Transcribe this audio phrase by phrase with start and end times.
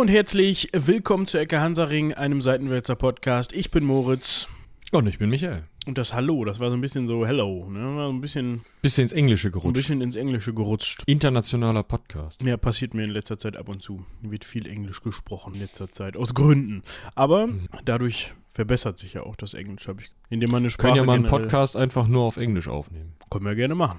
[0.00, 3.52] Hallo und herzlich willkommen zu Ecke Hansaring, einem Seitenwälzer Podcast.
[3.52, 4.48] Ich bin Moritz.
[4.92, 5.64] Und ich bin Michael.
[5.86, 7.96] Und das Hallo, das war so ein bisschen so Hello, ne?
[7.96, 9.66] War so ein bisschen, Bisschen ins Englische gerutscht.
[9.68, 11.02] ein bisschen ins Englische gerutscht.
[11.04, 12.40] Internationaler Podcast.
[12.42, 14.02] Ja, passiert mir in letzter Zeit ab und zu.
[14.22, 16.82] Wird viel Englisch gesprochen in letzter Zeit, aus Gründen.
[17.14, 17.68] Aber Mhm.
[17.84, 20.08] dadurch verbessert sich ja auch das Englisch, habe ich.
[20.30, 23.12] Indem man eine Sprache können ja mal einen Podcast einfach nur auf Englisch aufnehmen.
[23.30, 23.98] Können wir gerne machen.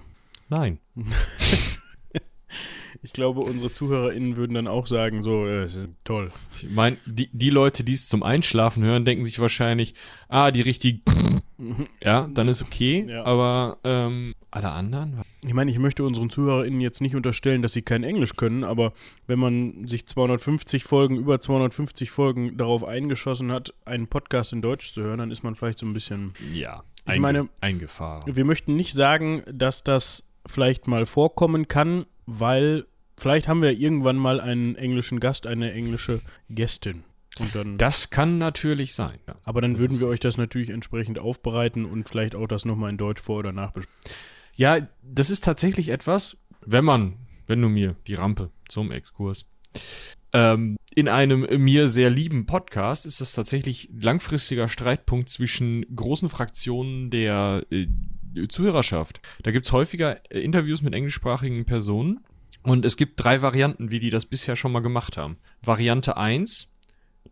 [0.50, 0.80] Nein.
[3.04, 5.68] Ich glaube, unsere ZuhörerInnen würden dann auch sagen, so, äh,
[6.04, 6.32] toll.
[6.56, 9.96] Ich meine, die, die Leute, die es zum Einschlafen hören, denken sich wahrscheinlich,
[10.28, 11.02] ah, die richtig.
[12.04, 13.06] Ja, dann ist okay.
[13.08, 13.24] Ja.
[13.24, 15.22] Aber ähm, alle anderen?
[15.46, 18.94] Ich meine, ich möchte unseren ZuhörerInnen jetzt nicht unterstellen, dass sie kein Englisch können, aber
[19.28, 24.92] wenn man sich 250 Folgen, über 250 Folgen darauf eingeschossen hat, einen Podcast in Deutsch
[24.92, 26.34] zu hören, dann ist man vielleicht so ein bisschen.
[26.52, 26.84] Ja.
[27.08, 28.36] Ich meine- eingefahren.
[28.36, 32.86] Wir möchten nicht sagen, dass das vielleicht mal vorkommen kann, weil
[33.22, 37.04] vielleicht haben wir irgendwann mal einen englischen Gast, eine englische Gästin.
[37.54, 39.20] Dann, Das kann natürlich sein.
[39.26, 39.36] Ja.
[39.44, 42.90] aber dann das würden wir euch das natürlich entsprechend aufbereiten und vielleicht auch das nochmal
[42.90, 43.98] in Deutsch vor- oder nachbesprechen.
[44.56, 47.14] Ja, das ist tatsächlich etwas, wenn man,
[47.48, 49.46] wenn du mir die Rampe zum Exkurs,
[50.34, 57.10] ähm, in einem mir sehr lieben Podcast ist das tatsächlich langfristiger Streitpunkt zwischen großen Fraktionen
[57.12, 57.88] der äh,
[58.50, 59.22] Zuhörerschaft.
[59.44, 62.22] Da gibt's häufiger äh, Interviews mit englischsprachigen Personen
[62.64, 65.38] und es gibt drei Varianten, wie die das bisher schon mal gemacht haben.
[65.62, 66.74] Variante eins: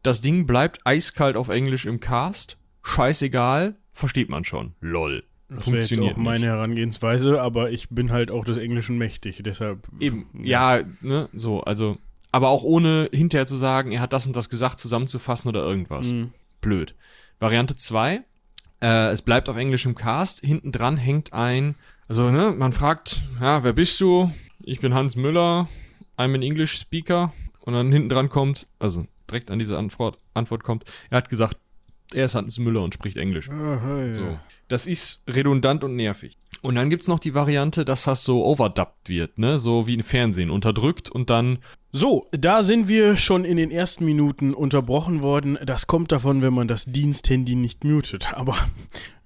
[0.04, 4.74] das Ding bleibt eiskalt auf Englisch im Cast, scheißegal, versteht man schon.
[4.82, 5.24] Lol.
[5.50, 6.48] Das wäre jetzt auch meine nicht.
[6.48, 9.88] Herangehensweise, aber ich bin halt auch des Englischen mächtig, deshalb.
[10.00, 11.98] Eben, ja, ne, so, also,
[12.32, 16.12] aber auch ohne hinterher zu sagen, er hat das und das gesagt, zusammenzufassen oder irgendwas.
[16.12, 16.34] Mhm.
[16.62, 16.94] Blöd.
[17.40, 18.22] Variante 2,
[18.82, 21.76] äh, es bleibt auf Englisch im Cast, hinten dran hängt ein,
[22.08, 24.32] also, ne, man fragt, ja, wer bist du?
[24.61, 25.67] Ich bin Hans Müller,
[26.17, 27.33] I'm an English Speaker.
[27.61, 31.58] Und dann hinten dran kommt, also direkt an diese Antwort, Antwort kommt, er hat gesagt,
[32.14, 33.49] er ist Hans Müller und spricht Englisch.
[33.49, 34.14] Aha, ja.
[34.14, 34.39] So.
[34.67, 36.37] Das ist redundant und nervig.
[36.61, 39.59] Und dann gibt's noch die Variante, dass das so overdubbed wird, ne?
[39.59, 41.59] So wie im Fernsehen, unterdrückt und dann.
[41.92, 45.58] So, da sind wir schon in den ersten Minuten unterbrochen worden.
[45.66, 48.32] Das kommt davon, wenn man das Diensthandy nicht mutet.
[48.33, 48.55] Aber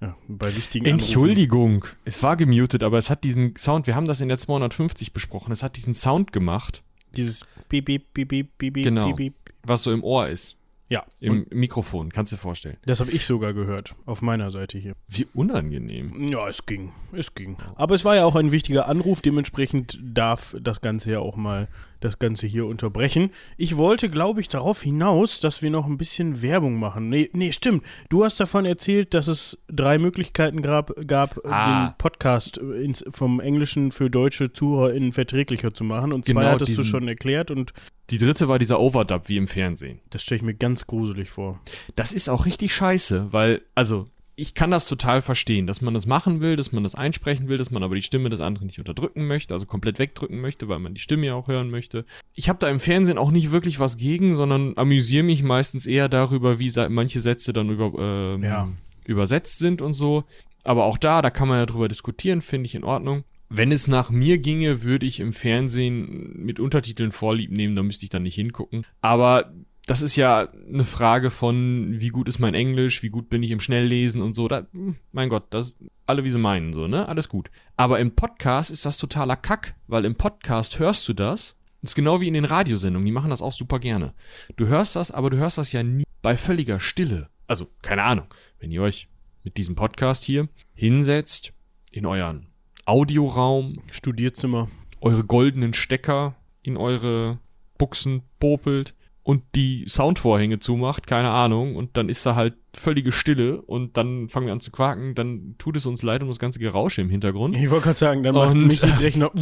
[0.00, 4.06] ja, bei wichtigen Anrufen- Entschuldigung, es war gemutet, aber es hat diesen Sound, wir haben
[4.06, 6.82] das in der 250 besprochen, es hat diesen Sound gemacht,
[7.14, 9.06] Dieses Piep, Piep, Piep, Piep, Piep, Genau.
[9.08, 9.34] Piep, Piep.
[9.62, 10.56] was so im Ohr ist.
[10.90, 12.76] Ja, Im Mikrofon, kannst du dir vorstellen.
[12.84, 13.94] das habe ich sogar gehört.
[14.04, 14.94] Auf meiner Seite hier.
[15.08, 16.26] Wie unangenehm.
[16.28, 16.92] Ja, es ging.
[17.12, 17.56] Es ging.
[17.76, 19.22] Aber es war ja auch ein wichtiger Anruf.
[19.22, 21.68] Dementsprechend darf das Ganze ja auch mal
[22.00, 23.30] das Ganze hier unterbrechen.
[23.56, 27.08] Ich wollte, glaube ich, darauf hinaus, dass wir noch ein bisschen Werbung machen.
[27.08, 27.82] Nee, nee, stimmt.
[28.10, 31.86] Du hast davon erzählt, dass es drei Möglichkeiten gab, gab Ah.
[31.88, 36.12] den Podcast äh, ins, vom Englischen für deutsche ZuhörerInnen verträglicher zu machen.
[36.12, 37.72] Und zwei Genau hattest du diesen- schon erklärt und
[38.10, 40.00] Die dritte war dieser Overdub wie im Fernsehen.
[40.10, 41.60] das stelle ich mir ganz gruselig vor.
[41.96, 44.04] Das ist auch richtig scheiße, weil, also,
[44.36, 47.56] ich kann das total verstehen, dass man das machen will, dass man das einsprechen will,
[47.56, 50.80] dass man aber die Stimme des anderen nicht unterdrücken möchte, also komplett wegdrücken möchte, weil
[50.80, 52.04] man die Stimme ja auch hören möchte.
[52.34, 56.08] Ich habe da im Fernsehen auch nicht wirklich was gegen, sondern amüsiere mich meistens eher
[56.08, 58.68] darüber, wie manche Sätze dann über, ähm, Ja.
[59.06, 60.24] übersetzt sind und so.
[60.64, 63.22] Aber auch da, da kann man ja drüber diskutieren, finde ich in Ordnung.
[63.56, 68.04] Wenn es nach mir ginge, würde ich im Fernsehen mit Untertiteln Vorlieb nehmen, da müsste
[68.04, 68.84] ich dann nicht hingucken.
[69.00, 69.54] Aber
[69.86, 73.52] das ist ja eine Frage von, wie gut ist mein Englisch, wie gut bin ich
[73.52, 74.48] im Schnelllesen und so.
[74.48, 77.08] Da, hm, mein Gott, das alle wie sie meinen, so, ne?
[77.08, 77.48] Alles gut.
[77.76, 81.54] Aber im Podcast ist das totaler Kack, weil im Podcast hörst du das.
[81.80, 84.14] Das ist genau wie in den Radiosendungen, die machen das auch super gerne.
[84.56, 87.28] Du hörst das, aber du hörst das ja nie bei völliger Stille.
[87.46, 88.26] Also, keine Ahnung,
[88.58, 89.06] wenn ihr euch
[89.44, 91.52] mit diesem Podcast hier hinsetzt,
[91.92, 92.48] in euren
[92.86, 94.68] Audioraum, Studierzimmer.
[95.00, 97.38] eure goldenen Stecker in eure
[97.78, 103.62] Buchsen popelt und die Soundvorhänge zumacht, keine Ahnung, und dann ist da halt völlige Stille
[103.62, 106.58] und dann fangen wir an zu quaken, dann tut es uns leid um das ganze
[106.58, 107.56] Gerausche im Hintergrund.
[107.56, 109.30] Ich wollte gerade sagen, dann macht Und- Michis Rechner.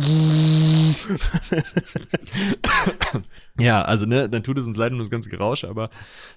[3.59, 5.91] Ja, also ne, dann tut es uns leid um das ganze Gerausche, aber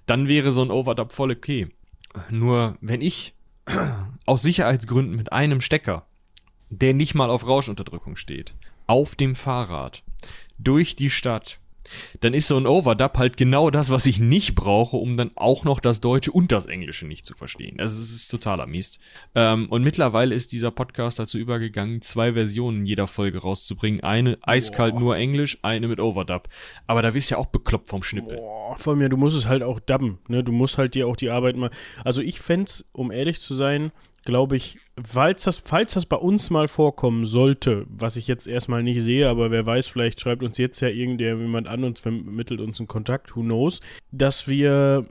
[0.06, 1.69] dann wäre so ein Overdub voll okay.
[2.30, 3.34] Nur wenn ich
[4.25, 6.06] aus Sicherheitsgründen mit einem Stecker,
[6.70, 8.54] der nicht mal auf Rauschunterdrückung steht,
[8.88, 10.04] auf dem Fahrrad
[10.58, 11.60] durch die Stadt
[12.22, 15.64] dann ist so ein Overdub halt genau das, was ich nicht brauche, um dann auch
[15.64, 17.80] noch das Deutsche und das Englische nicht zu verstehen.
[17.80, 19.00] Also es ist totaler Mist.
[19.36, 24.02] Ähm, und mittlerweile ist dieser Podcast dazu übergegangen, zwei Versionen jeder Folge rauszubringen.
[24.02, 25.00] Eine eiskalt Boah.
[25.00, 26.48] nur Englisch, eine mit Overdub.
[26.88, 28.38] Aber da wirst du ja auch bekloppt vom Schnippel.
[28.38, 30.44] Boah, vor ja, du musst es halt auch dubben, ne?
[30.44, 31.70] Du musst halt dir auch die Arbeit mal.
[32.04, 33.92] Also ich fänd's, um ehrlich zu sein,
[34.25, 38.83] glaube ich, falls das, falls das bei uns mal vorkommen sollte, was ich jetzt erstmal
[38.83, 42.80] nicht sehe, aber wer weiß, vielleicht schreibt uns jetzt ja irgendjemand an und vermittelt uns
[42.80, 43.80] einen Kontakt, who knows,
[44.12, 45.06] dass wir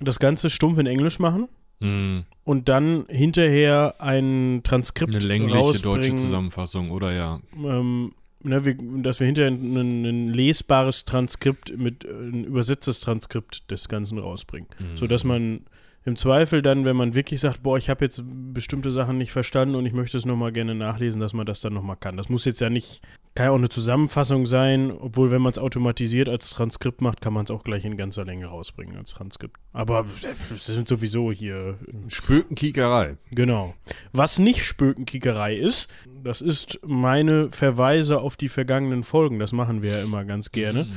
[0.00, 1.48] das Ganze stumpf in Englisch machen.
[1.80, 7.40] Hm, Und dann hinterher ein Transkript eine längliche deutsche Zusammenfassung, oder ja.
[7.56, 8.12] ähm,
[8.42, 14.18] ne, wir, dass wir hinterher ein, ein lesbares Transkript mit ein übersetztes Transkript des Ganzen
[14.18, 14.68] rausbringen.
[14.76, 14.96] Hm.
[14.96, 15.62] So dass man
[16.04, 18.22] im Zweifel dann, wenn man wirklich sagt, boah, ich habe jetzt
[18.54, 21.74] bestimmte Sachen nicht verstanden und ich möchte es nochmal gerne nachlesen, dass man das dann
[21.74, 22.16] nochmal kann.
[22.16, 23.02] Das muss jetzt ja nicht,
[23.34, 27.34] kann ja auch eine Zusammenfassung sein, obwohl wenn man es automatisiert als Transkript macht, kann
[27.34, 29.56] man es auch gleich in ganzer Länge rausbringen als Transkript.
[29.74, 30.06] Aber
[30.50, 33.18] das sind sowieso hier Spökenkiekerei.
[33.30, 33.74] Genau.
[34.12, 35.90] Was nicht Spökenkickerei ist,
[36.24, 39.38] das ist meine Verweise auf die vergangenen Folgen.
[39.38, 40.88] Das machen wir ja immer ganz gerne.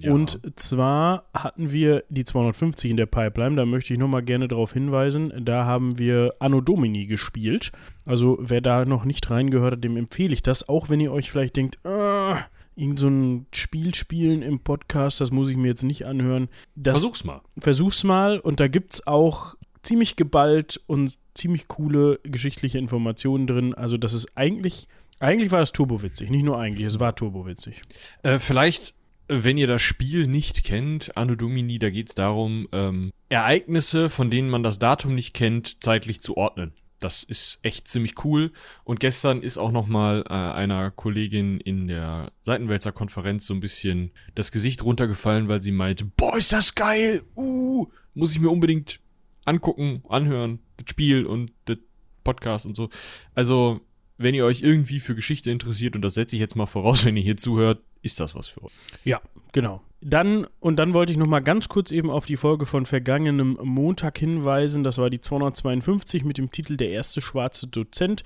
[0.00, 0.12] Ja.
[0.12, 3.56] Und zwar hatten wir die 250 in der Pipeline.
[3.56, 5.32] Da möchte ich nochmal gerne darauf hinweisen.
[5.44, 7.72] Da haben wir Anno Domini gespielt.
[8.04, 10.68] Also wer da noch nicht reingehört hat, dem empfehle ich das.
[10.68, 12.38] Auch wenn ihr euch vielleicht denkt, ah,
[12.76, 16.48] irgend so ein Spiel spielen im Podcast, das muss ich mir jetzt nicht anhören.
[16.74, 17.40] Das, Versuch's mal.
[17.58, 23.74] versuch's mal und da gibt's auch ziemlich geballt und ziemlich coole geschichtliche Informationen drin.
[23.74, 24.88] Also das ist eigentlich,
[25.20, 26.28] eigentlich war das turbowitzig.
[26.30, 27.80] Nicht nur eigentlich, es war turbowitzig.
[28.22, 28.94] Äh, vielleicht,
[29.28, 34.30] wenn ihr das Spiel nicht kennt, Anno Domini, da geht es darum, ähm, Ereignisse, von
[34.30, 36.72] denen man das Datum nicht kennt, zeitlich zu ordnen.
[36.98, 38.52] Das ist echt ziemlich cool.
[38.84, 43.60] Und gestern ist auch noch mal äh, einer Kollegin in der Seitenwälzer Konferenz so ein
[43.60, 47.22] bisschen das Gesicht runtergefallen, weil sie meinte, boah, ist das geil!
[47.36, 49.00] Uh, muss ich mir unbedingt
[49.44, 51.78] angucken, anhören, das Spiel und das
[52.24, 52.88] Podcast und so.
[53.34, 53.80] Also,
[54.18, 57.16] wenn ihr euch irgendwie für Geschichte interessiert, und das setze ich jetzt mal voraus, wenn
[57.16, 58.72] ihr hier zuhört, ist das was für euch.
[59.04, 59.20] Ja,
[59.52, 59.82] genau.
[60.00, 63.58] Dann, und dann wollte ich noch mal ganz kurz eben auf die Folge von vergangenem
[63.62, 64.84] Montag hinweisen.
[64.84, 68.22] Das war die 252 mit dem Titel Der erste schwarze Dozent.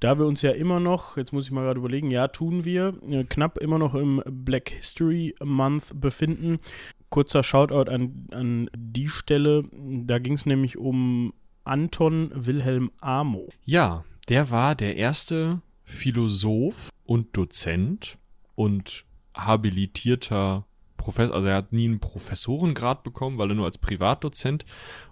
[0.00, 2.94] Da wir uns ja immer noch, jetzt muss ich mal gerade überlegen, ja, tun wir,
[3.08, 6.60] äh, knapp immer noch im Black History Month befinden.
[7.08, 9.64] Kurzer Shoutout an, an die Stelle.
[9.72, 11.32] Da ging es nämlich um
[11.64, 13.48] Anton Wilhelm Amo.
[13.64, 18.18] Ja, der war der erste Philosoph und Dozent
[18.54, 19.04] und
[19.34, 20.64] habilitierter
[20.96, 24.64] Professor, also er hat nie einen Professorengrad bekommen, weil er nur als Privatdozent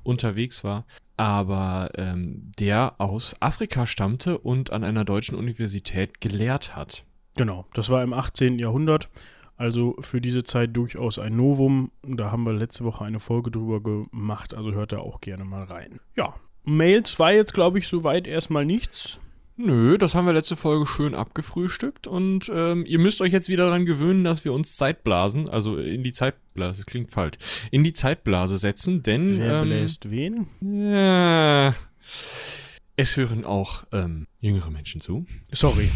[0.03, 0.87] unterwegs war,
[1.17, 7.05] aber ähm, der aus Afrika stammte und an einer deutschen Universität gelehrt hat.
[7.37, 8.59] Genau, das war im 18.
[8.59, 9.11] Jahrhundert.
[9.57, 11.93] Also für diese Zeit durchaus ein Novum.
[12.03, 15.63] Da haben wir letzte Woche eine Folge drüber gemacht, also hört da auch gerne mal
[15.63, 16.01] rein.
[16.17, 16.35] Ja,
[16.65, 19.21] Mails war jetzt, glaube ich, soweit erstmal nichts.
[19.65, 23.67] Nö, das haben wir letzte Folge schön abgefrühstückt und ähm, ihr müsst euch jetzt wieder
[23.67, 27.37] daran gewöhnen, dass wir uns Zeitblasen, also in die Zeitblase, das klingt falsch,
[27.71, 30.49] in die Zeitblase setzen, denn Wer ähm, bläst wen?
[30.63, 31.77] ja,
[32.97, 35.25] es hören auch ähm, jüngere Menschen zu.
[35.51, 35.91] Sorry.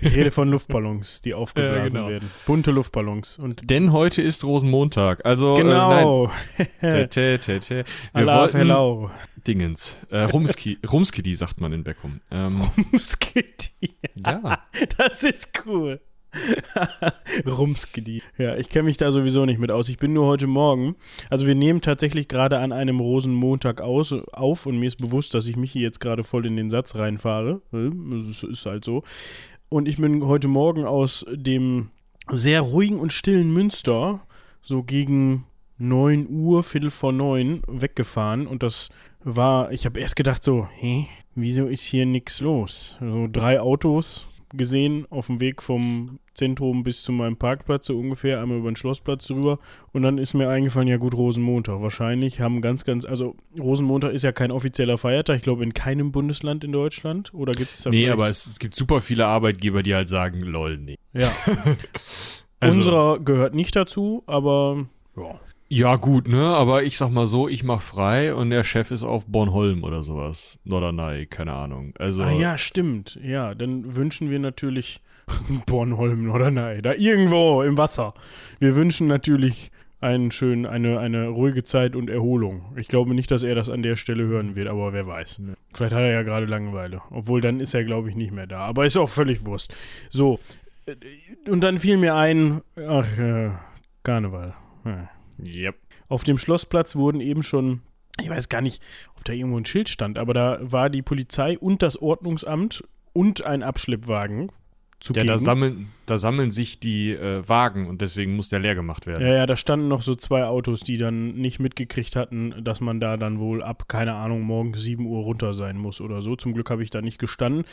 [0.00, 2.08] Ich rede von Luftballons, die aufgeblasen genau.
[2.08, 2.30] werden.
[2.46, 3.38] Bunte Luftballons.
[3.38, 6.30] Und Denn heute ist Rosenmontag, also genau.
[6.58, 7.08] äh, nein.
[7.10, 7.74] Tä, tä, tä.
[7.74, 7.84] Wir
[8.14, 9.10] Allah wollten hello.
[9.46, 12.20] Dingens, äh, Rumski, Rumskidi sagt man in Beckum.
[12.30, 13.94] Ähm, Rumskedi.
[14.24, 14.62] ja.
[14.96, 16.00] Das ist cool.
[17.46, 18.22] Rumskedi.
[18.38, 19.88] Ja, ich kenne mich da sowieso nicht mit aus.
[19.88, 20.96] Ich bin nur heute Morgen.
[21.28, 25.46] Also wir nehmen tatsächlich gerade an einem Rosenmontag aus, auf und mir ist bewusst, dass
[25.48, 27.60] ich mich hier jetzt gerade voll in den Satz reinfahre.
[27.70, 29.02] Das ist halt so.
[29.68, 31.90] Und ich bin heute Morgen aus dem
[32.30, 34.26] sehr ruhigen und stillen Münster
[34.60, 35.44] so gegen
[35.82, 38.88] 9 Uhr, Viertel vor 9 weggefahren und das
[39.24, 42.96] war, ich habe erst gedacht so, hä, wieso ist hier nichts los?
[43.00, 48.40] So drei Autos gesehen auf dem Weg vom Zentrum bis zu meinem Parkplatz, so ungefähr,
[48.40, 49.58] einmal über den Schlossplatz drüber.
[49.92, 51.80] Und dann ist mir eingefallen, ja gut, Rosenmontag.
[51.80, 56.12] Wahrscheinlich haben ganz, ganz, also Rosenmontag ist ja kein offizieller Feiertag, ich glaube in keinem
[56.12, 57.32] Bundesland in Deutschland.
[57.34, 60.40] Oder gibt es da Nee, aber es, es gibt super viele Arbeitgeber, die halt sagen,
[60.40, 60.96] lol, nee.
[61.12, 61.30] Ja.
[62.60, 64.86] Also- Unserer gehört nicht dazu, aber
[65.16, 65.40] ja.
[65.74, 66.38] Ja, gut, ne?
[66.42, 70.04] Aber ich sag mal so, ich mach frei und der Chef ist auf Bornholm oder
[70.04, 70.58] sowas.
[70.64, 71.94] Norderney, keine Ahnung.
[71.98, 72.22] Also.
[72.24, 73.18] Ah ja, stimmt.
[73.24, 75.00] Ja, dann wünschen wir natürlich
[75.66, 78.12] Bornholm oder nein, da irgendwo im Wasser.
[78.58, 82.74] Wir wünschen natürlich einen schönen, eine, eine ruhige Zeit und Erholung.
[82.76, 85.40] Ich glaube nicht, dass er das an der Stelle hören wird, aber wer weiß.
[85.72, 87.00] Vielleicht hat er ja gerade Langeweile.
[87.08, 88.58] Obwohl, dann ist er, glaube ich, nicht mehr da.
[88.58, 89.74] Aber ist auch völlig Wurst.
[90.10, 90.38] So.
[90.84, 90.96] äh,
[91.50, 93.52] Und dann fiel mir ein, ach, äh,
[94.02, 94.52] Karneval.
[94.84, 95.08] Ja.
[95.46, 95.76] Yep.
[96.08, 97.82] Auf dem Schlossplatz wurden eben schon,
[98.20, 98.82] ich weiß gar nicht,
[99.16, 103.44] ob da irgendwo ein Schild stand, aber da war die Polizei und das Ordnungsamt und
[103.44, 104.50] ein Abschleppwagen
[105.02, 105.26] zugegen.
[105.26, 109.06] Ja, da sammeln, da sammeln sich die äh, Wagen und deswegen muss der leer gemacht
[109.06, 109.26] werden.
[109.26, 113.00] Ja, ja, da standen noch so zwei Autos, die dann nicht mitgekriegt hatten, dass man
[113.00, 116.36] da dann wohl ab, keine Ahnung, morgens 7 Uhr runter sein muss oder so.
[116.36, 117.64] Zum Glück habe ich da nicht gestanden.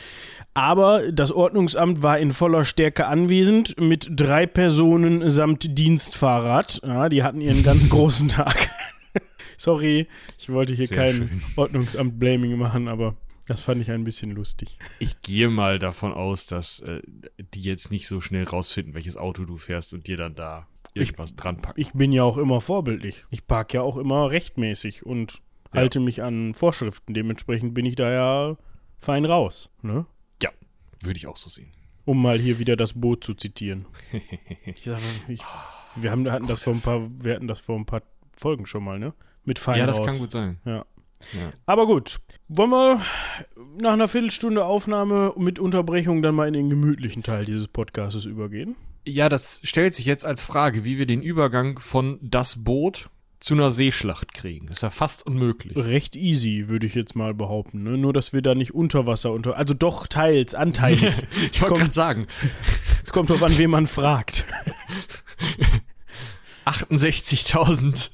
[0.54, 6.80] Aber das Ordnungsamt war in voller Stärke anwesend mit drei Personen samt Dienstfahrrad.
[6.84, 8.70] Ja, die hatten ihren ganz großen Tag.
[9.56, 10.06] Sorry,
[10.38, 11.42] ich wollte hier Sehr kein schön.
[11.56, 13.14] Ordnungsamt-Blaming machen, aber
[13.46, 14.78] das fand ich ein bisschen lustig.
[14.98, 17.00] Ich gehe mal davon aus, dass äh,
[17.54, 21.36] die jetzt nicht so schnell rausfinden, welches Auto du fährst und dir dann da irgendwas
[21.36, 21.80] dran packen.
[21.80, 23.24] Ich bin ja auch immer vorbildlich.
[23.30, 25.42] Ich parke ja auch immer rechtmäßig und
[25.72, 25.80] Ja.
[25.82, 27.14] halte mich an Vorschriften.
[27.14, 28.56] Dementsprechend bin ich da ja
[28.98, 29.70] fein raus.
[29.82, 30.06] Ne?
[30.42, 30.50] ja,
[31.02, 31.72] würde ich auch so sehen.
[32.06, 33.86] Um mal hier wieder das Boot zu zitieren.
[34.66, 35.42] Ich sag mal, ich,
[35.96, 38.02] wir haben, hatten das vor ein paar, wir hatten das vor ein paar
[38.36, 39.12] Folgen schon mal, ne?
[39.44, 40.06] Mit fein ja, das raus.
[40.06, 40.58] kann gut sein.
[40.64, 40.84] Ja.
[41.32, 41.50] Ja.
[41.66, 43.00] Aber gut, wollen wir
[43.78, 48.76] nach einer Viertelstunde Aufnahme mit Unterbrechung dann mal in den gemütlichen Teil dieses Podcasts übergehen?
[49.06, 53.08] ja, das stellt sich jetzt als Frage, wie wir den Übergang von das Boot
[53.38, 54.66] zu einer Seeschlacht kriegen.
[54.66, 55.76] Das ist ja fast unmöglich.
[55.76, 57.82] Recht easy, würde ich jetzt mal behaupten.
[57.82, 57.96] Ne?
[57.96, 59.56] Nur, dass wir da nicht unter Wasser unter.
[59.56, 61.14] Also doch teils, anteilig.
[61.52, 62.26] Ich wollte gerade sagen,
[63.02, 64.46] es kommt drauf an, wen man fragt.
[66.66, 68.10] 68.000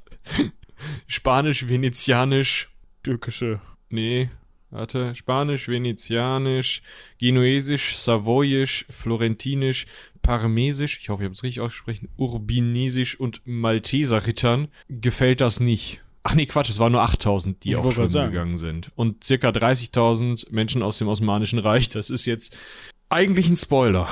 [1.09, 2.71] Spanisch, Venezianisch,
[3.07, 3.61] Türkische.
[3.89, 4.31] nee,
[4.71, 6.83] warte, Spanisch, Venezianisch,
[7.19, 9.87] Genuesisch, Savoyisch, Florentinisch,
[10.23, 16.03] Parmesisch, ich hoffe, ich habe es richtig ausgesprochen, Urbinesisch und Malteser Rittern gefällt das nicht.
[16.25, 18.33] Ach nee, Quatsch, es waren nur 8000, die Ich auch sagen.
[18.33, 18.91] gegangen sind.
[18.97, 21.89] Und circa 30.000 Menschen aus dem Osmanischen Reich.
[21.89, 22.59] Das ist jetzt
[23.09, 24.09] eigentlich ein Spoiler.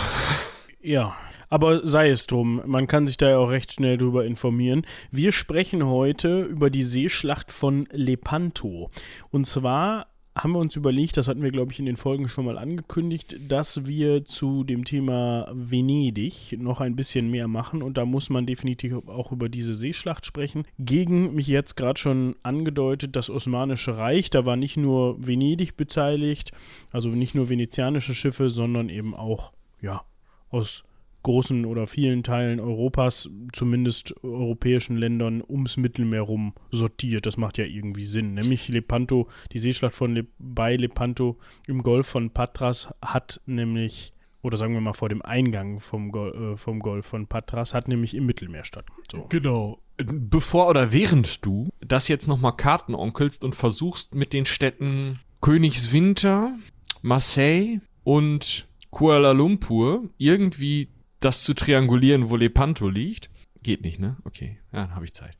[0.80, 1.16] Ja.
[1.54, 4.82] Aber sei es drum, man kann sich da ja auch recht schnell drüber informieren.
[5.12, 8.90] Wir sprechen heute über die Seeschlacht von Lepanto.
[9.30, 12.46] Und zwar haben wir uns überlegt, das hatten wir, glaube ich, in den Folgen schon
[12.46, 17.84] mal angekündigt, dass wir zu dem Thema Venedig noch ein bisschen mehr machen.
[17.84, 20.64] Und da muss man definitiv auch über diese Seeschlacht sprechen.
[20.80, 24.28] Gegen mich jetzt gerade schon angedeutet, das Osmanische Reich.
[24.28, 26.50] Da war nicht nur Venedig beteiligt,
[26.90, 30.02] also nicht nur venezianische Schiffe, sondern eben auch, ja,
[30.50, 30.82] aus
[31.24, 37.26] großen oder vielen Teilen Europas, zumindest europäischen Ländern, ums Mittelmeer rum sortiert.
[37.26, 38.34] Das macht ja irgendwie Sinn.
[38.34, 44.12] Nämlich Lepanto, die Seeschlacht von Le bei Lepanto im Golf von Patras hat nämlich,
[44.42, 47.88] oder sagen wir mal vor dem Eingang vom, Gol äh, vom Golf von Patras, hat
[47.88, 48.86] nämlich im Mittelmeer statt.
[49.10, 49.26] So.
[49.28, 49.80] Genau.
[49.96, 56.56] Bevor oder während du das jetzt nochmal kartenonkelst und versuchst mit den Städten Königswinter,
[57.00, 60.88] Marseille und Kuala Lumpur irgendwie
[61.24, 63.30] das zu triangulieren, wo Lepanto liegt.
[63.62, 64.16] Geht nicht, ne?
[64.24, 65.36] Okay, ja, dann habe ich Zeit.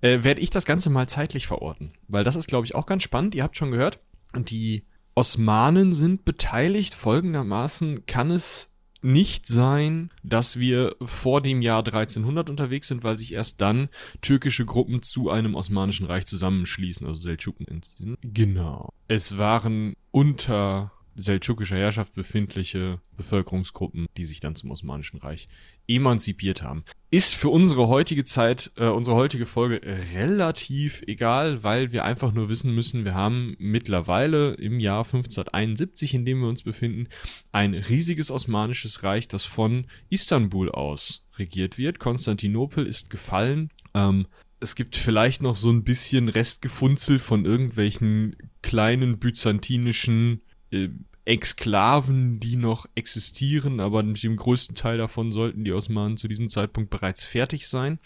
[0.00, 1.92] Äh, Werde ich das Ganze mal zeitlich verorten.
[2.08, 3.34] Weil das ist, glaube ich, auch ganz spannend.
[3.36, 4.00] Ihr habt schon gehört,
[4.36, 6.94] die Osmanen sind beteiligt.
[6.94, 13.32] Folgendermaßen kann es nicht sein, dass wir vor dem Jahr 1300 unterwegs sind, weil sich
[13.32, 13.88] erst dann
[14.22, 17.64] türkische Gruppen zu einem osmanischen Reich zusammenschließen, also Seldschuken.
[17.66, 18.92] ins- Genau.
[19.06, 25.48] Es waren unter seldschukischer Herrschaft befindliche Bevölkerungsgruppen, die sich dann zum Osmanischen Reich
[25.86, 26.84] emanzipiert haben.
[27.10, 29.80] Ist für unsere heutige Zeit, äh, unsere heutige Folge
[30.14, 36.24] relativ egal, weil wir einfach nur wissen müssen, wir haben mittlerweile im Jahr 1571, in
[36.24, 37.08] dem wir uns befinden,
[37.52, 41.98] ein riesiges osmanisches Reich, das von Istanbul aus regiert wird.
[41.98, 43.70] Konstantinopel ist gefallen.
[43.94, 44.26] Ähm,
[44.60, 50.88] es gibt vielleicht noch so ein bisschen Restgefunzel von irgendwelchen kleinen byzantinischen äh,
[51.24, 56.48] Exklaven, die noch existieren, aber mit dem größten Teil davon sollten die Osmanen zu diesem
[56.48, 57.98] Zeitpunkt bereits fertig sein.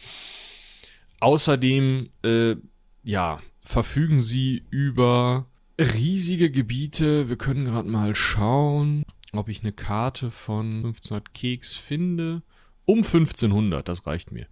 [1.21, 2.57] Außerdem, äh,
[3.05, 5.47] ja, verfügen sie über
[5.79, 7.29] riesige Gebiete.
[7.29, 12.43] Wir können gerade mal schauen, ob ich eine Karte von 1500 Keks finde.
[12.85, 14.49] Um 1500, das reicht mir.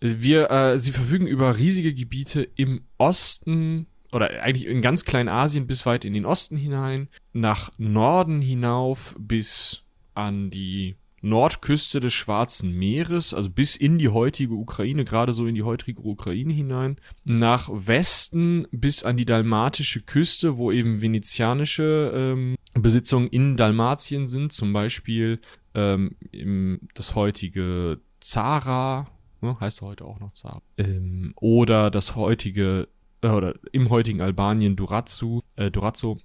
[0.00, 5.86] Wir, äh, sie verfügen über riesige Gebiete im Osten oder eigentlich in ganz Kleinasien bis
[5.86, 9.84] weit in den Osten hinein, nach Norden hinauf bis
[10.14, 15.54] an die Nordküste des Schwarzen Meeres, also bis in die heutige Ukraine, gerade so in
[15.54, 22.56] die heutige Ukraine hinein, nach Westen bis an die dalmatische Küste, wo eben venezianische ähm,
[22.74, 25.40] Besitzungen in Dalmatien sind, zum Beispiel
[25.74, 29.08] ähm, im, das heutige Zara,
[29.40, 32.88] ne, heißt heute auch noch Zara, ähm, oder das heutige
[33.22, 36.18] äh, oder im heutigen Albanien Durazzo, äh, Durazzo.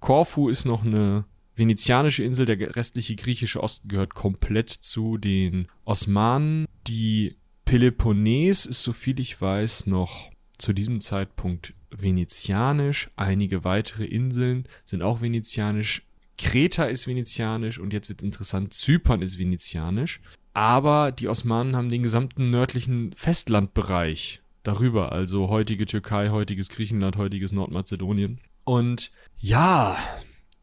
[0.00, 1.24] Korfu ist noch eine
[1.56, 6.66] venezianische Insel, der restliche griechische Osten gehört komplett zu den Osmanen.
[6.86, 13.10] Die Peloponnes ist, soviel ich weiß, noch zu diesem Zeitpunkt venezianisch.
[13.16, 16.06] Einige weitere Inseln sind auch venezianisch.
[16.36, 20.20] Kreta ist venezianisch und jetzt wird es interessant, Zypern ist venezianisch.
[20.54, 27.52] Aber die Osmanen haben den gesamten nördlichen Festlandbereich darüber, also heutige Türkei, heutiges Griechenland, heutiges
[27.52, 28.38] Nordmazedonien.
[28.64, 29.96] Und ja,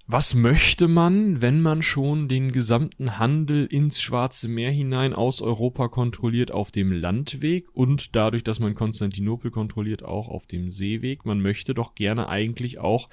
[0.06, 5.88] was möchte man, wenn man schon den gesamten Handel ins Schwarze Meer hinein aus Europa
[5.88, 11.26] kontrolliert auf dem Landweg und dadurch, dass man Konstantinopel kontrolliert, auch auf dem Seeweg?
[11.26, 13.10] Man möchte doch gerne eigentlich auch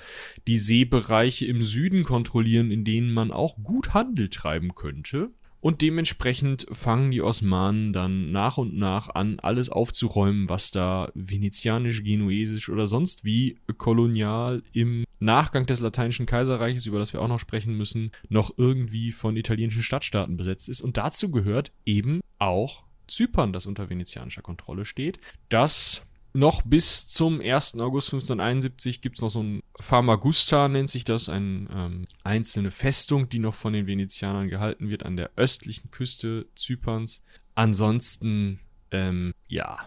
[0.46, 5.30] die Seebereiche im Süden kontrollieren, in denen man auch gut Handel treiben könnte.
[5.62, 12.02] Und dementsprechend fangen die Osmanen dann nach und nach an, alles aufzuräumen, was da venezianisch,
[12.02, 17.38] genuesisch oder sonst wie kolonial im Nachgang des Lateinischen Kaiserreiches, über das wir auch noch
[17.38, 20.81] sprechen müssen, noch irgendwie von italienischen Stadtstaaten besetzt ist.
[20.81, 27.40] Und dazu gehört eben auch Zypern, das unter venezianischer Kontrolle steht, das noch bis zum
[27.40, 27.80] 1.
[27.80, 33.28] August 1571 gibt es noch so ein Famagusta, nennt sich das, eine ähm, einzelne Festung,
[33.28, 37.22] die noch von den Venezianern gehalten wird an der östlichen Küste Zyperns.
[37.54, 38.60] Ansonsten,
[38.90, 39.78] ähm, ja,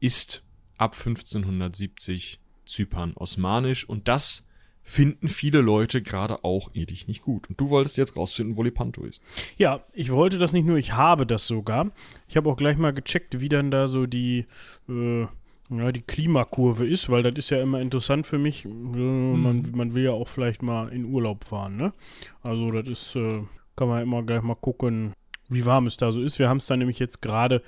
[0.00, 0.42] ist
[0.76, 4.48] ab 1570 Zypern osmanisch und das
[4.82, 7.48] finden viele Leute gerade auch ethisch nicht gut.
[7.48, 9.22] Und du wolltest jetzt rausfinden, wo Lepanto ist.
[9.56, 11.90] Ja, ich wollte das nicht nur, ich habe das sogar.
[12.28, 14.44] Ich habe auch gleich mal gecheckt, wie dann da so die
[14.88, 15.26] äh,
[15.70, 18.64] ja, die Klimakurve ist, weil das ist ja immer interessant für mich.
[18.64, 19.72] Äh, man, mhm.
[19.74, 21.92] man will ja auch vielleicht mal in Urlaub fahren, ne?
[22.42, 23.42] Also das ist, äh,
[23.76, 25.14] kann man immer gleich mal gucken,
[25.48, 26.38] wie warm es da so ist.
[26.38, 27.62] Wir haben es da nämlich jetzt gerade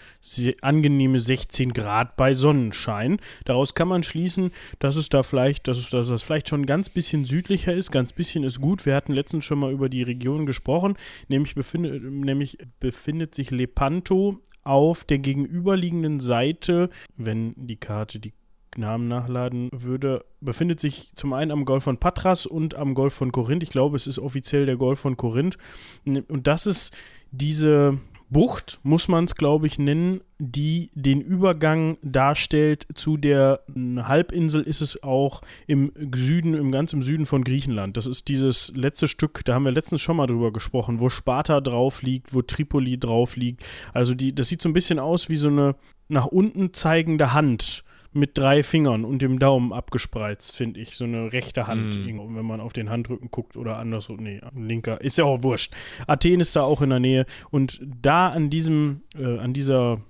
[0.62, 3.19] angenehme 16 Grad bei Sonnenschein.
[3.45, 6.67] Daraus kann man schließen, dass es da vielleicht, dass, es, dass das vielleicht schon ein
[6.67, 7.93] ganz bisschen südlicher ist.
[7.93, 8.87] Ganz bisschen ist gut.
[8.87, 10.97] Wir hatten letztens schon mal über die Region gesprochen.
[11.29, 18.33] Nämlich, befinde, nämlich befindet sich Lepanto auf der gegenüberliegenden Seite, wenn die Karte die
[18.77, 23.33] Namen nachladen würde, befindet sich zum einen am Golf von Patras und am Golf von
[23.33, 23.63] Korinth.
[23.63, 25.57] Ich glaube, es ist offiziell der Golf von Korinth.
[26.05, 26.95] Und das ist
[27.31, 34.62] diese Bucht, muss man es, glaube ich, nennen, die den Übergang darstellt zu der Halbinsel,
[34.62, 37.97] ist es auch im Süden, im ganz im Süden von Griechenland.
[37.97, 41.60] Das ist dieses letzte Stück, da haben wir letztens schon mal drüber gesprochen, wo Sparta
[41.60, 43.65] drauf liegt, wo Tripoli drauf liegt.
[43.93, 45.76] Also die, das sieht so ein bisschen aus wie so eine
[46.08, 47.84] nach unten zeigende Hand
[48.17, 50.97] mit drei Fingern und dem Daumen abgespreizt, finde ich.
[50.97, 52.37] So eine rechte Hand, mm.
[52.37, 54.17] wenn man auf den Handrücken guckt oder andersrum.
[54.17, 55.00] Nee, linker.
[55.00, 55.75] Ist ja auch wurscht.
[56.07, 57.26] Athen ist da auch in der Nähe.
[57.50, 60.00] Und da an diesem, äh, an dieser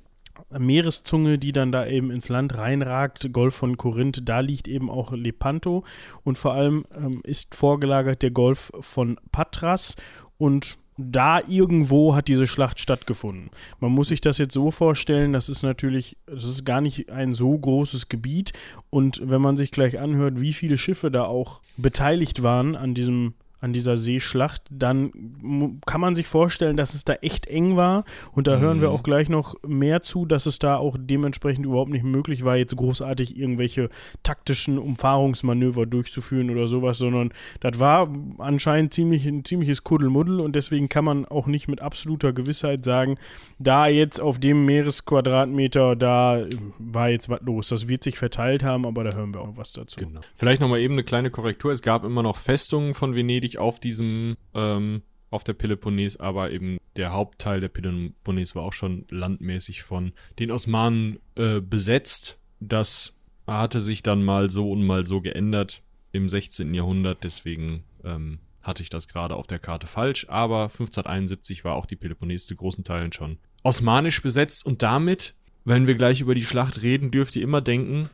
[0.56, 5.12] Meereszunge, die dann da eben ins Land reinragt, Golf von Korinth, da liegt eben auch
[5.12, 5.84] Lepanto
[6.24, 9.96] und vor allem ähm, ist vorgelagert der Golf von Patras
[10.38, 13.50] und da irgendwo hat diese Schlacht stattgefunden.
[13.80, 17.34] Man muss sich das jetzt so vorstellen, das ist natürlich, das ist gar nicht ein
[17.34, 18.52] so großes Gebiet
[18.90, 23.34] und wenn man sich gleich anhört, wie viele Schiffe da auch beteiligt waren an diesem
[23.60, 28.04] an dieser Seeschlacht, dann kann man sich vorstellen, dass es da echt eng war.
[28.32, 28.60] Und da mhm.
[28.60, 28.94] hören wir mhm.
[28.94, 32.76] auch gleich noch mehr zu, dass es da auch dementsprechend überhaupt nicht möglich war, jetzt
[32.76, 33.88] großartig irgendwelche
[34.22, 40.88] taktischen Umfahrungsmanöver durchzuführen oder sowas, sondern das war anscheinend ziemlich, ein ziemliches Kuddelmuddel und deswegen
[40.88, 43.16] kann man auch nicht mit absoluter Gewissheit sagen,
[43.58, 46.44] da jetzt auf dem Meeresquadratmeter, da
[46.78, 47.68] war jetzt was los.
[47.68, 49.96] Das wird sich verteilt haben, aber da hören wir auch was dazu.
[49.98, 50.20] Genau.
[50.34, 51.72] Vielleicht nochmal eben eine kleine Korrektur.
[51.72, 56.50] Es gab immer noch Festungen von Venedig Venedig auf diesem, ähm, auf der Peloponnes, aber
[56.50, 62.38] eben der Hauptteil der Peloponnes war auch schon landmäßig von den Osmanen äh, besetzt.
[62.60, 63.14] Das
[63.46, 65.82] hatte sich dann mal so und mal so geändert
[66.12, 66.72] im 16.
[66.74, 71.86] Jahrhundert, deswegen ähm, hatte ich das gerade auf der Karte falsch, aber 1571 war auch
[71.86, 76.44] die Peloponnes zu großen Teilen schon osmanisch besetzt und damit, wenn wir gleich über die
[76.44, 78.08] Schlacht reden, dürft ihr immer denken,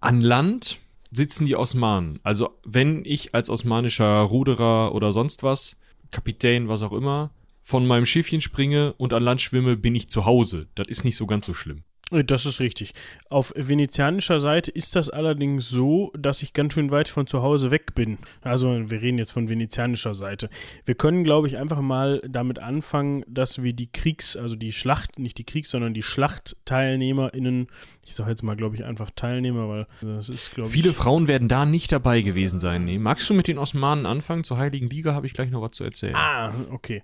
[0.00, 2.20] an Land sitzen die Osmanen.
[2.22, 5.78] Also wenn ich als osmanischer Ruderer oder sonst was,
[6.10, 7.30] Kapitän, was auch immer,
[7.62, 10.68] von meinem Schiffchen springe und an Land schwimme, bin ich zu Hause.
[10.74, 11.82] Das ist nicht so ganz so schlimm.
[12.10, 12.92] Äh, das ist richtig.
[13.28, 17.70] Auf venezianischer Seite ist das allerdings so, dass ich ganz schön weit von zu Hause
[17.70, 18.18] weg bin.
[18.42, 20.48] Also wir reden jetzt von venezianischer Seite.
[20.84, 25.18] Wir können, glaube ich, einfach mal damit anfangen, dass wir die Kriegs-, also die Schlacht,
[25.18, 27.68] nicht die Kriegs-, sondern die SchlachtteilnehmerInnen,
[28.02, 30.72] ich sage jetzt mal, glaube ich, einfach Teilnehmer, weil das ist, glaube ich.
[30.72, 32.84] Viele Frauen werden da nicht dabei gewesen sein.
[32.84, 32.98] Nee.
[32.98, 34.44] Magst du mit den Osmanen anfangen?
[34.44, 36.14] Zur Heiligen Liga habe ich gleich noch was zu erzählen.
[36.14, 37.02] Ah, okay.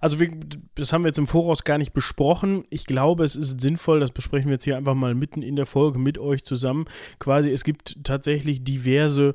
[0.00, 0.30] Also wir,
[0.74, 2.64] das haben wir jetzt im Voraus gar nicht besprochen.
[2.70, 5.56] Ich glaube, es ist sinnvoll, dass das besprechen wir jetzt hier einfach mal mitten in
[5.56, 6.86] der Folge mit euch zusammen.
[7.18, 9.34] Quasi, es gibt tatsächlich diverse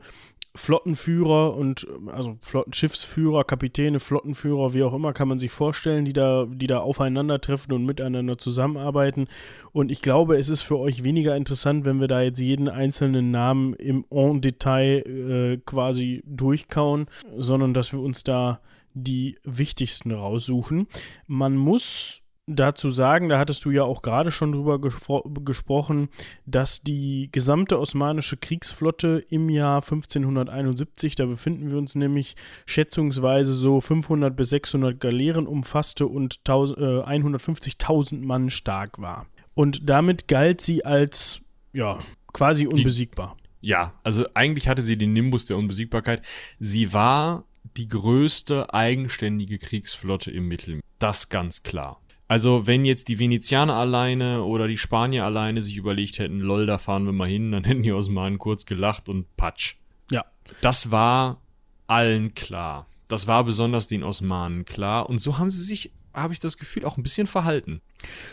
[0.55, 2.37] Flottenführer und also
[2.71, 7.73] Schiffsführer, Kapitäne, Flottenführer, wie auch immer, kann man sich vorstellen, die da, die da aufeinandertreffen
[7.73, 9.27] und miteinander zusammenarbeiten.
[9.73, 13.31] Und ich glaube, es ist für euch weniger interessant, wenn wir da jetzt jeden einzelnen
[13.31, 18.61] Namen im En Detail äh, quasi durchkauen, sondern dass wir uns da
[18.93, 20.87] die wichtigsten raussuchen.
[21.27, 26.09] Man muss dazu sagen, da hattest du ja auch gerade schon drüber gespro gesprochen,
[26.45, 33.81] dass die gesamte osmanische Kriegsflotte im Jahr 1571, da befinden wir uns nämlich schätzungsweise so
[33.81, 39.25] 500 bis 600 Galeeren umfasste und äh, 150.000 Mann stark war.
[39.55, 41.41] Und damit galt sie als,
[41.73, 41.99] ja,
[42.33, 43.37] quasi unbesiegbar.
[43.61, 46.21] Die, ja, also eigentlich hatte sie den Nimbus der Unbesiegbarkeit.
[46.59, 47.45] Sie war
[47.77, 50.83] die größte eigenständige Kriegsflotte im Mittelmeer.
[50.99, 51.99] Das ganz klar.
[52.27, 56.77] Also, wenn jetzt die Venezianer alleine oder die Spanier alleine sich überlegt hätten, lol, da
[56.77, 59.75] fahren wir mal hin, dann hätten die Osmanen kurz gelacht und patsch.
[60.09, 60.25] Ja.
[60.61, 61.41] Das war
[61.87, 62.87] allen klar.
[63.07, 65.07] Das war besonders den Osmanen klar.
[65.09, 67.81] Und so haben sie sich, habe ich das Gefühl, auch ein bisschen verhalten.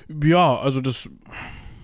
[0.08, 1.10] Ja, also das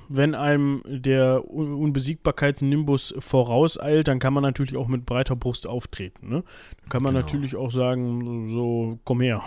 [0.09, 6.29] wenn einem der Unbesiegbarkeitsnimbus vorauseilt, dann kann man natürlich auch mit breiter Brust auftreten.
[6.29, 6.44] Ne?
[6.81, 7.21] Dann kann man genau.
[7.21, 9.42] natürlich auch sagen, so, komm her,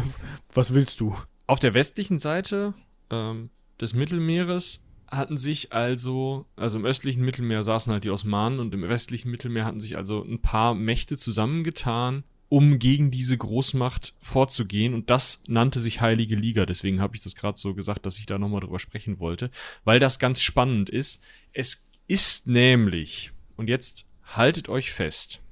[0.54, 1.14] was willst du?
[1.46, 2.74] Auf der westlichen Seite
[3.10, 8.72] ähm, des Mittelmeeres hatten sich also, also im östlichen Mittelmeer saßen halt die Osmanen und
[8.72, 14.94] im westlichen Mittelmeer hatten sich also ein paar Mächte zusammengetan, um gegen diese Großmacht vorzugehen.
[14.94, 16.64] Und das nannte sich Heilige Liga.
[16.64, 19.50] Deswegen habe ich das gerade so gesagt, dass ich da nochmal drüber sprechen wollte,
[19.84, 21.22] weil das ganz spannend ist.
[21.52, 25.42] Es ist nämlich, und jetzt haltet euch fest,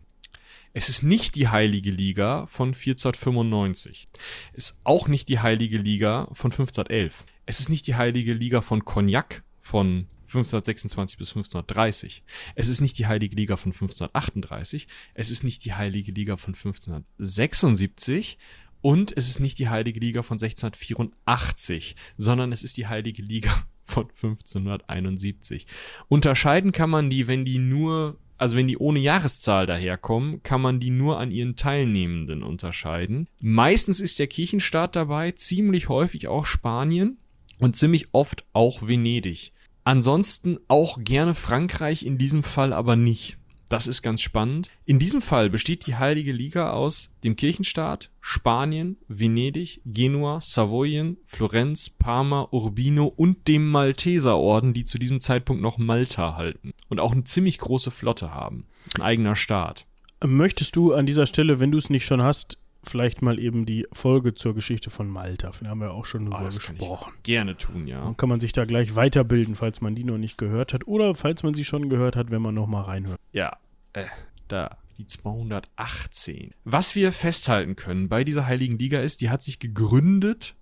[0.75, 4.09] es ist nicht die Heilige Liga von 1495.
[4.53, 7.25] Es ist auch nicht die Heilige Liga von 1511.
[7.47, 12.23] Es ist nicht die Heilige Liga von Cognac von 1526 bis 1530.
[12.55, 14.89] Es ist nicht die Heilige Liga von 1538.
[15.15, 18.39] Es ist nicht die Heilige Liga von 1576.
[18.81, 23.65] Und es ist nicht die Heilige Liga von 1684, sondern es ist die Heilige Liga
[23.85, 25.67] von 1571.
[26.09, 30.81] Unterscheiden kann man die, wenn die nur also wenn die ohne Jahreszahl daherkommen, kann man
[30.81, 33.29] die nur an ihren Teilnehmenden unterscheiden.
[33.41, 37.19] Meistens ist der Kirchenstaat dabei, ziemlich häufig auch Spanien
[37.61, 39.53] und ziemlich oft auch Venedig.
[39.85, 43.39] Ansonsten auch gerne Frankreich, in diesem Fall aber nicht.
[43.73, 44.69] Das ist ganz spannend.
[44.85, 51.89] In diesem Fall besteht die Heilige Liga aus dem Kirchenstaat, Spanien, Venedig, Genua, Savoyen, Florenz,
[51.89, 57.25] Parma, Urbino und dem Malteserorden, die zu diesem Zeitpunkt noch Malta halten und auch eine
[57.25, 58.67] ziemlich große Flotte haben.
[58.97, 59.87] Ein eigener Staat.
[60.23, 63.87] Möchtest du an dieser Stelle, wenn du es nicht schon hast, vielleicht mal eben die
[63.93, 65.51] Folge zur Geschichte von Malta.
[65.61, 67.13] Da haben wir auch schon drüber oh, gesprochen.
[67.23, 68.03] gerne tun, ja.
[68.03, 70.87] Dann kann man sich da gleich weiterbilden, falls man die noch nicht gehört hat.
[70.87, 73.21] Oder falls man sie schon gehört hat, wenn man noch mal reinhört.
[73.33, 73.57] Ja,
[73.93, 74.07] äh,
[74.49, 74.79] da.
[74.99, 76.53] Die 218.
[76.65, 80.55] Was wir festhalten können bei dieser Heiligen Liga ist, die hat sich gegründet,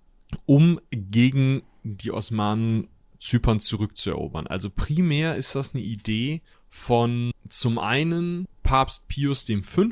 [0.45, 2.87] um gegen die Osmanen
[3.19, 4.47] Zypern zurückzuerobern.
[4.47, 9.83] Also primär ist das eine Idee von zum einen Papst Pius V.,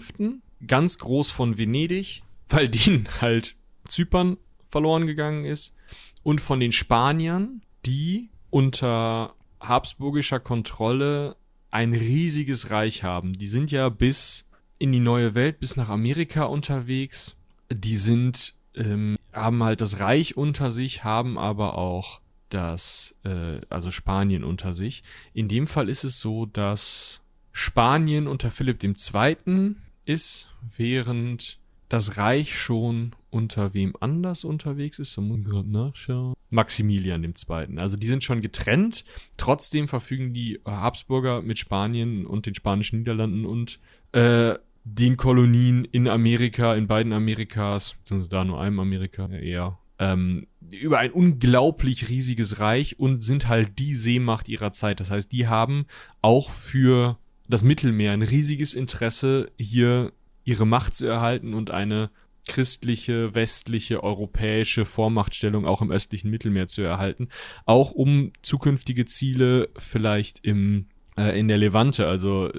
[0.65, 3.55] ganz groß von Venedig, weil denen halt
[3.87, 5.75] Zypern verloren gegangen ist,
[6.23, 11.37] und von den Spaniern, die unter habsburgischer Kontrolle
[11.71, 13.33] ein riesiges Reich haben.
[13.33, 17.35] Die sind ja bis in die neue Welt, bis nach Amerika unterwegs.
[17.71, 23.91] Die sind, ähm, haben halt das Reich unter sich, haben aber auch das, äh, also
[23.91, 25.03] Spanien unter sich.
[25.33, 29.75] In dem Fall ist es so, dass Spanien unter Philipp II
[30.09, 35.17] ist, während das Reich schon unter wem anders unterwegs ist.
[35.17, 36.33] Da muss ich gerade nachschauen.
[36.49, 37.77] Maximilian II.
[37.77, 39.05] Also die sind schon getrennt.
[39.37, 43.79] Trotzdem verfügen die Habsburger mit Spanien und den spanischen Niederlanden und
[44.11, 47.95] äh, den Kolonien in Amerika, in beiden Amerikas,
[48.29, 53.93] da nur einem Amerika eher, ähm, über ein unglaublich riesiges Reich und sind halt die
[53.93, 54.99] Seemacht ihrer Zeit.
[54.99, 55.85] Das heißt, die haben
[56.21, 57.17] auch für
[57.49, 60.13] das Mittelmeer ein riesiges Interesse, hier
[60.45, 62.09] ihre Macht zu erhalten und eine
[62.47, 67.27] christliche, westliche, europäische Vormachtstellung auch im östlichen Mittelmeer zu erhalten,
[67.65, 72.49] auch um zukünftige Ziele vielleicht im äh, in der Levante, also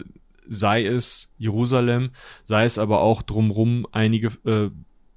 [0.47, 2.11] sei es Jerusalem,
[2.45, 4.71] sei es aber auch drumrum einige äh,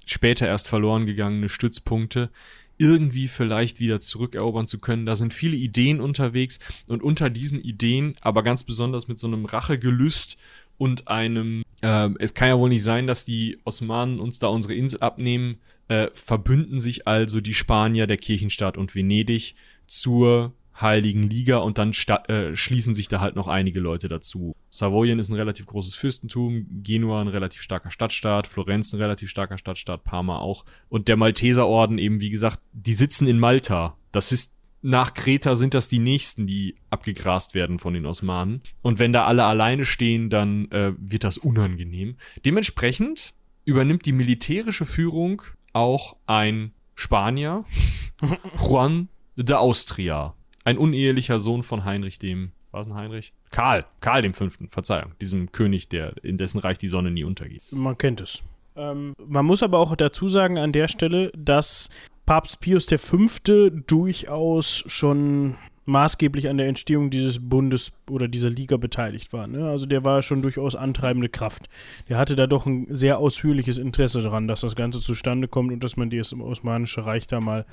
[0.05, 2.29] später erst verloren gegangene Stützpunkte
[2.77, 5.05] irgendwie vielleicht wieder zurückerobern zu können.
[5.05, 9.45] Da sind viele Ideen unterwegs und unter diesen Ideen, aber ganz besonders mit so einem
[9.45, 10.37] Rachegelüst
[10.77, 14.73] und einem, äh, es kann ja wohl nicht sein, dass die Osmanen uns da unsere
[14.73, 15.57] Insel abnehmen,
[15.87, 19.55] äh, verbünden sich also die Spanier, der Kirchenstaat und Venedig
[19.85, 21.91] zur Heiligen Liga und dann
[22.27, 24.55] äh, schließen sich da halt noch einige Leute dazu.
[24.69, 29.57] Savoyen ist ein relativ großes Fürstentum, Genua ein relativ starker Stadtstaat, Florenz ein relativ starker
[29.57, 30.65] Stadtstaat, Parma auch.
[30.89, 33.97] Und der Malteserorden eben, wie gesagt, die sitzen in Malta.
[34.11, 38.61] Das ist nach Kreta sind das die nächsten, die abgegrast werden von den Osmanen.
[38.81, 42.17] Und wenn da alle alleine stehen, dann äh, wird das unangenehm.
[42.43, 43.33] Dementsprechend
[43.63, 47.63] übernimmt die militärische Führung auch ein Spanier,
[48.59, 49.07] Juan
[49.37, 50.35] de Austria.
[50.63, 53.33] Ein unehelicher Sohn von Heinrich dem, was ein Heinrich?
[53.51, 57.61] Karl, Karl dem Fünften, Verzeihung, diesem König, der, in dessen Reich die Sonne nie untergeht.
[57.71, 58.43] Man kennt es.
[58.75, 61.89] Ähm, man muss aber auch dazu sagen an der Stelle, dass
[62.25, 63.27] Papst Pius V.
[63.85, 69.47] durchaus schon maßgeblich an der Entstehung dieses Bundes oder dieser Liga beteiligt war.
[69.47, 69.67] Ne?
[69.69, 71.69] Also der war schon durchaus antreibende Kraft.
[72.09, 75.83] Der hatte da doch ein sehr ausführliches Interesse daran, dass das Ganze zustande kommt und
[75.83, 77.65] dass man das Osmanische Reich da mal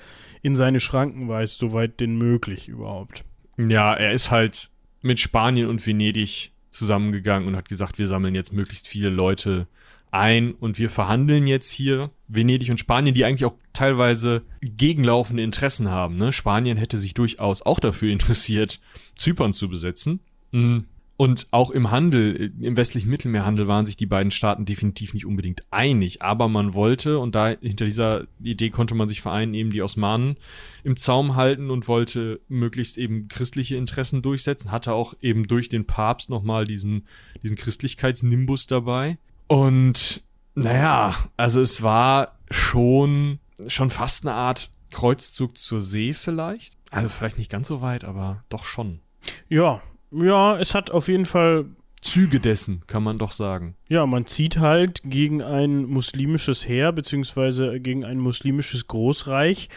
[0.43, 3.25] in seine Schranken weist, soweit denn möglich überhaupt.
[3.57, 4.71] Ja, er ist halt
[5.03, 9.67] mit Spanien und Venedig zusammengegangen und hat gesagt, wir sammeln jetzt möglichst viele Leute
[10.11, 15.91] ein und wir verhandeln jetzt hier Venedig und Spanien, die eigentlich auch teilweise gegenlaufende Interessen
[15.91, 16.17] haben.
[16.17, 16.33] Ne?
[16.33, 18.81] Spanien hätte sich durchaus auch dafür interessiert,
[19.15, 20.21] Zypern zu besetzen.
[20.53, 20.87] Mhm.
[21.21, 25.65] Und auch im Handel, im westlichen Mittelmeerhandel waren sich die beiden Staaten definitiv nicht unbedingt
[25.71, 26.23] einig.
[26.23, 30.37] Aber man wollte, und da hinter dieser Idee konnte man sich vereinen, eben die Osmanen
[30.83, 34.71] im Zaum halten und wollte möglichst eben christliche Interessen durchsetzen.
[34.71, 37.07] Hatte auch eben durch den Papst nochmal diesen,
[37.43, 39.19] diesen Christlichkeitsnimbus dabei.
[39.51, 40.23] Und
[40.55, 46.75] naja, also es war schon, schon fast eine Art Kreuzzug zur See vielleicht.
[46.93, 49.01] Also vielleicht nicht ganz so weit, aber doch schon.
[49.49, 49.83] Ja,
[50.13, 51.67] ja, es hat auf jeden Fall
[52.11, 53.77] Züge dessen, kann man doch sagen.
[53.89, 59.69] Ja, man zieht halt gegen ein muslimisches Heer, beziehungsweise gegen ein muslimisches Großreich.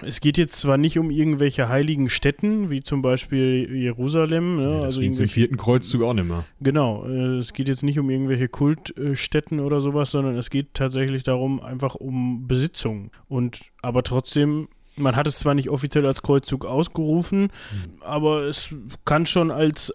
[0.00, 4.56] Es geht jetzt zwar nicht um irgendwelche heiligen Städten, wie zum Beispiel Jerusalem.
[4.56, 4.72] Ne?
[4.72, 6.46] Ja, also im vierten Kreuzzug auch nicht mehr.
[6.62, 11.24] Genau, äh, es geht jetzt nicht um irgendwelche Kultstätten oder sowas, sondern es geht tatsächlich
[11.24, 13.10] darum, einfach um Besitzung.
[13.28, 18.02] Und aber trotzdem man hat es zwar nicht offiziell als Kreuzzug ausgerufen, hm.
[18.02, 19.92] aber es kann schon als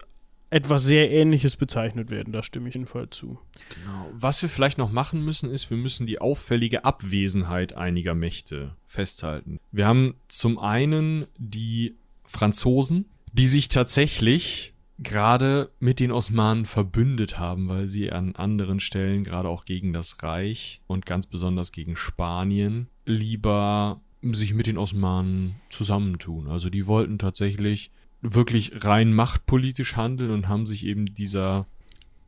[0.56, 2.32] etwas sehr Ähnliches bezeichnet werden.
[2.32, 3.38] Da stimme ich jedenfalls zu.
[3.74, 4.10] Genau.
[4.12, 9.60] Was wir vielleicht noch machen müssen, ist, wir müssen die auffällige Abwesenheit einiger Mächte festhalten.
[9.70, 17.68] Wir haben zum einen die Franzosen, die sich tatsächlich gerade mit den Osmanen verbündet haben,
[17.68, 22.88] weil sie an anderen Stellen, gerade auch gegen das Reich und ganz besonders gegen Spanien,
[23.04, 26.48] lieber sich mit den Osmanen zusammentun.
[26.48, 27.90] Also die wollten tatsächlich
[28.34, 31.66] wirklich rein machtpolitisch handeln und haben sich eben dieser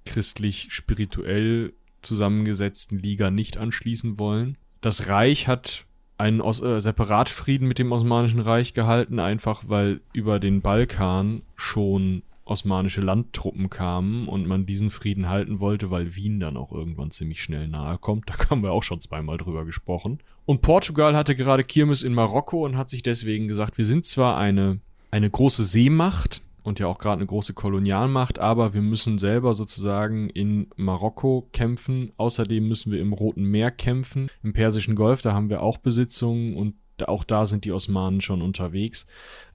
[0.06, 4.56] christlich-spirituell zusammengesetzten Liga nicht anschließen wollen.
[4.80, 5.84] Das Reich hat
[6.16, 12.22] einen Os äh, Separatfrieden mit dem Osmanischen Reich gehalten, einfach weil über den Balkan schon
[12.44, 17.42] osmanische Landtruppen kamen und man diesen Frieden halten wollte, weil Wien dann auch irgendwann ziemlich
[17.42, 18.30] schnell nahe kommt.
[18.30, 20.18] Da haben wir auch schon zweimal drüber gesprochen.
[20.46, 24.38] Und Portugal hatte gerade Kirmes in Marokko und hat sich deswegen gesagt, wir sind zwar
[24.38, 29.54] eine eine große Seemacht und ja auch gerade eine große Kolonialmacht, aber wir müssen selber
[29.54, 32.12] sozusagen in Marokko kämpfen.
[32.16, 36.54] Außerdem müssen wir im Roten Meer kämpfen, im Persischen Golf, da haben wir auch Besitzungen
[36.54, 36.74] und
[37.06, 39.06] auch da sind die Osmanen schon unterwegs.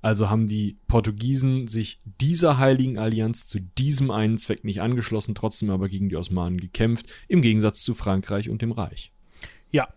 [0.02, 5.70] Also haben die Portugiesen sich dieser heiligen Allianz zu diesem einen Zweck nicht angeschlossen, trotzdem
[5.70, 9.12] aber gegen die Osmanen gekämpft, im Gegensatz zu Frankreich und dem Reich.
[9.72, 9.90] Ja,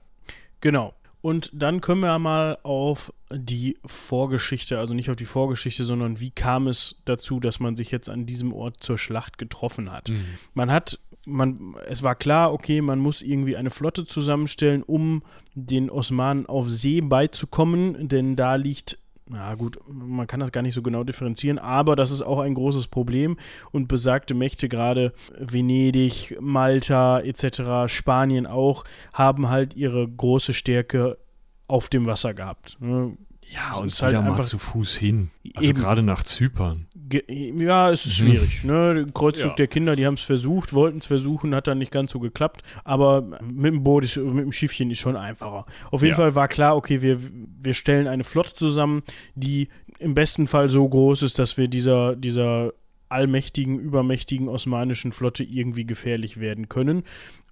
[0.60, 0.94] genau.
[1.20, 6.30] Und dann können wir mal auf die Vorgeschichte, also nicht auf die Vorgeschichte, sondern wie
[6.30, 10.10] kam es dazu, dass man sich jetzt an diesem Ort zur Schlacht getroffen hat.
[10.10, 10.24] Mhm.
[10.54, 15.22] Man hat, man, es war klar, okay, man muss irgendwie eine Flotte zusammenstellen, um
[15.54, 20.74] den Osmanen auf See beizukommen, denn da liegt na gut, man kann das gar nicht
[20.74, 23.36] so genau differenzieren, aber das ist auch ein großes Problem
[23.72, 31.18] und besagte Mächte, gerade Venedig, Malta etc., Spanien auch, haben halt ihre große Stärke
[31.66, 32.76] auf dem Wasser gehabt.
[32.80, 33.16] Ne?
[33.48, 35.30] Ja, und ist halt einfach zu Fuß hin.
[35.54, 36.86] Also gerade nach Zypern.
[37.12, 38.26] Ja, es ist mhm.
[38.26, 38.64] schwierig.
[38.64, 38.94] Ne?
[38.94, 39.54] Der Kreuzzug ja.
[39.54, 42.62] der Kinder, die haben es versucht, wollten es versuchen, hat dann nicht ganz so geklappt.
[42.84, 45.66] Aber mit dem Boot, ist, mit dem Schiffchen ist schon einfacher.
[45.90, 46.16] Auf jeden ja.
[46.16, 49.02] Fall war klar, okay, wir, wir stellen eine Flotte zusammen,
[49.34, 52.72] die im besten Fall so groß ist, dass wir dieser, dieser
[53.08, 57.04] allmächtigen, übermächtigen osmanischen Flotte irgendwie gefährlich werden können.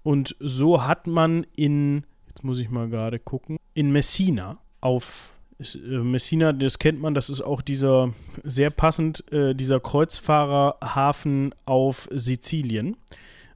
[0.03, 5.77] Und so hat man in, jetzt muss ich mal gerade gucken, in Messina auf ist,
[5.77, 8.13] äh, Messina, das kennt man, das ist auch dieser
[8.43, 12.97] sehr passend, äh, dieser Kreuzfahrerhafen auf Sizilien.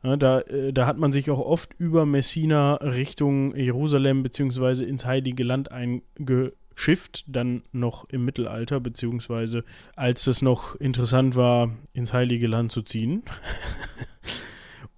[0.03, 4.85] Ja, da, äh, da hat man sich auch oft über Messina Richtung Jerusalem bzw.
[4.85, 9.65] ins Heilige Land eingeschifft schifft, dann noch im Mittelalter, beziehungsweise
[9.97, 13.25] als es noch interessant war, ins Heilige Land zu ziehen.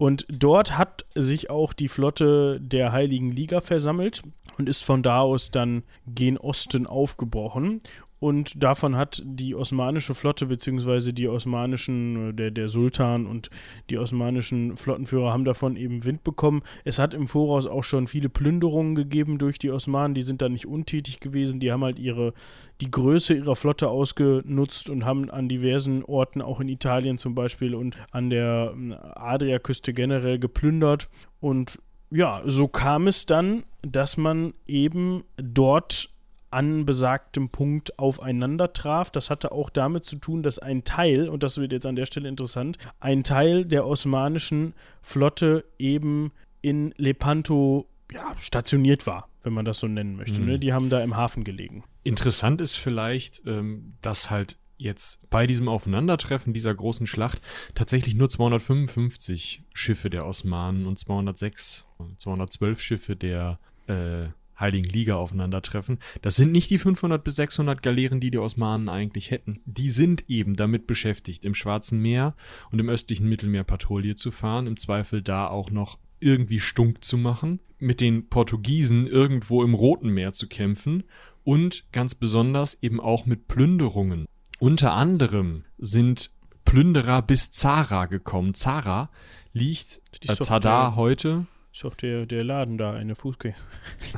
[0.01, 4.23] Und dort hat sich auch die Flotte der Heiligen Liga versammelt
[4.57, 7.81] und ist von da aus dann gen Osten aufgebrochen.
[8.21, 13.49] Und davon hat die osmanische Flotte, beziehungsweise die osmanischen, äh, der, der Sultan und
[13.89, 16.61] die osmanischen Flottenführer haben davon eben Wind bekommen.
[16.85, 20.49] Es hat im Voraus auch schon viele Plünderungen gegeben durch die Osmanen, die sind da
[20.49, 22.33] nicht untätig gewesen, die haben halt ihre,
[22.79, 27.73] die Größe ihrer Flotte ausgenutzt und haben an diversen Orten, auch in Italien zum Beispiel
[27.73, 31.09] und an der ähm, Adriaküste generell geplündert.
[31.39, 31.79] Und
[32.11, 36.10] ja, so kam es dann, dass man eben dort
[36.51, 39.09] an besagtem Punkt aufeinander traf.
[39.09, 42.05] Das hatte auch damit zu tun, dass ein Teil, und das wird jetzt an der
[42.05, 49.65] Stelle interessant, ein Teil der osmanischen Flotte eben in Lepanto ja, stationiert war, wenn man
[49.65, 50.41] das so nennen möchte.
[50.41, 50.47] Mhm.
[50.47, 50.59] Ne?
[50.59, 51.83] Die haben da im Hafen gelegen.
[52.03, 57.39] Interessant ist vielleicht, ähm, dass halt jetzt bei diesem Aufeinandertreffen dieser großen Schlacht
[57.75, 61.85] tatsächlich nur 255 Schiffe der Osmanen und 206,
[62.17, 64.29] 212 Schiffe der äh,
[64.61, 65.99] Heiligen Liga aufeinandertreffen.
[66.21, 69.59] Das sind nicht die 500 bis 600 Galeeren, die die Osmanen eigentlich hätten.
[69.65, 72.35] Die sind eben damit beschäftigt, im Schwarzen Meer
[72.71, 77.17] und im östlichen Mittelmeer Patrouille zu fahren, im Zweifel da auch noch irgendwie stunk zu
[77.17, 81.03] machen, mit den Portugiesen irgendwo im Roten Meer zu kämpfen
[81.43, 84.25] und ganz besonders eben auch mit Plünderungen.
[84.59, 86.31] Unter anderem sind
[86.65, 88.53] Plünderer bis Zara gekommen.
[88.53, 89.09] Zara
[89.53, 93.55] liegt als Zadar heute ist doch der, der Laden da, eine Fußgänger.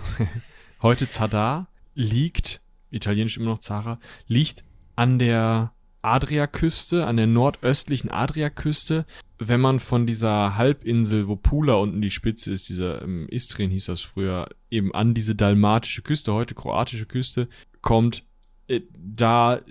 [0.82, 4.64] Heute Zadar liegt, italienisch immer noch Zara, liegt
[4.96, 9.06] an der Adriaküste, an der nordöstlichen Adriaküste.
[9.40, 13.86] Wenn man von dieser Halbinsel, wo Pula unten die Spitze ist, dieser ähm, Istrien hieß
[13.86, 17.48] das früher, eben an diese dalmatische Küste, heute kroatische Küste,
[17.82, 18.24] kommt,
[18.68, 19.62] äh, da,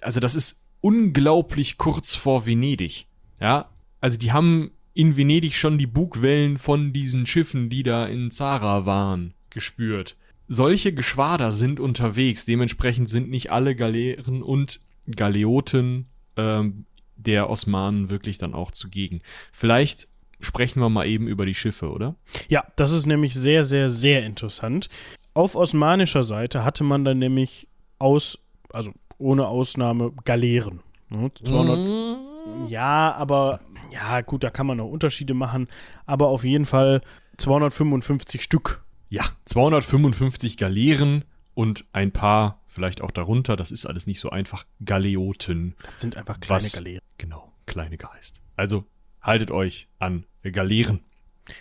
[0.00, 3.06] also das ist unglaublich kurz vor Venedig.
[3.40, 8.30] Ja, also die haben in Venedig schon die Bugwellen von diesen Schiffen, die da in
[8.30, 10.16] Zara waren, gespürt.
[10.48, 14.80] Solche Geschwader sind unterwegs, dementsprechend sind nicht alle Galeeren und
[15.14, 19.20] Galeoten ähm, der Osmanen wirklich dann auch zugegen.
[19.52, 20.08] Vielleicht
[20.40, 22.16] sprechen wir mal eben über die Schiffe, oder?
[22.48, 24.88] Ja, das ist nämlich sehr, sehr, sehr interessant.
[25.34, 28.38] Auf osmanischer Seite hatte man dann nämlich aus,
[28.72, 30.80] also ohne Ausnahme, Galeeren.
[31.10, 31.30] Ne?
[31.44, 32.29] 200, mm
[32.66, 33.60] ja, aber
[33.92, 35.68] ja, gut, da kann man noch Unterschiede machen,
[36.06, 37.00] aber auf jeden Fall
[37.36, 38.84] 255 Stück.
[39.08, 41.24] Ja, 255 Galeeren
[41.54, 45.74] und ein paar, vielleicht auch darunter, das ist alles nicht so einfach, Galeoten.
[45.92, 47.02] Das sind einfach kleine was, Galeeren.
[47.18, 48.40] Genau, kleine Geist.
[48.56, 48.84] Also
[49.20, 51.00] haltet euch an Galeeren.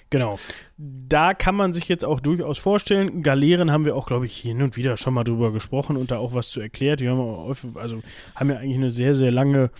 [0.09, 0.39] Genau.
[0.77, 3.23] Da kann man sich jetzt auch durchaus vorstellen.
[3.23, 6.17] Galeeren haben wir auch, glaube ich, hin und wieder schon mal drüber gesprochen und da
[6.17, 6.99] auch was zu erklärt.
[6.99, 7.19] Die haben,
[7.75, 8.01] also,
[8.35, 9.71] haben ja eigentlich eine sehr, sehr lange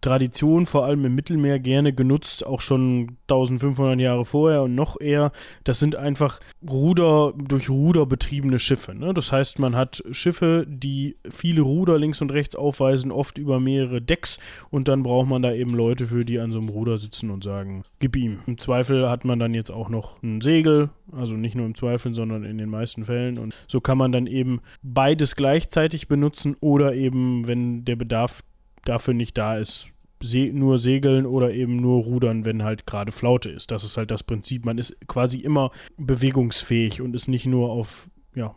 [0.00, 5.32] Tradition, vor allem im Mittelmeer, gerne genutzt, auch schon 1500 Jahre vorher und noch eher.
[5.64, 8.94] Das sind einfach Ruder, durch Ruder betriebene Schiffe.
[8.94, 9.12] Ne?
[9.12, 14.00] Das heißt, man hat Schiffe, die viele Ruder links und rechts aufweisen, oft über mehrere
[14.00, 14.38] Decks
[14.70, 17.42] und dann braucht man da eben Leute für, die an so einem Ruder sitzen und
[17.42, 18.38] sagen, gib ihm.
[18.46, 22.14] Im Zweifel hat man dann jetzt auch noch ein Segel, also nicht nur im Zweifel,
[22.14, 26.94] sondern in den meisten Fällen und so kann man dann eben beides gleichzeitig benutzen oder
[26.94, 28.42] eben, wenn der Bedarf
[28.84, 33.50] dafür nicht da ist, se nur segeln oder eben nur rudern, wenn halt gerade Flaute
[33.50, 33.70] ist.
[33.70, 34.64] Das ist halt das Prinzip.
[34.64, 38.54] Man ist quasi immer bewegungsfähig und ist nicht nur auf ja,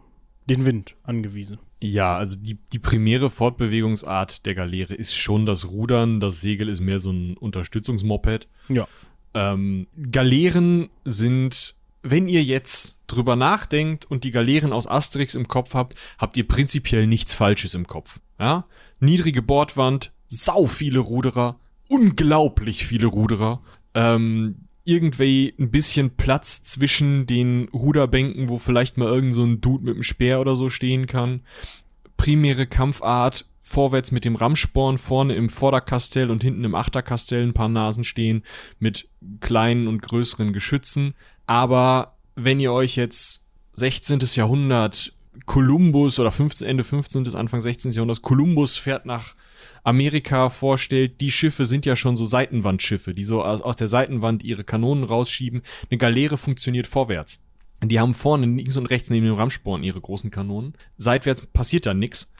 [0.49, 1.59] den Wind angewiesen.
[1.83, 6.19] Ja, also die, die primäre Fortbewegungsart der Galeere ist schon das Rudern.
[6.19, 8.47] Das Segel ist mehr so ein Unterstützungsmoped.
[8.69, 8.87] Ja.
[9.33, 15.73] Ähm, Galeeren sind, wenn ihr jetzt drüber nachdenkt und die Galeeren aus Asterix im Kopf
[15.73, 18.19] habt, habt ihr prinzipiell nichts Falsches im Kopf.
[18.41, 18.65] Ja?
[18.99, 23.61] Niedrige Bordwand, sau viele Ruderer, unglaublich viele Ruderer.
[23.93, 29.85] Ähm, irgendwie ein bisschen Platz zwischen den Ruderbänken, wo vielleicht mal irgend so ein Dude
[29.85, 31.41] mit einem Speer oder so stehen kann.
[32.17, 37.69] Primäre Kampfart, vorwärts mit dem Rammsporn, vorne im Vorderkastell und hinten im Achterkastell ein paar
[37.69, 38.43] Nasen stehen
[38.79, 39.07] mit
[39.39, 41.13] kleinen und größeren Geschützen.
[41.45, 44.19] Aber wenn ihr euch jetzt 16.
[44.33, 45.13] Jahrhundert
[45.45, 47.35] Kolumbus oder 15, Ende 15.
[47.35, 47.91] Anfang 16.
[47.91, 49.35] Jahrhunderts Kolumbus fährt nach
[49.83, 54.43] Amerika vorstellt, die Schiffe sind ja schon so Seitenwandschiffe, die so aus, aus der Seitenwand
[54.43, 55.61] ihre Kanonen rausschieben.
[55.89, 57.43] Eine Galeere funktioniert vorwärts.
[57.83, 60.73] Die haben vorne links und rechts neben dem Rammsporn ihre großen Kanonen.
[60.97, 62.31] Seitwärts passiert da nichts.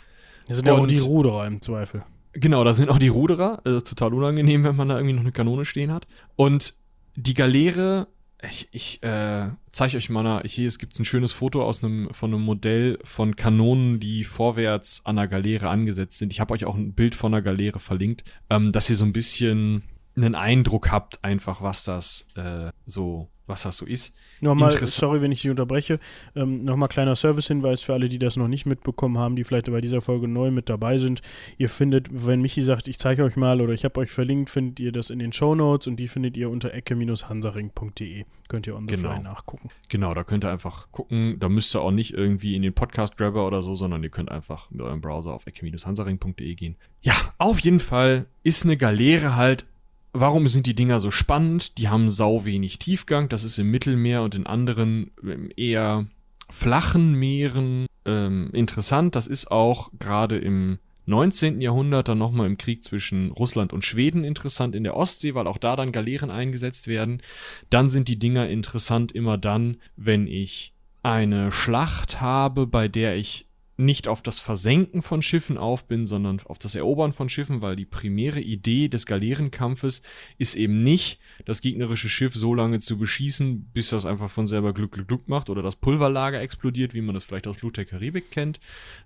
[0.47, 2.03] Das sind ja auch die Ruderer im Zweifel.
[2.33, 3.61] Genau, da sind auch die Ruderer.
[3.63, 6.07] Also total unangenehm, wenn man da irgendwie noch eine Kanone stehen hat.
[6.35, 6.75] Und
[7.15, 8.07] die Galeere
[8.49, 12.33] ich, ich äh, zeige euch mal, hier es gibt ein schönes Foto aus einem von
[12.33, 16.31] einem Modell von Kanonen, die vorwärts an der Galeere angesetzt sind.
[16.31, 19.13] Ich habe euch auch ein Bild von der Galeere verlinkt, ähm, dass ihr so ein
[19.13, 19.83] bisschen
[20.15, 24.15] einen Eindruck habt, einfach was das äh, so was das so ist.
[24.39, 25.99] Nochmal, sorry, wenn ich dich unterbreche,
[26.35, 29.81] ähm, nochmal kleiner Servicehinweis für alle, die das noch nicht mitbekommen haben, die vielleicht bei
[29.81, 31.21] dieser Folge neu mit dabei sind.
[31.57, 34.79] Ihr findet, wenn Michi sagt, ich zeige euch mal oder ich habe euch verlinkt, findet
[34.79, 38.25] ihr das in den Show Notes und die findet ihr unter ecke-hansaring.de.
[38.47, 39.11] Könnt ihr on the genau.
[39.11, 39.69] fly nachgucken.
[39.89, 41.37] Genau, da könnt ihr einfach gucken.
[41.39, 44.69] Da müsst ihr auch nicht irgendwie in den Podcast-Grabber oder so, sondern ihr könnt einfach
[44.71, 46.75] mit eurem Browser auf ecke-hansaring.de gehen.
[47.01, 49.65] Ja, auf jeden Fall ist eine Galeere halt
[50.13, 51.77] Warum sind die Dinger so spannend?
[51.77, 53.29] Die haben sau wenig Tiefgang.
[53.29, 56.07] Das ist im Mittelmeer und in anderen ähm, eher
[56.49, 59.15] flachen Meeren ähm, interessant.
[59.15, 61.61] Das ist auch gerade im 19.
[61.61, 65.57] Jahrhundert dann nochmal im Krieg zwischen Russland und Schweden interessant in der Ostsee, weil auch
[65.57, 67.21] da dann Galeeren eingesetzt werden.
[67.69, 73.47] Dann sind die Dinger interessant immer dann, wenn ich eine Schlacht habe, bei der ich
[73.81, 77.75] nicht auf das Versenken von Schiffen auf bin, sondern auf das Erobern von Schiffen, weil
[77.75, 80.01] die primäre Idee des Galeerenkampfes
[80.37, 84.73] ist eben nicht, das gegnerische Schiff so lange zu beschießen, bis das einfach von selber
[84.73, 87.85] Glück, Glück, Glück macht oder das Pulverlager explodiert, wie man das vielleicht aus Flut der
[87.85, 88.59] Karibik kennt,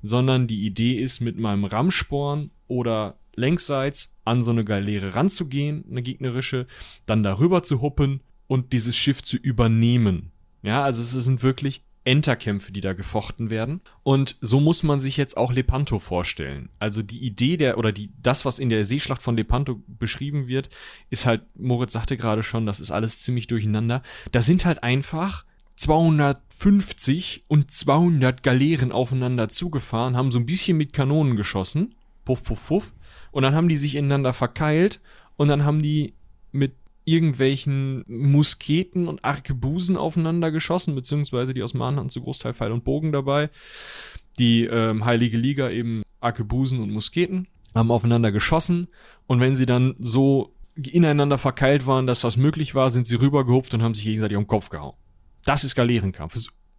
[0.03, 6.01] sondern die Idee ist, mit meinem Rammsporn oder längsseits an so eine Galeere ranzugehen, eine
[6.01, 6.67] gegnerische,
[7.05, 10.32] dann darüber zu huppen und dieses Schiff zu übernehmen.
[10.63, 13.82] Ja, also es sind wirklich Enterkämpfe, die da gefochten werden.
[14.03, 16.70] Und so muss man sich jetzt auch Lepanto vorstellen.
[16.80, 20.70] Also die Idee der, oder die, das, was in der Seeschlacht von Lepanto beschrieben wird,
[21.10, 24.03] ist halt, Moritz sagte gerade schon, das ist alles ziemlich durcheinander.
[24.32, 25.45] Da sind halt einfach
[25.78, 31.95] 250 und 200 Galeeren aufeinander zugefahren, haben so ein bisschen mit Kanonen geschossen.
[32.24, 32.93] Puff, puff, puff.
[33.32, 35.01] Und dann haben die sich ineinander verkeilt
[35.38, 36.14] und dann haben die
[36.51, 36.74] mit
[37.06, 43.12] irgendwelchen Musketen und Arkebusen aufeinander geschossen, beziehungsweise die Osmanen hatten zu Großteil Pfeil und Bogen
[43.12, 43.49] dabei.
[44.39, 48.88] Die ähm, Heilige Liga eben Arkebusen und Musketen haben aufeinander geschossen
[49.28, 53.74] und wenn sie dann so ineinander verkeilt waren, dass das möglich war, sind sie rübergehupft
[53.74, 54.95] und haben sich gegenseitig den Kopf gehauen.
[55.45, 56.36] Das ist Galeerenkampf.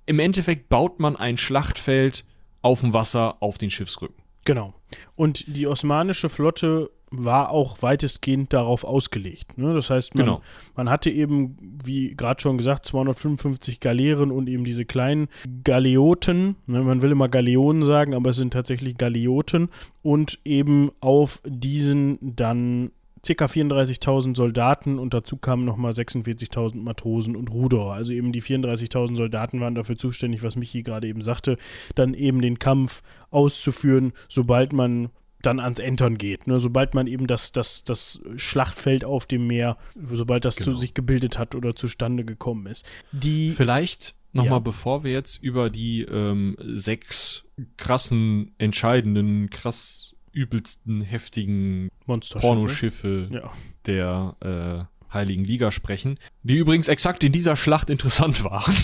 [0.06, 2.24] Im Endeffekt baut man ein Schlachtfeld
[2.62, 4.16] auf dem Wasser auf den Schiffsrücken.
[4.44, 4.74] Genau.
[5.14, 9.58] Und die osmanische Flotte war auch weitestgehend darauf ausgelegt.
[9.58, 9.74] Ne?
[9.74, 10.42] Das heißt, man, genau.
[10.74, 15.28] man hatte eben, wie gerade schon gesagt, 255 Galeeren und eben diese kleinen
[15.64, 16.56] Galeoten.
[16.66, 16.82] Ne?
[16.82, 19.68] Man will immer Galeonen sagen, aber es sind tatsächlich Galeoten.
[20.02, 22.90] Und eben auf diesen dann
[23.26, 23.44] ca.
[23.46, 27.92] 34.000 Soldaten und dazu kamen nochmal 46.000 Matrosen und Ruderer.
[27.92, 31.56] Also eben die 34.000 Soldaten waren dafür zuständig, was Michi gerade eben sagte,
[31.94, 35.10] dann eben den Kampf auszuführen, sobald man
[35.42, 36.46] dann ans Entern geht.
[36.46, 36.58] Ne?
[36.58, 40.72] Sobald man eben das, das, das Schlachtfeld auf dem Meer, sobald das genau.
[40.72, 42.84] zu sich gebildet hat oder zustande gekommen ist.
[43.12, 44.58] Die, Vielleicht nochmal, ja.
[44.60, 47.44] bevor wir jetzt über die ähm, sechs
[47.76, 53.50] krassen, entscheidenden, krass übelsten, heftigen Pornoschiffe ja.
[53.86, 58.74] der äh, Heiligen Liga sprechen, die übrigens exakt in dieser Schlacht interessant waren.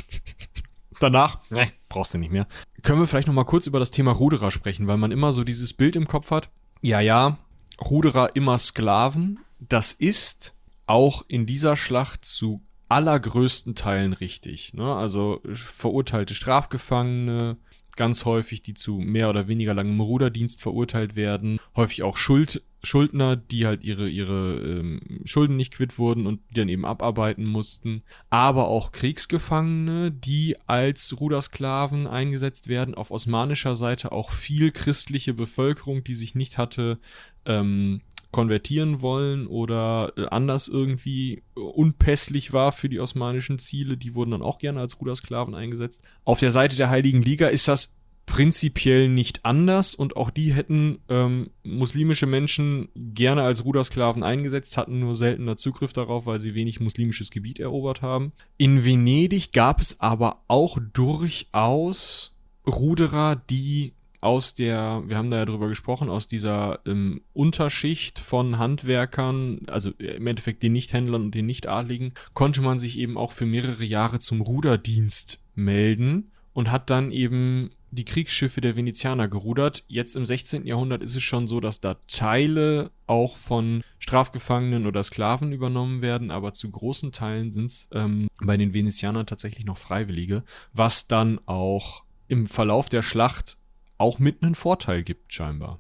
[0.99, 2.47] Danach, ne, brauchst du nicht mehr.
[2.83, 5.45] Können wir vielleicht noch mal kurz über das Thema Ruderer sprechen, weil man immer so
[5.45, 6.51] dieses Bild im Kopf hat.
[6.81, 7.39] Ja, ja,
[7.81, 9.39] Ruderer immer Sklaven.
[9.61, 10.55] Das ist
[10.87, 14.75] auch in dieser Schlacht zu allergrößten Teilen richtig.
[14.75, 14.95] Ne?
[14.95, 17.57] Also verurteilte Strafgefangene,
[17.97, 23.37] ganz häufig, die zu mehr oder weniger langem Ruderdienst verurteilt werden, häufig auch Schuld, Schuldner,
[23.37, 28.03] die halt ihre, ihre ähm, Schulden nicht quitt wurden und die dann eben abarbeiten mussten,
[28.31, 36.03] aber auch Kriegsgefangene, die als Rudersklaven eingesetzt werden, auf osmanischer Seite auch viel christliche Bevölkerung,
[36.03, 36.99] die sich nicht hatte
[37.45, 38.01] ähm,
[38.33, 44.43] konvertieren wollen oder äh, anders irgendwie unpässlich war für die osmanischen Ziele, die wurden dann
[44.43, 46.03] auch gerne als Rudersklaven eingesetzt.
[46.25, 51.01] Auf der Seite der Heiligen Liga ist das prinzipiell nicht anders und auch die hätten
[51.09, 56.81] ähm, muslimische Menschen gerne als Rudersklaven eingesetzt, hatten nur seltener Zugriff darauf, weil sie wenig
[56.81, 58.33] muslimisches Gebiet erobert haben.
[58.57, 62.35] In Venedig gab es aber auch durchaus
[62.67, 63.93] Ruderer, die
[64.23, 69.91] aus der, wir haben da ja drüber gesprochen, aus dieser ähm, Unterschicht von Handwerkern, also
[69.99, 74.21] im Endeffekt den Nichthändlern und den Nichtadligen, konnte man sich eben auch für mehrere Jahre
[74.21, 79.85] zum Ruderdienst melden und hat dann eben die Kriegsschiffe der Venezianer gerudert.
[79.89, 80.67] Jetzt im 16.
[80.67, 86.31] Jahrhundert ist es schon so, dass da Teile auch von Strafgefangenen oder Sklaven übernommen werden,
[86.31, 91.41] aber zu großen Teilen sind es ähm, bei den Venezianern tatsächlich noch Freiwillige, was dann
[91.47, 93.59] auch im Verlauf der Schlacht
[94.03, 95.79] auch mit einen Vorteil gibt, scheinbar.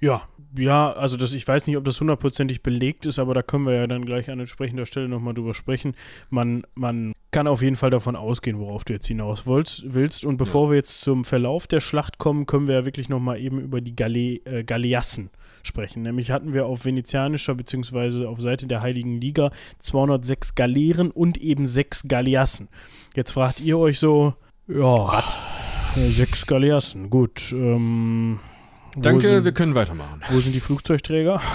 [0.00, 0.22] Ja,
[0.56, 3.74] ja, also das, ich weiß nicht, ob das hundertprozentig belegt ist, aber da können wir
[3.74, 5.94] ja dann gleich an entsprechender Stelle nochmal drüber sprechen.
[6.30, 10.24] Man, man kann auf jeden Fall davon ausgehen, worauf du jetzt hinaus willst.
[10.24, 10.70] Und bevor ja.
[10.70, 13.94] wir jetzt zum Verlauf der Schlacht kommen, können wir ja wirklich nochmal eben über die
[13.94, 15.30] Gale, äh, Galeassen
[15.62, 16.02] sprechen.
[16.02, 18.24] Nämlich hatten wir auf venezianischer bzw.
[18.24, 22.68] auf Seite der Heiligen Liga 206 Galeeren und eben sechs Galeassen.
[23.14, 24.34] Jetzt fragt ihr euch so,
[24.66, 25.36] ja, was?
[25.96, 27.52] Äh, sechs Galeassen, gut.
[27.52, 28.38] Ähm,
[28.96, 30.20] Danke, sind, wir können weitermachen.
[30.30, 31.40] Wo sind die Flugzeugträger?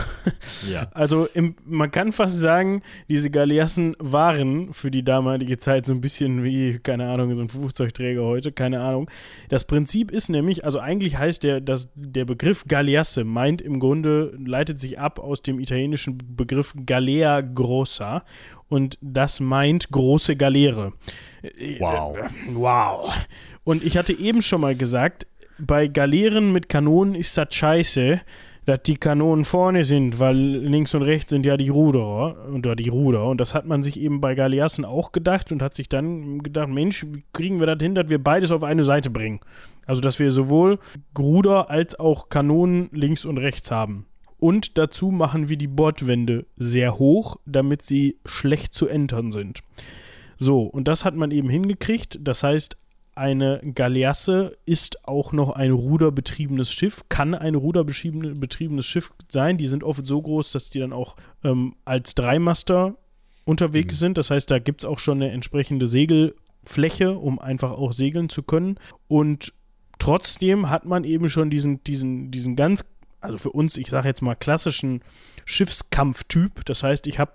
[0.71, 0.88] Ja.
[0.93, 6.01] Also im, man kann fast sagen, diese Galeassen waren für die damalige Zeit so ein
[6.01, 9.09] bisschen wie, keine Ahnung, so ein Flugzeugträger heute, keine Ahnung.
[9.49, 14.33] Das Prinzip ist nämlich, also eigentlich heißt der, dass der Begriff Galeasse meint im Grunde,
[14.38, 18.23] leitet sich ab aus dem italienischen Begriff Galea Grossa
[18.67, 20.93] und das meint große Galeere.
[21.79, 22.17] Wow.
[22.53, 23.13] Wow.
[23.63, 25.27] Und ich hatte eben schon mal gesagt,
[25.60, 28.22] bei Galeeren mit Kanonen ist das scheiße,
[28.66, 32.89] dass die Kanonen vorne sind, weil links und rechts sind ja die Ruderer oder die
[32.89, 33.28] Ruder.
[33.28, 36.70] Und das hat man sich eben bei Galeassen auch gedacht und hat sich dann gedacht,
[36.70, 39.39] Mensch, wie kriegen wir das hin, dass wir beides auf eine Seite bringen?
[39.86, 40.80] Also, dass wir sowohl
[41.18, 44.08] Ruder als auch Kanonen links und rechts haben.
[44.39, 49.62] Und dazu machen wir die Bordwände sehr hoch, damit sie schlecht zu entern sind.
[50.38, 52.20] So, und das hat man eben hingekriegt.
[52.22, 52.78] Das heißt,
[53.16, 59.57] eine Galeasse ist auch noch ein ruderbetriebenes Schiff, kann ein ruderbetriebenes Schiff sein.
[59.57, 62.95] Die sind oft so groß, dass die dann auch ähm, als Dreimaster
[63.45, 63.99] unterwegs mhm.
[63.99, 64.18] sind.
[64.18, 68.43] Das heißt, da gibt es auch schon eine entsprechende Segelfläche, um einfach auch segeln zu
[68.43, 68.78] können.
[69.07, 69.53] Und
[69.97, 72.84] trotzdem hat man eben schon diesen, diesen, diesen ganz,
[73.22, 75.01] also für uns, ich sage jetzt mal klassischen
[75.45, 76.66] Schiffskampftyp.
[76.66, 77.32] Das heißt, ich habe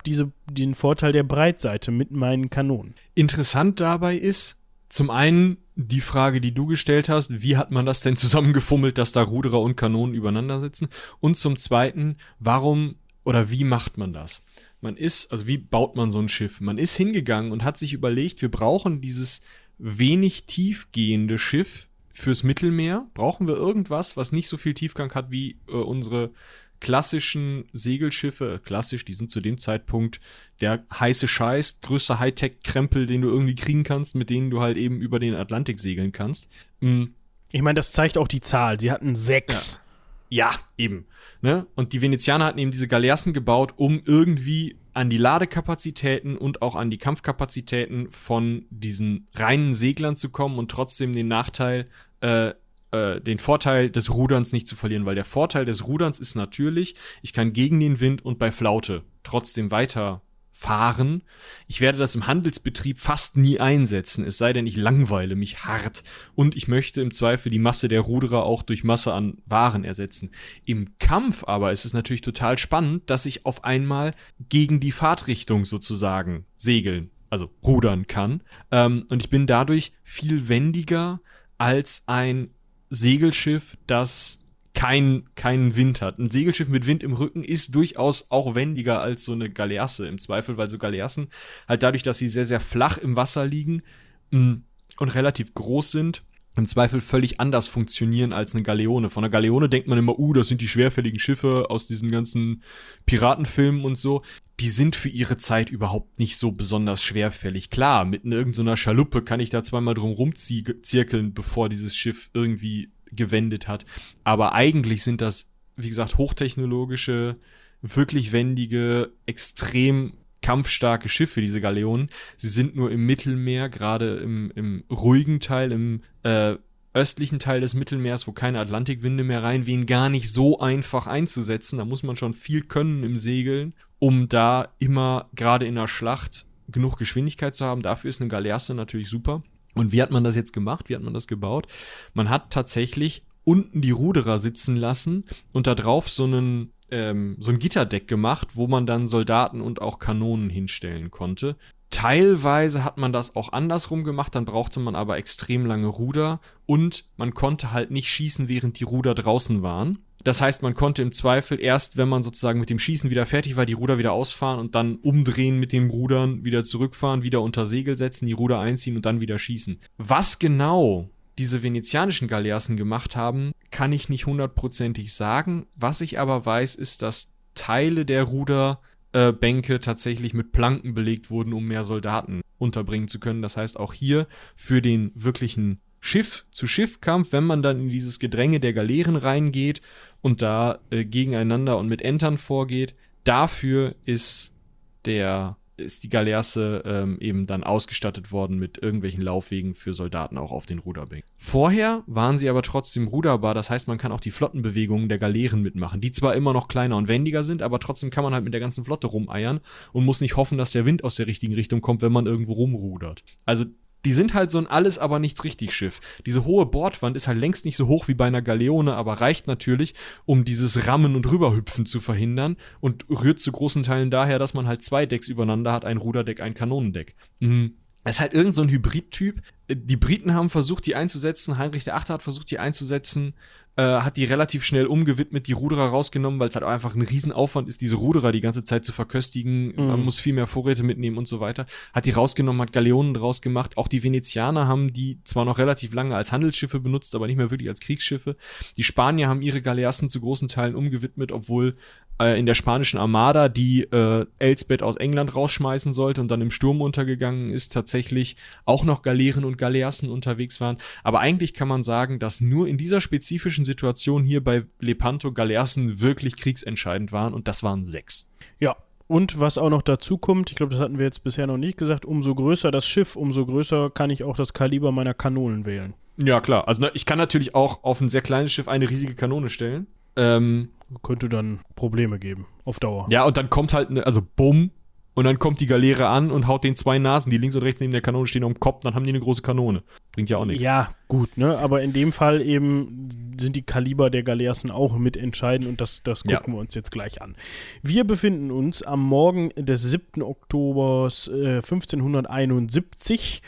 [0.50, 2.94] den Vorteil der Breitseite mit meinen Kanonen.
[3.14, 4.59] Interessant dabei ist,
[4.90, 9.12] zum einen die Frage, die du gestellt hast, wie hat man das denn zusammengefummelt, dass
[9.12, 10.88] da Ruderer und Kanonen übereinander sitzen?
[11.20, 14.44] Und zum zweiten, warum oder wie macht man das?
[14.80, 16.60] Man ist, also wie baut man so ein Schiff?
[16.60, 19.42] Man ist hingegangen und hat sich überlegt, wir brauchen dieses
[19.78, 23.06] wenig tiefgehende Schiff fürs Mittelmeer.
[23.14, 26.32] Brauchen wir irgendwas, was nicht so viel Tiefgang hat wie äh, unsere
[26.80, 30.20] klassischen Segelschiffe, klassisch, die sind zu dem Zeitpunkt
[30.60, 35.00] der heiße Scheiß, größte Hightech-Krempel, den du irgendwie kriegen kannst, mit denen du halt eben
[35.00, 36.50] über den Atlantik segeln kannst.
[36.80, 37.14] Mhm.
[37.52, 38.78] Ich meine, das zeigt auch die Zahl.
[38.78, 39.80] Sie hatten sechs.
[40.28, 41.06] Ja, ja eben.
[41.42, 41.66] Ne?
[41.74, 46.76] Und die Venezianer hatten eben diese Galeassen gebaut, um irgendwie an die Ladekapazitäten und auch
[46.76, 51.88] an die Kampfkapazitäten von diesen reinen Seglern zu kommen und trotzdem den Nachteil
[52.20, 52.52] äh,
[52.92, 56.94] äh, den Vorteil des Ruderns nicht zu verlieren, weil der Vorteil des Ruderns ist natürlich,
[57.22, 61.22] ich kann gegen den Wind und bei Flaute trotzdem weiter fahren.
[61.68, 66.02] Ich werde das im Handelsbetrieb fast nie einsetzen, es sei denn, ich langweile mich hart
[66.34, 70.32] und ich möchte im Zweifel die Masse der Ruderer auch durch Masse an Waren ersetzen.
[70.64, 74.10] Im Kampf aber ist es natürlich total spannend, dass ich auf einmal
[74.48, 78.42] gegen die Fahrtrichtung sozusagen segeln, also rudern kann.
[78.70, 81.20] Ähm, und ich bin dadurch viel wendiger
[81.56, 82.50] als ein
[82.90, 84.40] Segelschiff, das
[84.74, 86.18] kein, keinen Wind hat.
[86.18, 90.18] Ein Segelschiff mit Wind im Rücken ist durchaus auch wendiger als so eine Galeasse im
[90.18, 91.28] Zweifel, weil so Galeassen
[91.68, 93.82] halt dadurch, dass sie sehr, sehr flach im Wasser liegen
[94.30, 94.54] mm,
[94.98, 96.22] und relativ groß sind,
[96.56, 99.08] im Zweifel völlig anders funktionieren als eine Galeone.
[99.08, 102.62] Von einer Galeone denkt man immer, uh, das sind die schwerfälligen Schiffe aus diesen ganzen
[103.06, 104.22] Piratenfilmen und so.
[104.58, 107.70] Die sind für ihre Zeit überhaupt nicht so besonders schwerfällig.
[107.70, 113.68] Klar, mit irgendeiner Schaluppe kann ich da zweimal drum rumzirkeln, bevor dieses Schiff irgendwie gewendet
[113.68, 113.86] hat.
[114.24, 117.36] Aber eigentlich sind das, wie gesagt, hochtechnologische,
[117.80, 122.08] wirklich wendige, extrem kampfstarke Schiffe, diese Galeonen.
[122.36, 126.56] Sie sind nur im Mittelmeer, gerade im, im ruhigen Teil, im äh,
[126.92, 131.78] östlichen Teil des Mittelmeers, wo keine Atlantikwinde mehr reinwehen, gar nicht so einfach einzusetzen.
[131.78, 136.46] Da muss man schon viel können im Segeln, um da immer gerade in der Schlacht
[136.68, 137.82] genug Geschwindigkeit zu haben.
[137.82, 139.42] Dafür ist eine Galeasse natürlich super.
[139.74, 140.88] Und wie hat man das jetzt gemacht?
[140.88, 141.66] Wie hat man das gebaut?
[142.12, 147.50] Man hat tatsächlich unten die Ruderer sitzen lassen und da drauf so einen ähm, so
[147.50, 151.56] ein Gitterdeck gemacht, wo man dann Soldaten und auch Kanonen hinstellen konnte.
[151.90, 157.06] Teilweise hat man das auch andersrum gemacht, dann brauchte man aber extrem lange Ruder und
[157.16, 159.98] man konnte halt nicht schießen, während die Ruder draußen waren.
[160.22, 163.56] Das heißt, man konnte im Zweifel erst, wenn man sozusagen mit dem Schießen wieder fertig
[163.56, 167.66] war, die Ruder wieder ausfahren und dann umdrehen mit den Rudern, wieder zurückfahren, wieder unter
[167.66, 169.80] Segel setzen, die Ruder einziehen und dann wieder schießen.
[169.96, 171.08] Was genau
[171.38, 175.66] diese venezianischen Galeassen gemacht haben, kann ich nicht hundertprozentig sagen.
[175.74, 181.52] Was ich aber weiß, ist, dass Teile der Ruderbänke äh, tatsächlich mit Planken belegt wurden,
[181.52, 183.42] um mehr Soldaten unterbringen zu können.
[183.42, 188.18] Das heißt, auch hier für den wirklichen Schiff zu Schiffkampf, wenn man dann in dieses
[188.18, 189.82] Gedränge der Galeeren reingeht
[190.22, 192.94] und da äh, gegeneinander und mit Entern vorgeht.
[193.24, 194.56] Dafür ist
[195.04, 200.52] der ist die Galeasse ähm, eben dann ausgestattet worden mit irgendwelchen Laufwegen für Soldaten auch
[200.52, 201.28] auf den Ruderbänken.
[201.36, 205.62] Vorher waren sie aber trotzdem ruderbar, das heißt, man kann auch die Flottenbewegungen der Galeeren
[205.62, 208.52] mitmachen, die zwar immer noch kleiner und wendiger sind, aber trotzdem kann man halt mit
[208.52, 209.60] der ganzen Flotte rumeiern
[209.92, 212.52] und muss nicht hoffen, dass der Wind aus der richtigen Richtung kommt, wenn man irgendwo
[212.52, 213.24] rumrudert.
[213.44, 213.64] Also
[214.04, 216.00] die sind halt so ein alles aber nichts richtig Schiff.
[216.26, 219.46] Diese hohe Bordwand ist halt längst nicht so hoch wie bei einer Galeone, aber reicht
[219.46, 219.94] natürlich,
[220.24, 224.66] um dieses Rammen und Rüberhüpfen zu verhindern und rührt zu großen Teilen daher, dass man
[224.66, 227.14] halt zwei Decks übereinander hat, ein Ruderdeck, ein Kanonendeck.
[227.40, 227.74] Mhm.
[228.02, 229.42] Es ist halt irgend so ein Hybrid-Typ.
[229.68, 231.58] Die Briten haben versucht, die einzusetzen.
[231.58, 233.34] Heinrich Achte hat versucht, die einzusetzen
[233.76, 237.02] äh, hat die relativ schnell umgewidmet, die Ruderer rausgenommen, weil es halt auch einfach ein
[237.02, 239.68] Riesenaufwand ist, diese Ruderer die ganze Zeit zu verköstigen.
[239.76, 239.86] Mhm.
[239.86, 241.66] Man muss viel mehr Vorräte mitnehmen und so weiter.
[241.92, 243.76] Hat die rausgenommen, hat Galeonen draus gemacht.
[243.76, 247.50] Auch die Venezianer haben die zwar noch relativ lange als Handelsschiffe benutzt, aber nicht mehr
[247.50, 248.36] wirklich als Kriegsschiffe.
[248.76, 251.76] Die Spanier haben ihre Galeassen zu großen Teilen umgewidmet, obwohl
[252.20, 256.50] äh, in der spanischen Armada, die äh, Elsbeth aus England rausschmeißen sollte und dann im
[256.50, 260.76] Sturm untergegangen ist, tatsächlich auch noch Galeeren und Galeassen unterwegs waren.
[261.02, 266.00] Aber eigentlich kann man sagen, dass nur in dieser spezifischen Situation hier bei Lepanto Galeassen
[266.00, 268.30] wirklich kriegsentscheidend waren und das waren sechs.
[268.58, 271.56] Ja, und was auch noch dazu kommt, ich glaube, das hatten wir jetzt bisher noch
[271.56, 275.66] nicht gesagt, umso größer das Schiff, umso größer kann ich auch das Kaliber meiner Kanonen
[275.66, 275.94] wählen.
[276.16, 276.68] Ja, klar.
[276.68, 279.86] Also ich kann natürlich auch auf ein sehr kleines Schiff eine riesige Kanone stellen.
[280.16, 280.68] Ähm,
[281.02, 283.06] könnte dann Probleme geben, auf Dauer.
[283.10, 284.70] Ja, und dann kommt halt, ne, also bumm,
[285.14, 287.80] und dann kommt die Galeere an und haut den zwei Nasen, die links und rechts
[287.80, 289.82] neben der Kanone stehen, um den Kopf, dann haben die eine große Kanone.
[290.12, 290.62] Bringt ja auch nichts.
[290.62, 291.58] Ja, gut, ne?
[291.58, 296.02] Aber in dem Fall eben sind die Kaliber der Galeassen auch mit entscheidend und das,
[296.02, 296.52] das gucken ja.
[296.52, 297.34] wir uns jetzt gleich an.
[297.82, 300.22] Wir befinden uns am Morgen des 7.
[300.22, 303.42] Oktobers äh, 1571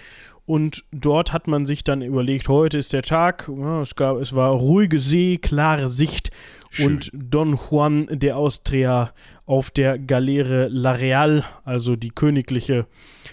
[0.52, 3.48] und dort hat man sich dann überlegt, heute ist der Tag,
[3.80, 6.30] es, gab, es war ruhige See, klare Sicht
[6.68, 6.88] Schön.
[6.88, 9.14] und Don Juan de Austria
[9.46, 12.86] auf der Galeere La Real, also die königliche,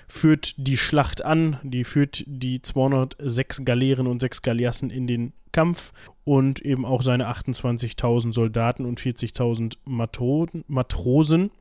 [0.08, 1.60] führt die Schlacht an.
[1.62, 5.92] Die führt die 206 Galeeren und 6 Galeassen in den Kampf
[6.24, 11.52] und eben auch seine 28.000 Soldaten und 40.000 Matrosen.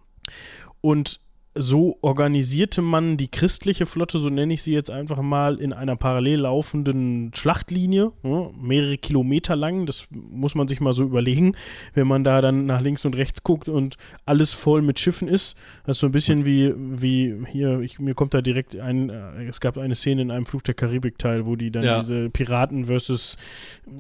[0.81, 1.19] Und
[1.59, 5.97] so organisierte man die christliche Flotte, so nenne ich sie jetzt einfach mal, in einer
[5.97, 9.87] parallel laufenden Schlachtlinie, ja, mehrere Kilometer lang.
[9.87, 11.55] Das muss man sich mal so überlegen,
[11.95, 15.57] wenn man da dann nach links und rechts guckt und alles voll mit Schiffen ist.
[15.85, 19.45] Das ist so ein bisschen wie, wie hier, ich, mir kommt da direkt ein, äh,
[19.49, 22.01] es gab eine Szene in einem Fluch der Karibik-Teil, wo die dann ja.
[22.01, 23.37] diese Piraten versus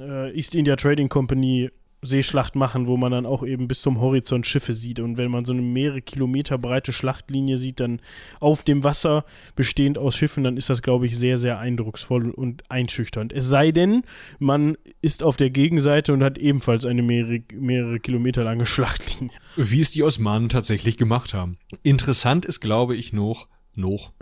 [0.00, 1.70] äh, East India Trading Company
[2.02, 5.00] Seeschlacht machen, wo man dann auch eben bis zum Horizont Schiffe sieht.
[5.00, 8.00] Und wenn man so eine mehrere Kilometer breite Schlachtlinie sieht, dann
[8.40, 9.24] auf dem Wasser
[9.56, 13.32] bestehend aus Schiffen, dann ist das, glaube ich, sehr, sehr eindrucksvoll und einschüchternd.
[13.32, 14.02] Es sei denn,
[14.38, 19.36] man ist auf der Gegenseite und hat ebenfalls eine mehrere, mehrere Kilometer lange Schlachtlinie.
[19.56, 21.58] Wie es die Osmanen tatsächlich gemacht haben.
[21.82, 24.12] Interessant ist, glaube ich, noch, noch,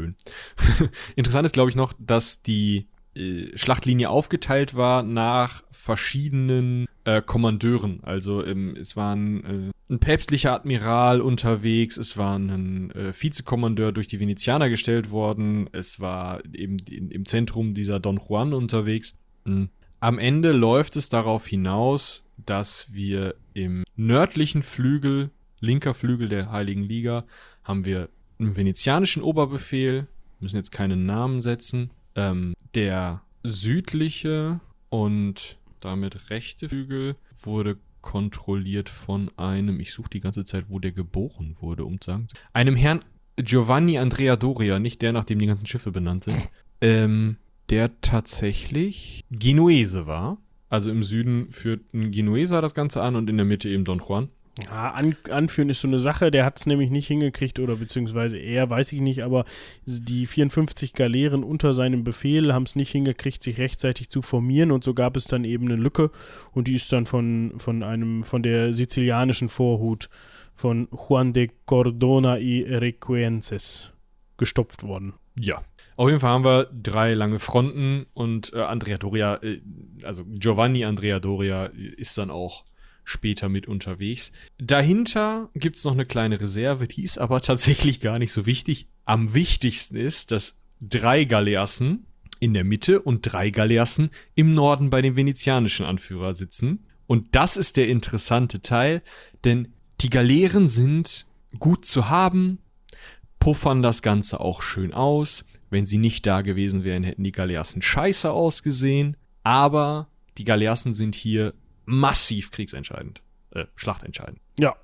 [1.17, 8.01] Interessant ist, glaube ich, noch, dass die äh, Schlachtlinie aufgeteilt war nach verschiedenen äh, Kommandeuren.
[8.03, 13.93] Also ähm, es war ein, äh, ein, päpstlicher Admiral unterwegs, es war ein äh, Vizekommandeur
[13.93, 19.17] durch die Venezianer gestellt worden, es war eben im Zentrum dieser Don Juan unterwegs.
[19.45, 19.71] Mhm.
[20.01, 25.31] Am Ende läuft es darauf hinaus, dass wir im nördlichen Flügel,
[25.61, 27.25] linker Flügel der Heiligen Liga,
[27.63, 30.09] haben wir einen venezianischen Oberbefehl,
[30.41, 39.31] müssen jetzt keinen Namen setzen, ähm, der südliche und damit rechte Flügel wurde kontrolliert von
[39.37, 43.01] einem, ich suche die ganze Zeit, wo der geboren wurde, um zu sagen, einem Herrn
[43.37, 46.49] Giovanni Andrea Doria, nicht der, nach dem die ganzen Schiffe benannt sind,
[46.81, 47.37] ähm,
[47.69, 50.39] der tatsächlich Genuese war.
[50.69, 54.01] Also im Süden führt ein Genueser das Ganze an und in der Mitte eben Don
[54.01, 54.29] Juan.
[54.65, 58.39] Ja, an, anführen ist so eine Sache, der hat es nämlich nicht hingekriegt oder beziehungsweise
[58.39, 59.45] er, weiß ich nicht, aber
[59.85, 64.73] die 54 Galeeren unter seinem Befehl haben es nicht hingekriegt, sich rechtzeitig zu formieren.
[64.73, 66.11] Und so gab es dann eben eine Lücke.
[66.53, 70.09] Und die ist dann von, von einem, von der sizilianischen Vorhut
[70.55, 73.93] von Juan de Cordona y Requences
[74.39, 75.13] gestopft worden.
[75.39, 75.63] Ja,
[75.97, 78.07] auf jeden Fall haben wir drei lange Fronten.
[78.15, 79.61] Und äh, Andrea Doria, äh,
[80.03, 82.65] also Giovanni Andrea Doria ist dann auch
[83.07, 84.33] später mit unterwegs.
[84.59, 88.89] Dahinter gibt es noch eine kleine Reserve, die ist aber tatsächlich gar nicht so wichtig.
[89.07, 92.05] Am wichtigsten ist, dass drei Galeassen
[92.41, 96.85] in der Mitte und drei Galeassen im Norden bei dem venezianischen Anführer sitzen.
[97.07, 99.01] Und das ist der interessante Teil,
[99.45, 99.69] denn
[100.01, 101.27] die Galeeren sind
[101.61, 102.59] gut zu haben,
[103.39, 105.47] puffern das Ganze auch schön aus.
[105.71, 109.17] Wenn sie nicht da gewesen wären, hätten die Galeassen scheiße ausgesehen.
[109.45, 111.55] aber die Galeassen sind hier
[111.87, 113.23] massiv kriegsentscheidend,
[113.53, 114.41] äh, schlachtentscheidend.
[114.59, 114.77] Ja,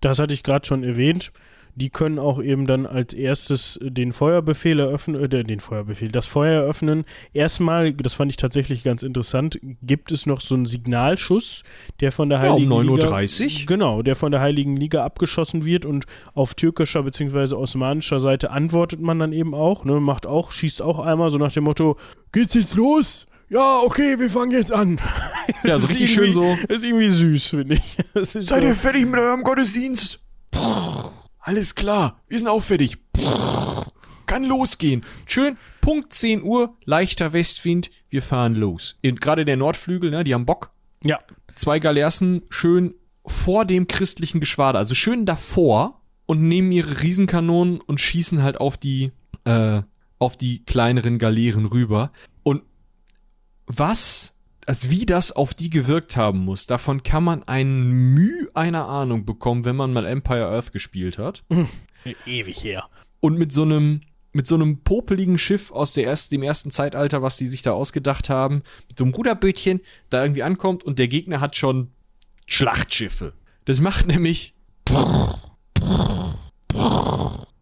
[0.00, 1.32] das hatte ich gerade schon erwähnt.
[1.78, 6.62] Die können auch eben dann als erstes den Feuerbefehl eröffnen, äh, den Feuerbefehl, das Feuer
[6.62, 7.04] eröffnen.
[7.34, 11.64] Erstmal, das fand ich tatsächlich ganz interessant, gibt es noch so einen Signalschuss,
[12.00, 13.08] der von der Heiligen ja, um Liga.
[13.08, 13.66] 9.30 Uhr.
[13.66, 17.54] Genau, der von der Heiligen Liga abgeschossen wird und auf türkischer bzw.
[17.54, 21.52] osmanischer Seite antwortet man dann eben auch, ne, macht auch, schießt auch einmal so nach
[21.52, 21.98] dem Motto,
[22.32, 23.26] geht's jetzt los?
[23.48, 25.00] Ja, okay, wir fangen jetzt an.
[25.62, 26.56] Ja, so richtig schön so.
[26.68, 27.96] Ist irgendwie süß, finde ich.
[28.14, 30.18] Seid so- ihr fertig mit eurem Gottesdienst?
[31.38, 32.98] Alles klar, wir sind auch fertig.
[34.26, 35.02] Kann losgehen.
[35.26, 38.96] Schön, Punkt 10 Uhr, leichter Westwind, wir fahren los.
[39.02, 40.70] Gerade der Nordflügel, ne, die haben Bock.
[41.04, 41.20] Ja,
[41.54, 42.94] Zwei Galeassen schön
[43.24, 48.76] vor dem christlichen Geschwader, also schön davor und nehmen ihre Riesenkanonen und schießen halt auf
[48.76, 49.12] die,
[49.44, 49.82] äh,
[50.18, 52.10] auf die kleineren Galeeren rüber.
[53.66, 54.34] Was,
[54.66, 59.24] also wie das auf die gewirkt haben muss, davon kann man einen Müh einer Ahnung
[59.24, 61.44] bekommen, wenn man mal Empire Earth gespielt hat.
[62.26, 62.88] ewig her.
[63.20, 64.00] Und mit so einem,
[64.32, 67.72] mit so einem popeligen Schiff aus der erst, dem ersten Zeitalter, was die sich da
[67.72, 71.90] ausgedacht haben, mit so einem Ruderbötchen da irgendwie ankommt und der Gegner hat schon
[72.46, 73.32] Schlachtschiffe.
[73.64, 74.54] Das macht nämlich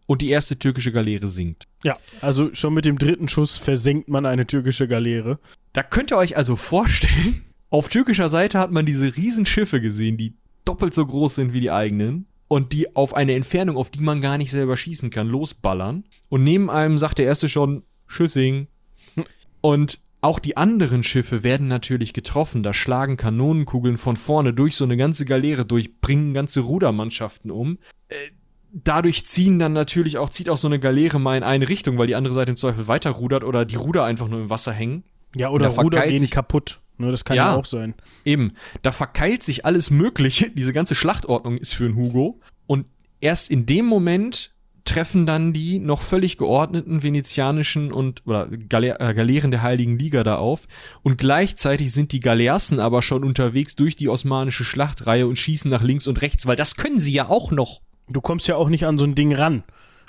[0.07, 1.67] und die erste türkische Galeere sinkt.
[1.83, 5.39] Ja, also schon mit dem dritten Schuss versenkt man eine türkische Galeere.
[5.73, 10.17] Da könnt ihr euch also vorstellen, auf türkischer Seite hat man diese riesen Schiffe gesehen,
[10.17, 14.01] die doppelt so groß sind wie die eigenen und die auf eine Entfernung, auf die
[14.01, 16.05] man gar nicht selber schießen kann, losballern.
[16.29, 18.67] Und neben einem sagt der erste schon Schüssing.
[19.61, 22.63] Und auch die anderen Schiffe werden natürlich getroffen.
[22.63, 27.77] Da schlagen Kanonenkugeln von vorne durch so eine ganze Galeere durch, bringen ganze Rudermannschaften um.
[28.07, 28.15] Äh,
[28.83, 32.07] dadurch ziehen dann natürlich auch, zieht auch so eine Galeere mal in eine Richtung, weil
[32.07, 35.03] die andere Seite im Zweifel weiter rudert oder die Ruder einfach nur im Wasser hängen.
[35.35, 36.81] Ja, oder Ruder gehen kaputt.
[36.97, 37.51] Ne, das kann ja.
[37.51, 37.55] Ja.
[37.55, 37.93] auch sein.
[38.23, 40.49] Eben, da verkeilt sich alles Mögliche.
[40.53, 42.39] Diese ganze Schlachtordnung ist für einen Hugo.
[42.67, 42.85] Und
[43.19, 44.53] erst in dem Moment
[44.85, 50.23] treffen dann die noch völlig geordneten venezianischen und oder Gale äh, Galeeren der Heiligen Liga
[50.23, 50.67] da auf.
[51.01, 55.81] Und gleichzeitig sind die Galeassen aber schon unterwegs durch die osmanische Schlachtreihe und schießen nach
[55.81, 57.81] links und rechts, weil das können sie ja auch noch.
[58.07, 59.63] Du kommst ja auch nicht an so ein Ding ran.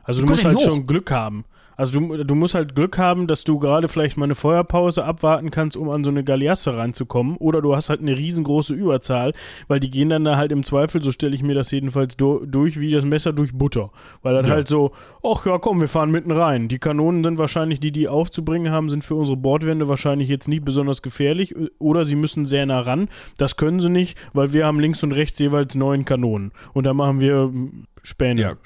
[0.04, 1.44] Also du kommst musst halt schon Glück haben.
[1.76, 5.50] Also du, du musst halt Glück haben, dass du gerade vielleicht mal eine Feuerpause abwarten
[5.50, 7.36] kannst, um an so eine Galeasse ranzukommen.
[7.36, 9.32] Oder du hast halt eine riesengroße Überzahl,
[9.68, 12.44] weil die gehen dann da halt im Zweifel, so stelle ich mir das jedenfalls do,
[12.46, 13.90] durch, wie das Messer durch Butter.
[14.22, 14.52] Weil dann Ja.
[14.52, 16.68] halt so, ach ja, komm, wir fahren mitten rein.
[16.68, 20.64] Die Kanonen sind wahrscheinlich, die die aufzubringen haben, sind für unsere Bordwände wahrscheinlich jetzt nicht
[20.64, 21.54] besonders gefährlich.
[21.78, 23.08] Oder sie müssen sehr nah ran.
[23.38, 26.52] Das können sie nicht, weil wir haben links und rechts jeweils neun Kanonen.
[26.72, 28.56] Und da machen wir ähm, Späne Ja.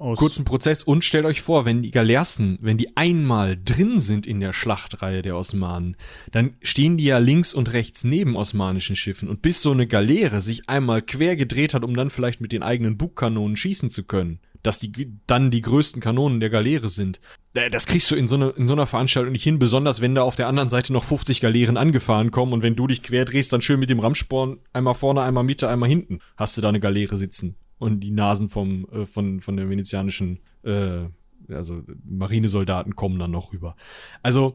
[0.00, 0.18] Aus.
[0.18, 4.40] Kurzen Prozess und stellt euch vor, wenn die Galeassen, wenn die einmal drin sind in
[4.40, 5.96] der Schlachtreihe der Osmanen,
[6.32, 10.40] dann stehen die ja links und rechts neben osmanischen Schiffen und bis so eine Galeere
[10.40, 14.40] sich einmal quer gedreht hat, um dann vielleicht mit den eigenen Bugkanonen schießen zu können,
[14.62, 14.92] dass die
[15.26, 17.20] dann die größten Kanonen der Galeere sind.
[17.54, 20.14] äh, Das kriegst du in so, eine, in so einer Veranstaltung nicht hin, besonders wenn
[20.14, 23.24] da auf der anderen Seite noch 50 Galeeren angefahren kommen und wenn du dich quer
[23.24, 26.68] drehst, dann schön mit dem Rammsporn einmal vorne, einmal Mitte, einmal hinten hast du da
[26.68, 31.06] eine Galeere sitzen und die Nasen vom, äh, von, von der venezianischen, äh,
[31.48, 33.74] also Marinesoldaten kommen dann noch rüber.
[34.22, 34.54] Also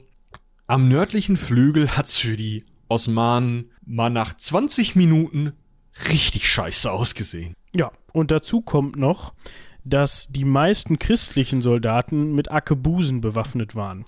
[0.67, 5.53] am nördlichen Flügel hat's für die Osmanen mal nach 20 Minuten
[6.09, 7.55] richtig scheiße ausgesehen.
[7.75, 9.33] Ja, und dazu kommt noch,
[9.83, 14.05] dass die meisten christlichen Soldaten mit Arkebusen bewaffnet waren.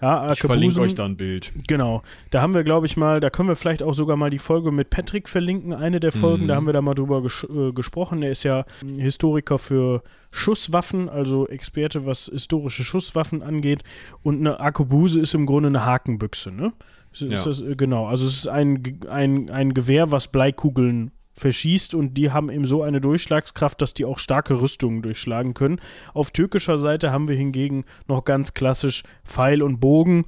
[0.00, 1.52] Ja, Ich verlinke euch da ein Bild.
[1.68, 2.02] Genau.
[2.30, 4.70] Da haben wir, glaube ich, mal, da können wir vielleicht auch sogar mal die Folge
[4.72, 6.48] mit Patrick verlinken, eine der Folgen, Mhm.
[6.48, 8.22] da haben wir da mal drüber ges äh, gesprochen.
[8.22, 8.64] Er ist ja
[8.96, 13.82] Historiker für Schusswaffen, also Experte, was historische Schusswaffen angeht.
[14.22, 16.72] Und eine Arkebuse ist im Grunde eine Hakenbüchse, ne?
[17.12, 17.50] Ist, ist Ja.
[17.50, 18.06] das, äh, genau.
[18.06, 22.82] Also es ist ein, ein, ein Gewehr, was Bleikugeln verschießt und die haben eben so
[22.82, 25.80] eine Durchschlagskraft, dass die auch starke Rüstungen durchschlagen können.
[26.12, 30.26] Auf türkischer Seite haben wir hingegen noch ganz klassisch Pfeil und Bogen.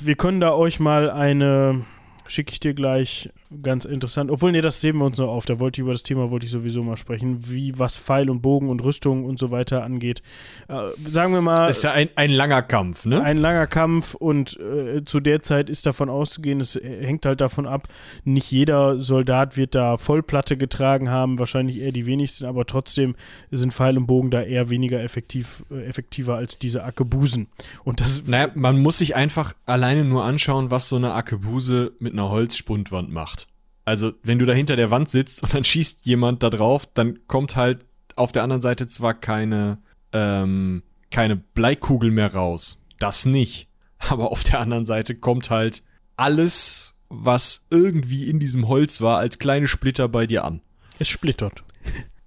[0.00, 1.84] Wir können da euch mal eine,
[2.32, 3.28] schicke ich dir gleich,
[3.62, 4.30] ganz interessant.
[4.30, 5.44] Obwohl, nee, das sehen wir uns noch auf.
[5.44, 8.40] Da wollte ich über das Thema, wollte ich sowieso mal sprechen, wie was Pfeil und
[8.40, 10.22] Bogen und Rüstung und so weiter angeht.
[10.68, 13.22] Äh, sagen wir mal, ist ja ein, ein langer Kampf, ne?
[13.22, 17.66] ein langer Kampf und äh, zu der Zeit ist davon auszugehen, es hängt halt davon
[17.66, 17.88] ab,
[18.24, 23.14] nicht jeder Soldat wird da Vollplatte getragen haben, wahrscheinlich eher die wenigsten, aber trotzdem
[23.50, 27.48] sind Pfeil und Bogen da eher weniger effektiv, äh, effektiver als diese Arkebusen.
[27.84, 32.14] Und das Naja, man muss sich einfach alleine nur anschauen, was so eine Arkebuse mit
[32.14, 33.46] einer Holzspundwand macht.
[33.84, 37.26] Also, wenn du da hinter der Wand sitzt und dann schießt jemand da drauf, dann
[37.26, 37.84] kommt halt
[38.16, 39.78] auf der anderen Seite zwar keine,
[40.12, 42.84] ähm, keine Bleikugel mehr raus.
[42.98, 43.68] Das nicht.
[43.98, 45.82] Aber auf der anderen Seite kommt halt
[46.16, 50.60] alles, was irgendwie in diesem Holz war, als kleine Splitter bei dir an.
[50.98, 51.64] Es splittert.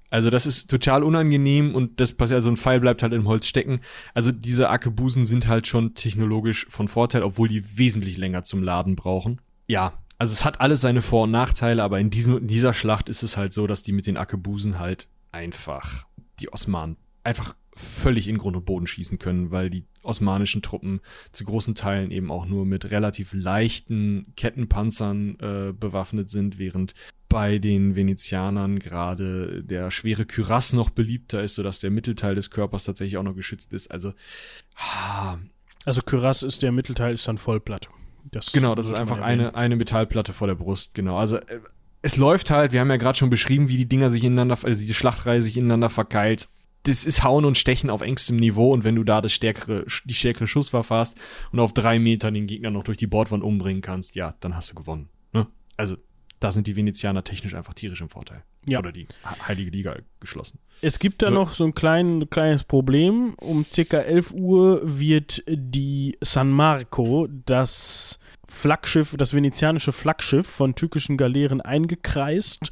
[0.09, 3.47] Also das ist total unangenehm und das passiert, also ein Pfeil bleibt halt im Holz
[3.47, 3.81] stecken.
[4.13, 8.95] Also diese Akebusen sind halt schon technologisch von Vorteil, obwohl die wesentlich länger zum Laden
[8.95, 9.41] brauchen.
[9.67, 13.09] Ja, also es hat alles seine Vor- und Nachteile, aber in, diesem, in dieser Schlacht
[13.09, 16.05] ist es halt so, dass die mit den Akebusen halt einfach
[16.39, 21.01] die Osmanen einfach völlig in Grund und Boden schießen können, weil die osmanischen Truppen
[21.31, 26.93] zu großen Teilen eben auch nur mit relativ leichten Kettenpanzern äh, bewaffnet sind, während
[27.27, 32.85] bei den Venezianern gerade der schwere Kürass noch beliebter ist, sodass der Mittelteil des Körpers
[32.85, 33.91] tatsächlich auch noch geschützt ist.
[33.91, 34.13] Also,
[34.77, 35.37] ah,
[35.83, 37.89] Also Kürass ist der Mittelteil, ist dann Vollplatte.
[38.31, 41.17] Das Genau, das ist einfach eine, eine Metallplatte vor der Brust, genau.
[41.17, 41.59] Also äh,
[42.01, 44.79] es läuft halt, wir haben ja gerade schon beschrieben, wie die Dinger sich ineinander, also
[44.79, 46.49] diese Schlachtreihe sich ineinander verkeilt.
[46.83, 50.13] Das ist Hauen und Stechen auf engstem Niveau und wenn du da das stärkere, die
[50.13, 51.17] stärkere Schusswaffe hast
[51.51, 54.69] und auf drei Metern den Gegner noch durch die Bordwand umbringen kannst, ja, dann hast
[54.69, 55.09] du gewonnen.
[55.33, 55.47] Ne?
[55.77, 55.97] Also
[56.39, 58.43] da sind die Venezianer technisch einfach tierisch im Vorteil.
[58.67, 58.79] Ja.
[58.79, 59.07] Oder die
[59.47, 60.59] Heilige Liga geschlossen.
[60.81, 63.35] Es gibt da noch so ein klein, kleines Problem.
[63.35, 63.97] Um ca.
[63.97, 72.71] 11 Uhr wird die San Marco, das Flaggschiff, das venezianische Flaggschiff von türkischen Galeeren eingekreist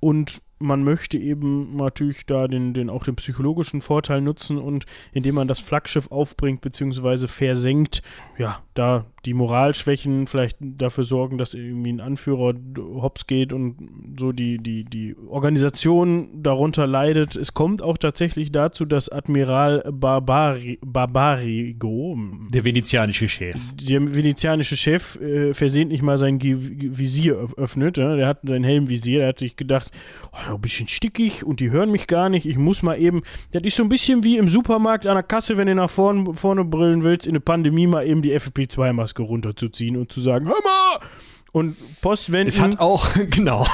[0.00, 5.34] und man möchte eben natürlich da den, den, auch den psychologischen Vorteil nutzen und indem
[5.34, 7.26] man das Flaggschiff aufbringt bzw.
[7.26, 8.02] versenkt,
[8.38, 13.76] ja, da die Moralschwächen vielleicht dafür sorgen, dass irgendwie ein Anführer hops geht und
[14.18, 17.34] so die, die, die Organisation darunter leidet.
[17.36, 22.18] Es kommt auch tatsächlich dazu, dass Admiral Barbari, Barbarigo,
[22.52, 23.56] Der venezianische Chef.
[23.80, 27.96] der venezianische Chef äh, versehentlich mal sein Ge- Visier öff- öffnet.
[27.96, 28.16] Ja?
[28.16, 29.90] Der hat sein Helmvisier, der hat sich gedacht,
[30.32, 32.46] oh, ein bisschen stickig und die hören mich gar nicht.
[32.46, 33.22] Ich muss mal eben.
[33.52, 36.34] Das ist so ein bisschen wie im Supermarkt an der Kasse, wenn du nach vorne,
[36.34, 40.62] vorne brillen willst, in der Pandemie mal eben die FFP2-Maske runterzuziehen und zu sagen, hör
[40.62, 41.06] mal!
[41.52, 43.66] Und postwenden Es hat auch, genau.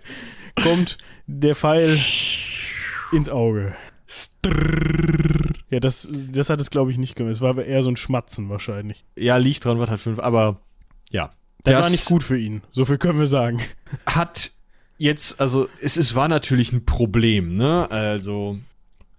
[0.62, 1.98] kommt der Pfeil
[3.12, 3.76] ins Auge.
[5.70, 7.34] Ja, das, das hat es, glaube ich, nicht gemacht.
[7.34, 9.04] Es war eher so ein Schmatzen wahrscheinlich.
[9.16, 10.60] Ja, liegt dran, was hat fünf, aber
[11.10, 11.30] ja.
[11.64, 12.62] Das, war nicht gut für ihn.
[12.72, 13.60] So viel können wir sagen.
[14.06, 14.52] hat
[14.98, 17.90] jetzt, also es, es war natürlich ein Problem, ne?
[17.90, 18.58] Also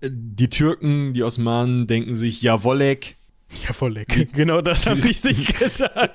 [0.01, 3.17] die Türken, die Osmanen denken sich, ja, Wolleck,
[3.51, 4.25] Ja, lecker.
[4.25, 6.11] Genau das habe ich sich gedacht.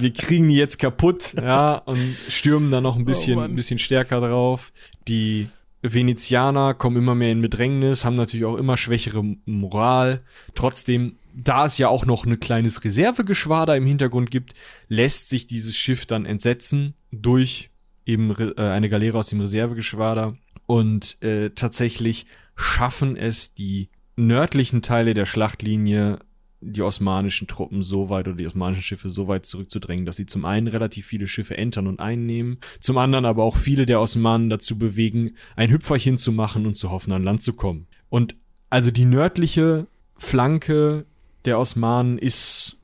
[0.00, 3.52] wir kriegen die jetzt kaputt, ja, und stürmen da noch ein bisschen, Mann.
[3.52, 4.72] ein bisschen stärker drauf.
[5.08, 5.48] Die
[5.82, 10.20] Venezianer kommen immer mehr in Bedrängnis, haben natürlich auch immer schwächere Moral.
[10.54, 14.54] Trotzdem, da es ja auch noch ein kleines Reservegeschwader im Hintergrund gibt,
[14.88, 17.70] lässt sich dieses Schiff dann entsetzen durch
[18.06, 20.36] eben Re- äh, eine Galeere aus dem Reservegeschwader.
[20.66, 22.26] Und äh, tatsächlich
[22.56, 26.18] schaffen es die nördlichen Teile der Schlachtlinie
[26.64, 30.44] die osmanischen Truppen so weit oder die osmanischen Schiffe so weit zurückzudrängen, dass sie zum
[30.44, 34.78] einen relativ viele Schiffe entern und einnehmen, zum anderen aber auch viele der Osmanen dazu
[34.78, 37.88] bewegen, ein Hüpferchen zu machen und zu hoffen, an Land zu kommen.
[38.10, 38.36] Und
[38.70, 41.04] also die nördliche Flanke
[41.46, 42.76] der Osmanen ist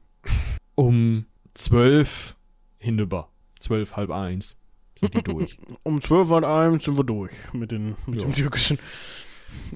[0.75, 2.37] um zwölf
[2.79, 3.31] hinüber.
[3.61, 4.57] Zwölf, halb eins
[5.01, 5.57] sind die durch.
[5.83, 8.27] Um 12 Uhr sind wir durch mit, den, mit Ja.
[8.27, 8.79] dem türkischen.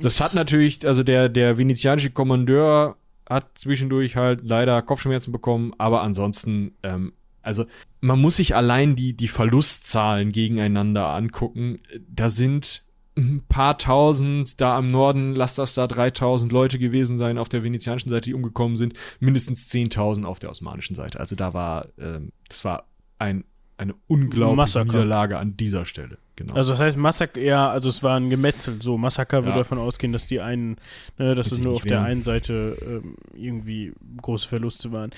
[0.01, 2.97] Das hat natürlich, also der, der venezianische Kommandeur
[3.29, 7.64] hat zwischendurch halt leider Kopfschmerzen bekommen, aber ansonsten, ähm, also
[8.01, 11.81] man muss sich allein die, die Verlustzahlen gegeneinander angucken.
[12.09, 12.85] Da sind
[13.16, 17.62] ein paar tausend, da im Norden, lass das da 3000 Leute gewesen sein auf der
[17.62, 21.20] venezianischen Seite, die umgekommen sind, mindestens 10.000 auf der osmanischen Seite.
[21.20, 22.87] Also da war, ähm, das war
[23.18, 23.45] ein,
[23.83, 24.87] eine unglaubliche Massaker.
[24.93, 26.18] Niederlage an dieser Stelle.
[26.37, 26.55] Genau.
[26.55, 28.80] Also das heißt Massaker, ja, also es war ein Gemetzel.
[28.80, 29.57] So, Massaker würde Ja.
[29.59, 30.76] davon ausgehen, dass die einen,
[31.18, 35.11] ne, dass es nur auf der einen Seite ähm, irgendwie große Verluste waren.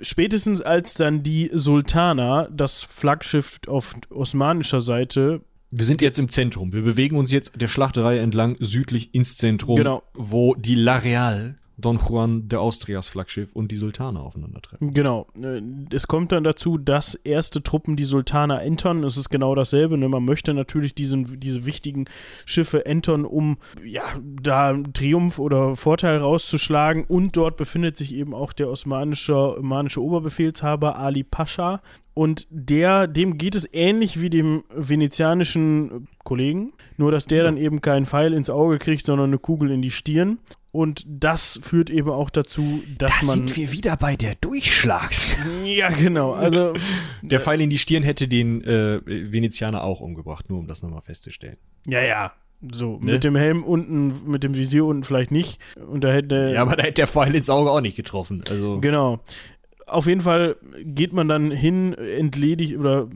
[0.00, 5.40] Spätestens als dann die Sultana, das Flaggschiff auf osmanischer Seite,
[5.76, 6.72] Wir sind jetzt im Zentrum.
[6.72, 10.02] Wir bewegen uns jetzt der Schlachterei entlang südlich ins Zentrum, Genau.
[10.14, 14.94] wo die La Real, Don Juan de Austrias Flaggschiff und die Sultane aufeinandertreffen.
[14.94, 15.26] Genau.
[15.42, 15.60] äh,
[15.92, 19.02] Es kommt dann dazu, dass erste Truppen die Sultana entern.
[19.02, 19.98] Es ist genau dasselbe.
[19.98, 20.08] Ne?
[20.08, 22.04] Man möchte natürlich diesen, diese wichtigen
[22.46, 24.02] Schiffe entern, um ja,
[24.40, 27.04] da Triumph oder Vorteil rauszuschlagen.
[27.04, 31.80] Und dort befindet sich eben auch der osmanische, osmanische Oberbefehlshaber Ali Pascha.
[32.14, 37.80] Und der, dem geht es ähnlich wie dem venezianischen Kollegen, nur dass der dann eben
[37.80, 40.38] keinen Pfeil ins Auge kriegt, sondern eine Kugel in die Stirn.
[40.74, 43.54] Und das führt eben auch dazu, dass man.
[43.54, 45.36] wir wieder bei der Durchschlags.
[45.64, 46.32] Ja, genau.
[46.32, 46.72] Also,
[47.22, 51.00] Der Pfeil in die Stirn hätte den äh, Venezianer auch umgebracht, nur um das nochmal
[51.02, 51.58] festzustellen.
[51.86, 52.32] ja, ja.
[52.72, 53.12] So, Ne?
[53.12, 55.60] mit dem Helm unten, mit dem Visier unten vielleicht nicht.
[55.76, 56.52] Und da hätte.
[56.54, 58.42] Ja, aber da hätte der Pfeil ins Auge auch nicht getroffen.
[58.48, 59.20] Also Genau.
[59.86, 63.08] auf jeden Fall geht man dann hin, entledigt oder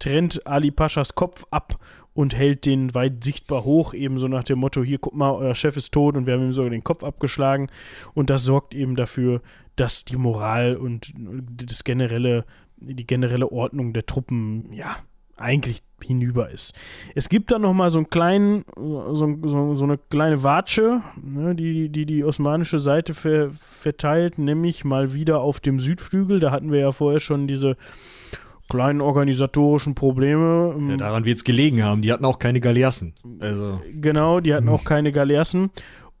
[0.00, 1.78] trennt Ali Paschas Kopf ab
[2.16, 5.54] und hält den weit sichtbar hoch, eben so nach dem Motto, hier guck mal, euer
[5.54, 7.68] Chef ist tot und wir haben ihm sogar den Kopf abgeschlagen.
[8.14, 9.42] Und das sorgt eben dafür,
[9.76, 12.46] dass die Moral und das generelle,
[12.78, 14.96] die generelle Ordnung der Truppen, ja,
[15.36, 16.72] eigentlich hinüber ist.
[17.14, 21.54] Es gibt dann noch mal so einen kleinen, so, so, so eine kleine Watsche, ne,
[21.54, 26.40] die, die die osmanische Seite ver, verteilt, nämlich mal wieder auf dem Südflügel.
[26.40, 27.76] Da hatten wir ja vorher schon diese
[28.68, 30.74] kleinen organisatorischen Probleme.
[30.90, 32.02] Ja, daran wird es gelegen haben.
[32.02, 33.14] Die hatten auch keine Galeassen.
[33.40, 33.80] Also.
[33.92, 35.70] Genau, die hatten auch keine Galeassen.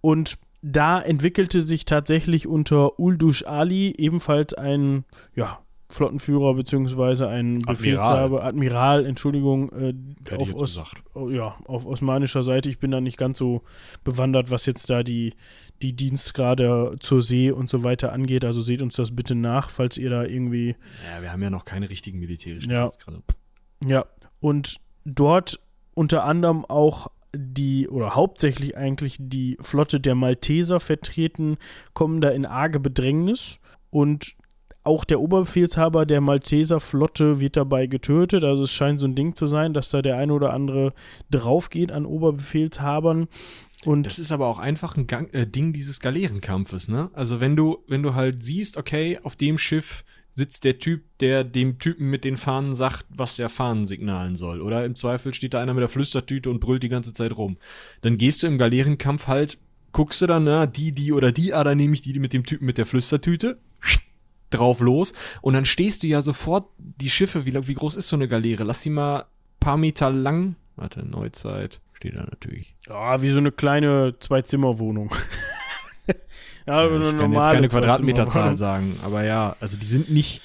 [0.00, 5.58] Und da entwickelte sich tatsächlich unter Uldush Ali ebenfalls ein, ja,
[5.96, 9.94] Flottenführer beziehungsweise ein Befehlshaber, Admiral, Entschuldigung, äh,
[10.36, 10.80] auf, Os
[11.14, 12.68] oh, ja, auf osmanischer Seite.
[12.68, 13.62] Ich bin da nicht ganz so
[14.04, 15.34] bewandert, was jetzt da die,
[15.82, 18.44] die Dienstgrade zur See und so weiter angeht.
[18.44, 20.76] Also seht uns das bitte nach, falls ihr da irgendwie.
[21.14, 22.82] Ja, wir haben ja noch keine richtigen militärischen ja.
[22.82, 23.22] Dienstgrade.
[23.84, 24.04] Ja,
[24.40, 25.58] und dort
[25.94, 31.56] unter anderem auch die oder hauptsächlich eigentlich die Flotte der Malteser vertreten,
[31.92, 34.36] kommen da in arge Bedrängnis und
[34.86, 38.44] auch der Oberbefehlshaber der Malteser Flotte wird dabei getötet.
[38.44, 40.92] Also es scheint so ein Ding zu sein, dass da der eine oder andere
[41.30, 43.28] draufgeht an Oberbefehlshabern.
[43.84, 47.10] Und das ist aber auch einfach ein Gang, äh, Ding dieses Galeerenkampfes, ne?
[47.12, 51.44] Also wenn du, wenn du halt siehst, okay, auf dem Schiff sitzt der Typ, der
[51.44, 54.60] dem Typen mit den Fahnen sagt, was der Fahnen signalen soll.
[54.60, 57.56] Oder im Zweifel steht da einer mit der Flüstertüte und brüllt die ganze Zeit rum.
[58.02, 59.58] Dann gehst du im Galeerenkampf halt,
[59.92, 62.44] guckst du dann, na, die, die oder die, ah, dann nehme ich die mit dem
[62.44, 63.58] Typen mit der Flüstertüte
[64.50, 65.12] drauf los.
[65.42, 68.64] Und dann stehst du ja sofort, die Schiffe, wie, wie groß ist so eine Galeere?
[68.64, 69.26] Lass sie mal
[69.60, 70.56] paar Meter lang.
[70.76, 71.80] Warte, Neuzeit.
[71.92, 72.74] Steht da natürlich.
[72.86, 75.10] Ja, wie so eine kleine Zwei-Zimmer-Wohnung.
[76.66, 80.42] ja, ja, ich kann jetzt keine Quadratmeterzahl sagen, aber ja, also die sind nicht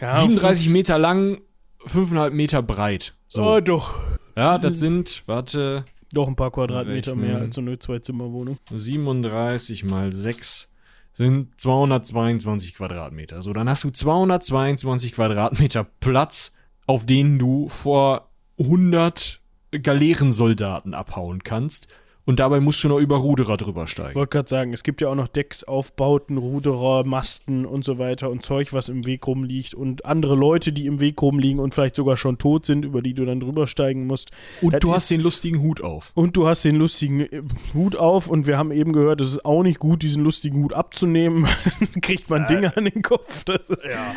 [0.00, 1.40] ja, 37 Meter lang,
[1.86, 3.14] 5,5 Meter breit.
[3.28, 3.44] So.
[3.44, 4.00] Oh, doch.
[4.36, 5.84] Ja, das sind, warte.
[6.12, 7.26] Doch ein paar Quadratmeter rechnen.
[7.26, 8.58] mehr als so eine Zwei-Zimmer-Wohnung.
[8.74, 10.73] 37 mal 6
[11.14, 13.40] sind 222 Quadratmeter.
[13.40, 16.56] So, dann hast du 222 Quadratmeter Platz,
[16.86, 19.40] auf denen du vor 100
[19.70, 21.88] Galeerensoldaten abhauen kannst
[22.26, 24.10] und dabei musst du noch über Ruderer drüber steigen.
[24.10, 28.30] Ich wollte gerade sagen, es gibt ja auch noch Decksaufbauten, Ruderer, Masten und so weiter
[28.30, 31.96] und Zeug, was im Weg rumliegt und andere Leute, die im Weg rumliegen und vielleicht
[31.96, 34.30] sogar schon tot sind, über die du dann drüber steigen musst.
[34.62, 36.12] Und das du hast den lustigen Hut auf.
[36.14, 37.42] Und du hast den lustigen äh,
[37.74, 40.72] Hut auf und wir haben eben gehört, es ist auch nicht gut, diesen lustigen Hut
[40.72, 41.46] abzunehmen.
[41.80, 42.46] Dann kriegt man äh.
[42.46, 43.44] Dinge an den Kopf.
[43.44, 44.14] Das ist, ja.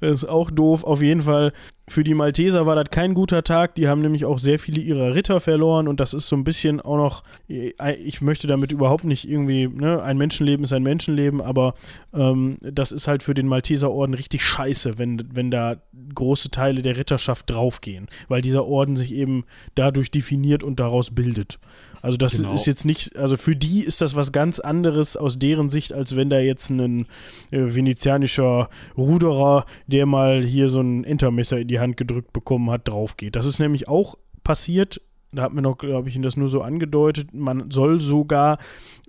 [0.00, 0.84] das ist auch doof.
[0.84, 1.52] Auf jeden Fall
[1.88, 3.76] für die Malteser war das kein guter Tag.
[3.76, 6.80] Die haben nämlich auch sehr viele ihrer Ritter verloren und das ist so ein bisschen
[6.80, 11.74] auch noch, ich möchte damit überhaupt nicht irgendwie, ne, ein Menschenleben ist ein Menschenleben, aber
[12.12, 15.76] ähm, das ist halt für den Malteser Orden richtig scheiße, wenn, wenn da
[16.14, 19.44] große Teile der Ritterschaft draufgehen, weil dieser Orden sich eben
[19.76, 21.58] dadurch definiert und daraus bildet.
[22.06, 22.54] Also das genau.
[22.54, 26.14] ist jetzt nicht, also für die ist das was ganz anderes aus deren Sicht, als
[26.14, 27.06] wenn da jetzt ein
[27.50, 32.86] äh, venezianischer Ruderer, der mal hier so ein Entermesser in die Hand gedrückt bekommen hat,
[32.86, 33.34] draufgeht.
[33.34, 35.00] Das ist nämlich auch passiert
[35.32, 38.58] da hat mir noch, glaube ich, das nur so angedeutet, man soll sogar,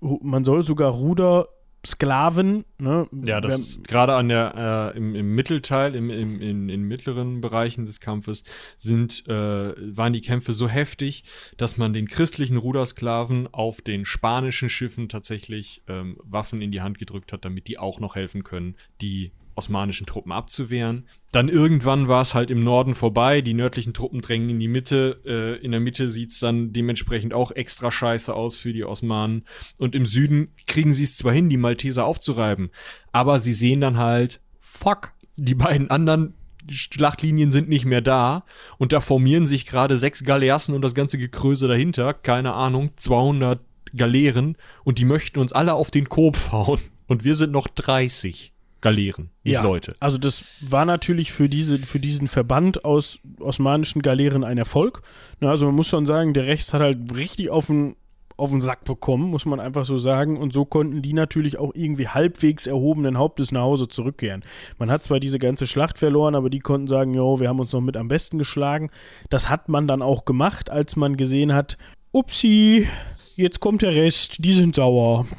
[0.01, 1.47] man soll sogar Ruder
[1.85, 2.65] Sklaven.
[2.79, 3.07] Ne?
[3.11, 7.39] Ja, das ist gerade an der äh, im, im, Mittelteil, im, im, in, in mittleren
[7.39, 8.43] Bereichen des Kampfes
[8.77, 11.23] sind äh, waren die Kämpfe so heftig,
[11.55, 16.97] dass man den christlichen Rudersklaven auf den spanischen Schiffen tatsächlich ähm, Waffen in die Hand
[16.97, 21.07] gedrückt hat, damit die auch noch helfen können, die osmanischen Truppen abzuwehren.
[21.31, 25.21] Dann irgendwann war es halt im Norden vorbei, die nördlichen Truppen drängen in die Mitte,
[25.25, 29.43] äh, in der Mitte sieht es dann dementsprechend auch extra scheiße aus für die Osmanen.
[29.79, 32.69] Und im Süden kriegen sie es zwar hin, die Malteser aufzureiben,
[33.11, 36.33] aber sie sehen dann halt, fuck, die beiden anderen
[36.69, 38.43] Schlachtlinien sind nicht mehr da.
[38.77, 43.61] Und da formieren sich gerade sechs Galeassen und das ganze Gekröse dahinter, keine Ahnung, 200
[43.95, 44.57] Galeeren.
[44.83, 46.79] Und die möchten uns alle auf den Kopf hauen.
[47.07, 48.53] Und wir sind noch 30.
[48.87, 49.95] Galeeren, nicht ja, Leute.
[49.99, 55.01] Also das war natürlich für, diese, für diesen Verband aus osmanischen Galeeren ein Erfolg.
[55.41, 57.95] also man muss schon sagen, der Rechts hat halt richtig auf den,
[58.37, 60.37] auf den Sack bekommen, muss man einfach so sagen.
[60.37, 64.43] Und so konnten die natürlich auch irgendwie halbwegs erhobenen Hauptes nach Hause zurückkehren.
[64.77, 67.73] Man hat zwar diese ganze Schlacht verloren, aber die konnten sagen, jo, wir haben uns
[67.73, 68.89] noch mit am besten geschlagen.
[69.29, 71.77] Das hat man dann auch gemacht, als man gesehen hat,
[72.11, 72.87] upsi,
[73.35, 75.25] jetzt kommt der Rest, die sind sauer.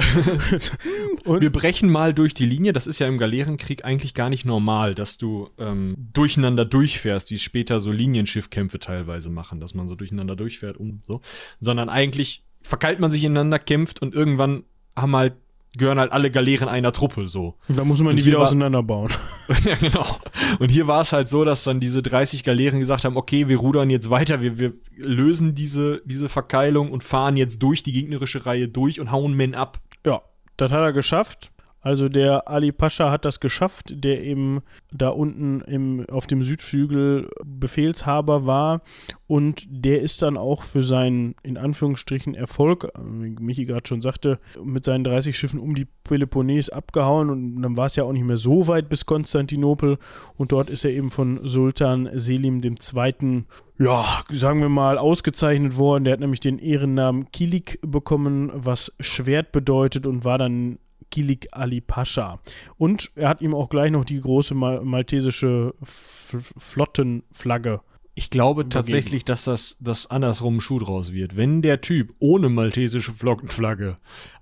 [1.24, 2.72] wir brechen mal durch die Linie.
[2.72, 7.38] Das ist ja im Galeerenkrieg eigentlich gar nicht normal, dass du ähm, durcheinander durchfährst, wie
[7.38, 11.20] später so Linienschiffkämpfe teilweise machen, dass man so durcheinander durchfährt und so.
[11.60, 14.64] Sondern eigentlich verkeilt man sich ineinander, kämpft und irgendwann
[14.96, 15.34] haben halt
[15.76, 17.54] gehören halt alle Galeeren einer Truppe so.
[17.68, 19.10] Da muss man Und die wieder war- auseinanderbauen.
[19.64, 20.18] ja, genau.
[20.58, 23.58] Und hier war es halt so, dass dann diese 30 Galeeren gesagt haben, okay, wir
[23.58, 28.46] rudern jetzt weiter, wir, wir lösen diese, diese Verkeilung und fahren jetzt durch die gegnerische
[28.46, 29.78] Reihe durch und hauen Men ab.
[30.04, 30.22] Ja,
[30.56, 31.52] das hat er geschafft.
[31.88, 34.60] Also der Ali Pascha hat das geschafft, der eben
[34.92, 38.82] da unten im, auf dem Südflügel Befehlshaber war
[39.26, 44.38] und der ist dann auch für seinen, in Anführungsstrichen, Erfolg, wie Michi gerade schon sagte,
[44.62, 48.26] mit seinen 30 Schiffen um die Peloponnes abgehauen und dann war es ja auch nicht
[48.26, 49.96] mehr so weit bis Konstantinopel
[50.36, 53.44] und dort ist er eben von Sultan Selim II.
[53.78, 56.04] Ja, sagen wir mal, ausgezeichnet worden.
[56.04, 60.78] Der hat nämlich den Ehrennamen Kilik bekommen, was Schwert bedeutet und war dann
[61.10, 62.40] Kilik Ali Pascha.
[62.76, 67.80] Und er hat ihm auch gleich noch die große mal maltesische F Flottenflagge.
[68.14, 71.36] Ich glaube tatsächlich, dass das, das andersrum ein Schuh draus wird.
[71.36, 73.96] Wenn der Typ ohne maltesische Flockenflagge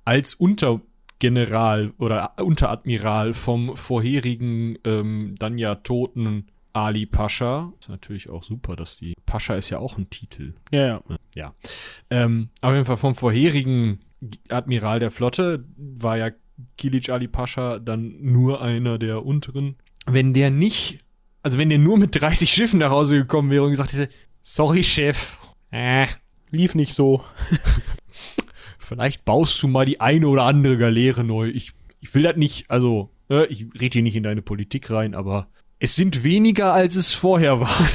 [0.04, 8.42] als Untergeneral oder Unteradmiral vom vorherigen, ähm, dann ja toten Ali Pascha, ist natürlich auch
[8.42, 10.54] super, dass die Pascha ist ja auch ein Titel.
[10.70, 11.02] Ja, ja.
[11.34, 11.54] Ja.
[12.10, 14.00] Ähm, auf jeden Fall vom vorherigen
[14.48, 16.30] Admiral der Flotte war ja
[16.76, 19.76] Kilic Ali Pascha dann nur einer der unteren.
[20.06, 20.98] Wenn der nicht,
[21.42, 24.84] also wenn der nur mit 30 Schiffen nach Hause gekommen wäre und gesagt hätte, sorry
[24.84, 25.36] Chef,
[25.70, 26.06] äh,
[26.50, 27.24] Lief nicht so.
[28.78, 31.48] vielleicht baust du mal die eine oder andere Galeere neu.
[31.48, 35.14] Ich, ich will das nicht, also, ne, ich rede hier nicht in deine Politik rein,
[35.14, 35.48] aber
[35.78, 37.88] es sind weniger, als es vorher war.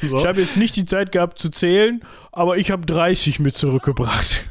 [0.00, 0.16] so.
[0.18, 2.02] Ich habe jetzt nicht die Zeit gehabt zu zählen,
[2.32, 4.42] aber ich habe 30 mit zurückgebracht.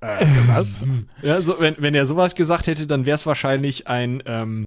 [0.00, 0.80] Äh, was?
[1.22, 4.66] Ja, so, wenn, wenn er sowas gesagt hätte, dann wäre es wahrscheinlich ein ähm,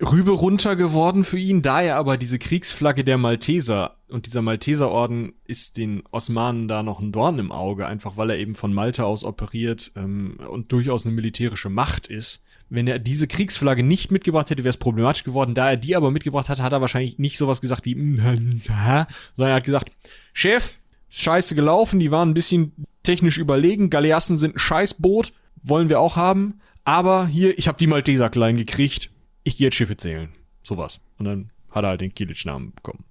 [0.00, 1.62] Rübe runter geworden für ihn.
[1.62, 7.00] Da er aber diese Kriegsflagge der Malteser und dieser Malteserorden ist den Osmanen da noch
[7.00, 11.06] ein Dorn im Auge, einfach weil er eben von Malta aus operiert ähm, und durchaus
[11.06, 12.44] eine militärische Macht ist.
[12.68, 15.54] Wenn er diese Kriegsflagge nicht mitgebracht hätte, wäre es problematisch geworden.
[15.54, 19.06] Da er die aber mitgebracht hat, hat er wahrscheinlich nicht sowas gesagt wie, "Mm, sondern
[19.38, 19.92] er hat gesagt,
[20.32, 20.78] Chef,
[21.08, 22.72] ist scheiße gelaufen, die waren ein bisschen
[23.06, 25.32] technisch überlegen, Galeassen sind ein Scheißboot,
[25.62, 29.10] wollen wir auch haben, aber hier, ich habe die Malteser klein gekriegt,
[29.44, 30.28] ich gehe jetzt Schiffe zählen.
[30.62, 31.00] Sowas.
[31.18, 33.04] Und dann hat er halt den Kilic-Namen bekommen.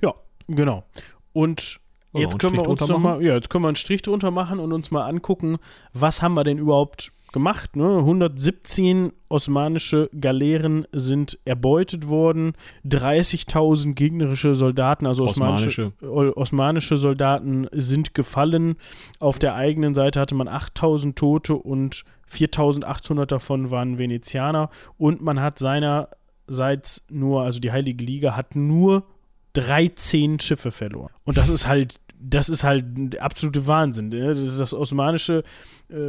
[0.00, 0.14] Ja,
[0.48, 0.84] genau.
[1.32, 1.80] Und
[2.12, 4.72] jetzt können wir uns noch mal, ja, jetzt können wir einen Strich drunter machen und
[4.72, 5.58] uns mal angucken,
[5.92, 7.76] was haben wir denn überhaupt gemacht.
[7.76, 7.98] Ne?
[7.98, 12.52] 117 osmanische Galeeren sind erbeutet worden,
[12.86, 16.36] 30.000 gegnerische Soldaten, also osmanische, Osmanische.
[16.36, 18.76] osmanische Soldaten sind gefallen.
[19.18, 25.40] Auf der eigenen Seite hatte man 8.000 Tote und 4.800 davon waren Venezianer und man
[25.40, 29.04] hat seinerseits nur, also die Heilige Liga hat nur
[29.54, 31.10] 13 Schiffe verloren.
[31.24, 34.08] Und das ist halt, das ist halt der absolute Wahnsinn.
[34.08, 34.34] Ne?
[34.34, 35.42] Das, osmanische,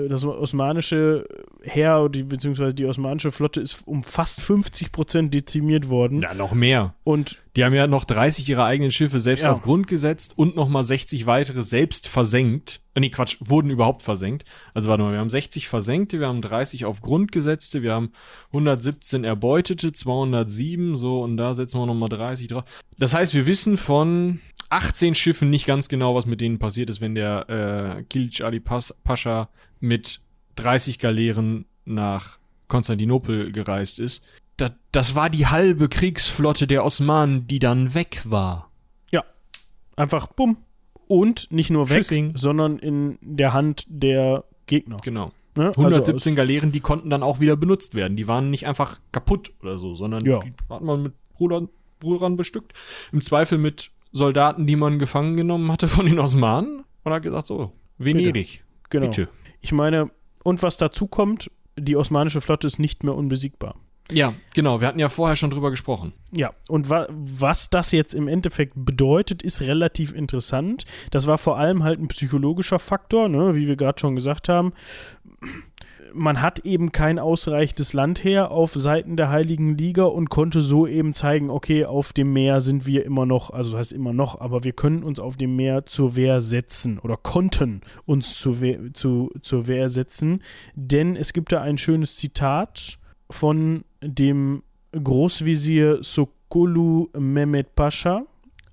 [0.07, 1.25] das osmanische
[1.61, 6.21] Heer, beziehungsweise die osmanische Flotte ist um fast 50 Prozent dezimiert worden.
[6.21, 6.95] Ja, noch mehr.
[7.03, 9.51] Und Die haben ja noch 30 ihrer eigenen Schiffe selbst Ja.
[9.51, 12.81] auf Grund gesetzt und nochmal 60 weitere selbst versenkt.
[12.95, 14.45] Äh, Nee, Quatsch, wurden überhaupt versenkt.
[14.73, 18.11] Also warte mal, wir haben 60 versenkte, wir haben 30 auf Grund gesetzte, wir haben
[18.53, 22.63] 117 erbeutete, 207, so, und da setzen wir nochmal 30 drauf.
[22.97, 27.01] Das heißt, wir wissen von 18 Schiffen nicht ganz genau, was mit denen passiert ist,
[27.01, 29.49] wenn der äh, Kilic Ali Pas Pascha
[29.84, 30.21] mit
[30.55, 34.23] 30 Galeeren nach Konstantinopel gereist ist.
[34.57, 38.69] Das, das war die halbe Kriegsflotte der Osmanen, die dann weg war.
[39.95, 40.57] einfach bumm.
[41.05, 42.36] Und nicht nur weg, Tschüssing.
[42.36, 44.97] sondern in der Hand der Gegner.
[45.03, 45.31] Genau.
[45.55, 45.67] Ne?
[45.67, 48.15] 117 Also Galeeren, die konnten dann auch wieder benutzt werden.
[48.17, 50.39] Die waren nicht einfach kaputt oder so, sondern Ja.
[50.39, 51.69] die hat man mit Rudern,
[52.03, 52.73] Rudern bestückt.
[53.11, 56.86] Im Zweifel mit Soldaten, die man gefangen genommen hatte von den Osmanen.
[57.03, 59.07] Und hat gesagt, so, Venedig, aus, genau.
[59.07, 59.27] bitte.
[59.64, 60.11] Ich meine,
[60.43, 63.76] und was dazu kommt, die osmanische Flotte ist nicht mehr unbesiegbar.
[64.11, 64.82] Ja, genau.
[64.82, 66.11] Wir hatten ja vorher schon drüber gesprochen.
[66.32, 70.84] Ja, und wa was das jetzt im Endeffekt bedeutet, ist relativ interessant.
[71.11, 74.74] Das war vor allem halt ein psychologischer Faktor, ne, wie wir gerade schon gesagt haben.
[76.14, 81.11] Man hat eben kein ausreichendes Landheer auf Seiten der Heiligen Liga und konnte so eben
[81.14, 84.64] zeigen, okay, auf dem Meer sind wir immer noch, also das heißt immer noch, aber
[84.64, 89.31] wir können uns auf dem Meer zur Wehr setzen oder konnten uns zur Wehr, zu,
[89.41, 90.41] zur Wehr setzen,
[90.76, 92.99] denn es gibt da ein schönes Zitat
[93.30, 98.26] von dem Großvisier Sokolu Mehmet Pascha,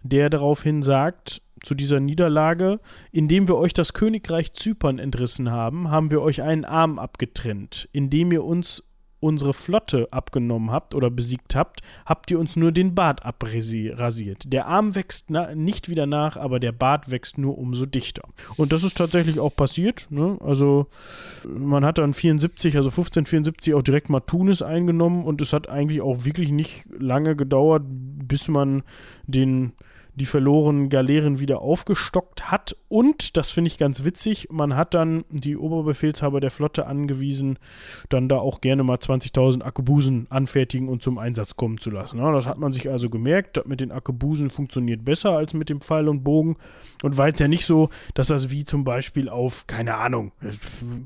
[0.02, 2.80] der daraufhin sagt, zu dieser Niederlage,
[3.12, 7.88] indem wir euch das Königreich Zypern entrissen haben, haben wir euch einen Arm abgetrennt.
[7.92, 8.84] Indem ihr uns
[9.20, 14.52] unsere Flotte abgenommen habt oder besiegt habt, habt ihr uns nur den Bart abrasiert.
[14.52, 18.22] Der Arm wächst nicht wieder nach, aber der Bart wächst nur umso dichter.
[18.56, 20.08] Und das ist tatsächlich auch passiert.
[20.10, 20.38] Ne?
[20.40, 20.86] Also
[21.46, 26.00] man hat dann 74, also 1574 auch direkt mal Tunis eingenommen und es hat eigentlich
[26.00, 28.82] auch wirklich nicht lange gedauert, bis man
[29.26, 29.72] den
[30.20, 32.76] die verlorenen Galeeren wieder aufgestockt hat.
[32.88, 37.58] Und, das finde ich ganz witzig, man hat dann die Oberbefehlshaber der Flotte angewiesen,
[38.10, 42.18] dann da auch gerne mal 20.000 Akebusen anfertigen und zum Einsatz kommen zu lassen.
[42.18, 45.70] Ja, das hat man sich also gemerkt, das mit den Akebusen funktioniert besser als mit
[45.70, 46.56] dem Pfeil und Bogen.
[47.02, 50.32] Und war jetzt ja nicht so, dass das wie zum Beispiel auf, keine Ahnung,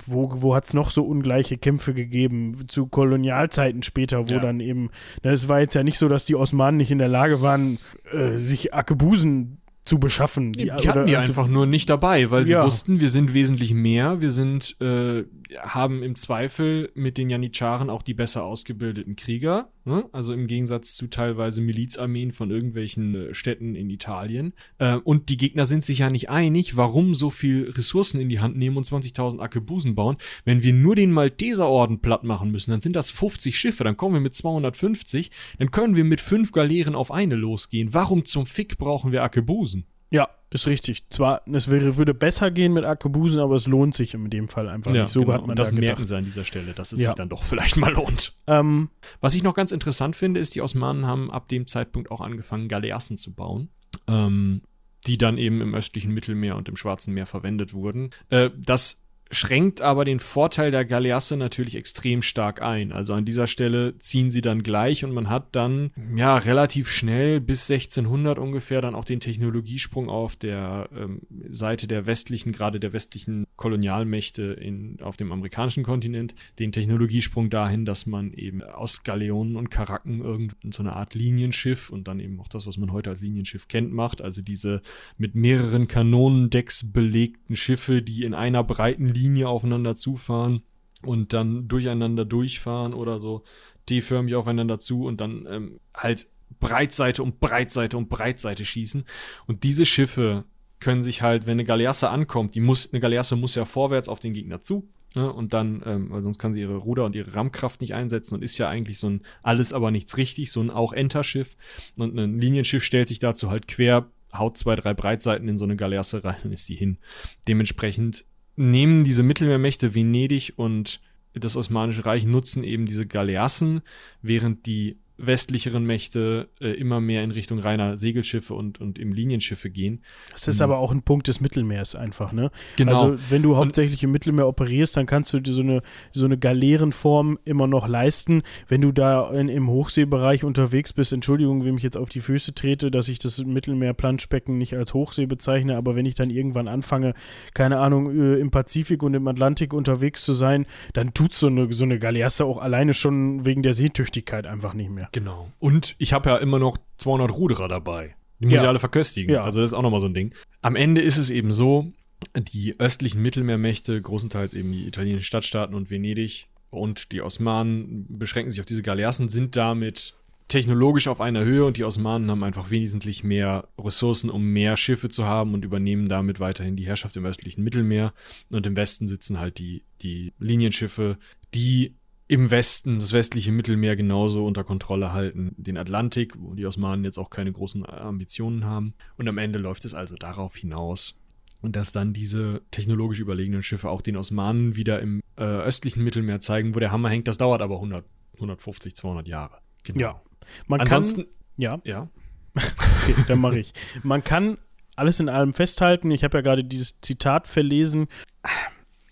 [0.07, 4.41] wo, wo hat es noch so ungleiche Kämpfe gegeben, zu Kolonialzeiten später, wo ja.
[4.41, 4.91] dann eben,
[5.23, 7.79] es war jetzt ja nicht so, dass die Osmanen nicht in der Lage waren,
[8.13, 10.53] äh, sich Akebusen Busen zu beschaffen.
[10.53, 12.65] Die, die hatten die einfach nur nicht dabei, weil sie ja.
[12.65, 15.25] wussten, wir sind wesentlich mehr, wir sind, äh,
[15.59, 20.07] haben im Zweifel mit den Janitscharen auch die besser ausgebildeten Krieger, ne?
[20.13, 24.55] also im Gegensatz zu teilweise Milizarmeen von irgendwelchen äh, Städten in Italien.
[24.79, 28.41] Äh, und die Gegner sind sich ja nicht einig, warum so viel Ressourcen in die
[28.41, 30.17] Hand nehmen und 20.000 Akebusen bauen.
[30.47, 34.15] Wenn wir nur den Malteserorden platt machen müssen, dann sind das 50 Schiffe, dann kommen
[34.15, 37.93] wir mit 250, dann können wir mit fünf Galeeren auf eine losgehen.
[37.93, 39.74] Warum zum Fick brauchen wir Akebusen?
[40.11, 41.11] Ja, ist richtig.
[41.11, 44.69] Zwar, es wäre, würde besser gehen mit Arkebusen, aber es lohnt sich in dem Fall
[44.69, 45.13] einfach ja, nicht.
[45.13, 45.33] So genau.
[45.35, 47.07] hat man Und das da merken sie an dieser Stelle, dass es ja.
[47.07, 48.35] sich dann doch vielleicht mal lohnt.
[48.47, 48.91] Ähm,
[49.21, 52.69] Was ich noch ganz interessant finde, ist, die Osmanen haben ab dem Zeitpunkt auch angefangen,
[52.69, 53.71] Galeassen zu bauen.
[54.07, 54.63] Ähm,
[55.07, 58.11] die dann eben im östlichen Mittelmeer und im Schwarzen Meer verwendet wurden.
[58.31, 62.93] Äh, das schränkt aber den Vorteil der Galeasse natürlich extrem stark ein.
[62.93, 67.41] Also an dieser Stelle ziehen sie dann gleich und man hat dann ja relativ schnell
[67.41, 72.93] bis 1600 ungefähr dann auch den Technologiesprung auf der ähm, Seite der westlichen, gerade der
[72.93, 79.57] westlichen Kolonialmächte in, auf dem amerikanischen Kontinent, den Technologiesprung dahin, dass man eben aus Galeonen
[79.57, 83.11] und Karaken irgendeine so eine Art Linienschiff und dann eben auch das, was man heute
[83.11, 84.23] als Linienschiff kennt, macht.
[84.23, 84.83] Also diese
[85.19, 90.63] mit mehreren Kanonendecks belegten Schiffe, die in einer breiten Linie aufeinander zufahren
[91.03, 93.45] und dann durcheinander durchfahren oder so
[93.89, 96.29] D-förmig aufeinander zu und dann ähm, halt
[96.61, 99.05] Breitseite um Breitseite um Breitseite schießen.
[99.47, 100.45] Und diese Schiffe
[100.81, 104.21] können sich halt, wenn eine Galeasse ankommt, die muss, eine Galeasse muss ja vorwärts auf
[104.21, 104.89] den Gegner zu.
[105.17, 108.35] Ne, und dann, ähm, weil sonst kann sie ihre Ruder und ihre Rammkraft nicht einsetzen
[108.35, 111.57] und ist ja eigentlich so ein alles aber nichts richtig, so ein auch Enterschiff.
[111.97, 115.77] Und ein Linienschiff stellt sich dazu halt quer, haut zwei, drei Breitseiten in so eine
[115.77, 116.99] Galeasse rein und ist die hin.
[117.47, 118.25] Dementsprechend
[118.57, 121.01] nehmen diese Mittelmeermächte Venedig und
[121.35, 123.83] das Osmanische Reich nutzen eben diese Galeassen,
[124.23, 129.71] während die westlicheren Mächte äh, immer mehr in Richtung reiner Segelschiffe und, und im Linienschiffe
[129.71, 130.03] gehen.
[130.33, 130.65] Das ist mhm.
[130.65, 132.51] aber auch ein Punkt des Mittelmeers einfach, ne?
[132.77, 132.93] Genau.
[132.93, 135.83] Also wenn du hauptsächlich im Mittelmeer operierst, dann kannst du dir so eine,
[136.13, 138.43] so eine Galeerenform immer noch leisten.
[138.67, 142.55] Wenn du da in, im Hochseebereich unterwegs bist, Entschuldigung, wem ich jetzt auf die Füße
[142.55, 147.15] trete, dass ich das Mittelmeer-Planschbecken nicht als Hochsee bezeichne, aber wenn ich dann irgendwann anfange,
[147.55, 151.73] keine Ahnung, äh, im Pazifik und im Atlantik unterwegs zu sein, dann tut so eine,
[151.73, 155.09] so eine Galeasse auch alleine schon wegen der Seetüchtigkeit einfach nicht mehr mehr.
[155.13, 155.51] Genau.
[155.59, 158.15] Und ich habe ja immer noch 200 Ruderer dabei.
[158.41, 158.63] Die muss ja.
[158.63, 159.33] ich alle verköstigen.
[159.33, 159.45] Ja.
[159.45, 160.33] Also das ist auch nochmal so ein Ding.
[160.63, 161.93] Am Ende ist es eben so,
[162.37, 168.61] die östlichen Mittelmeermächte, großenteils eben die italienischen Stadtstaaten und Venedig und die Osmanen beschränken sich
[168.61, 170.15] auf diese Galeassen, sind damit
[170.49, 175.09] technologisch auf einer Höhe und die Osmanen haben einfach wesentlich mehr Ressourcen, um mehr Schiffe
[175.09, 178.13] zu haben und übernehmen damit weiterhin die Herrschaft im östlichen Mittelmeer.
[178.51, 181.19] Und im Westen sitzen halt die, die Linienschiffe,
[181.55, 181.95] die
[182.35, 187.17] im Westen, das westliche Mittelmeer genauso unter Kontrolle halten, den Atlantik, wo die Osmanen jetzt
[187.17, 188.95] auch keine großen Ambitionen haben.
[189.17, 191.17] Und am Ende läuft es also darauf hinaus,
[191.63, 196.75] dass dann diese technologisch überlegenen Schiffe auch den Osmanen wieder im äh, östlichen Mittelmeer zeigen,
[196.75, 197.29] wo der Hammer hängt.
[197.29, 198.05] Das dauert aber 100,
[198.35, 199.59] 150, 200 Jahre.
[199.85, 200.01] Genau.
[200.01, 200.21] Ja.
[200.67, 201.81] Man Ansonsten, kann, ja.
[201.85, 202.09] Ja.
[202.57, 203.73] okay, dann mache ich.
[204.03, 204.59] Man kann
[204.97, 206.11] alles in allem festhalten.
[206.11, 208.09] Ich habe ja gerade dieses Zitat verlesen.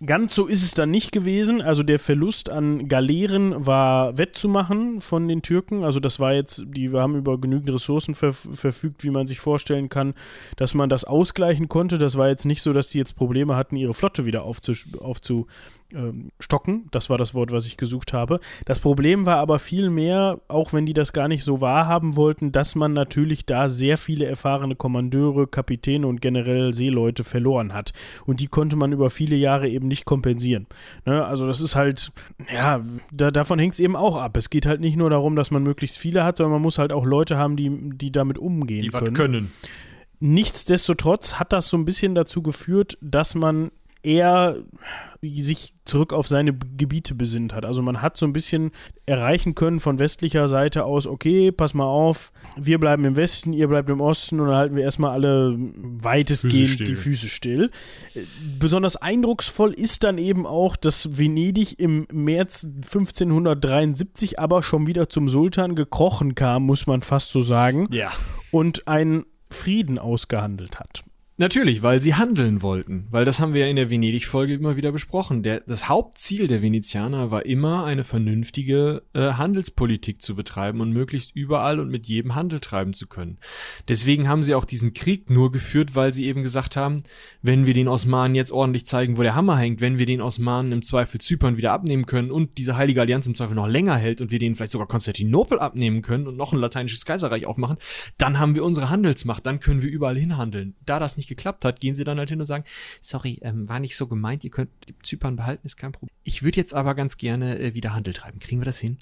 [0.05, 1.63] Ganz so ist es dann nicht gewesen.
[1.63, 5.85] Also der Verlust an Galeeren war wettzumachen von den Türken.
[5.85, 9.89] Also das war jetzt, die haben über genügend Ressourcen ver verfügt, wie man sich vorstellen
[9.89, 10.15] kann,
[10.57, 11.99] dass man das ausgleichen konnte.
[11.99, 15.47] Das war jetzt nicht so, dass die jetzt Probleme hatten, ihre Flotte wieder aufzu aufzu
[15.95, 16.89] ähm, stocken.
[16.91, 18.41] Das war das Wort, was ich gesucht habe.
[18.65, 22.75] Das Problem war aber vielmehr, auch wenn die das gar nicht so wahrhaben wollten, dass
[22.75, 27.93] man natürlich da sehr viele erfahrene Kommandeure, Kapitäne und generell Seeleute verloren hat.
[28.27, 30.67] Und die konnte man über viele Jahre eben nicht kompensieren.
[31.05, 31.25] Ne?
[31.25, 32.13] Also das ist halt,
[32.53, 32.81] ja,
[33.13, 34.37] da, davon hängt es eben auch ab.
[34.37, 36.93] Es geht halt nicht nur darum, dass man möglichst viele hat, sondern man muss halt
[36.93, 39.15] auch Leute haben, die, die damit umgehen die können.
[39.15, 39.53] können.
[40.21, 43.73] Nichtsdestotrotz hat das so ein bisschen dazu geführt, dass man
[44.05, 44.57] er
[45.25, 47.65] sich zurück auf seine Gebiete besinnt hat.
[47.65, 48.73] Also man hat so ein bisschen
[49.07, 53.69] erreichen können von westlicher Seite aus, okay, pass mal auf, wir bleiben im Westen, ihr
[53.69, 57.71] bleibt im Osten und dann halten wir erstmal alle weitestgehend Füße die Füße still.
[58.59, 65.29] Besonders eindrucksvoll ist dann eben auch, dass Venedig im März 1573 aber schon wieder zum
[65.29, 67.87] Sultan gekrochen kam, muss man fast so sagen.
[67.93, 68.11] Ja.
[68.51, 71.05] Und einen Frieden ausgehandelt hat.
[71.43, 73.09] Natürlich, weil sie handeln wollten.
[73.11, 75.43] Weil das haben wir ja in der Venedig-Folge immer wieder besprochen.
[75.43, 81.35] Der, das Hauptziel der Venezianer war immer, eine vernünftige äh, Handelspolitik zu betreiben und möglichst
[81.35, 83.39] überall und mit jedem Handel treiben zu können.
[83.89, 87.03] Deswegen haben sie auch diesen Krieg nur geführt, weil sie eben gesagt haben,
[87.43, 90.71] wenn wir den Osmanen jetzt ordentlich zeigen, wo der Hammer hängt, wenn wir den Osmanen
[90.71, 94.21] im Zweifel Zypern wieder abnehmen können und diese Heilige Allianz im Zweifel noch länger hält
[94.21, 97.79] und wir denen vielleicht sogar Konstantinopel abnehmen können und noch ein lateinisches Kaiserreich aufmachen,
[98.17, 100.77] dann haben wir unsere Handelsmacht, dann können wir überall hinhandeln.
[100.87, 102.65] Da das nicht geklappt hat, gehen sie dann halt hin und sagen,
[103.01, 104.71] sorry, ähm, war nicht so gemeint, ihr könnt
[105.03, 106.15] Zypern behalten, ist kein Problem.
[106.25, 108.39] Ich würde jetzt aber ganz gerne äh, wieder Handel treiben.
[108.39, 108.99] Kriegen wir das hin?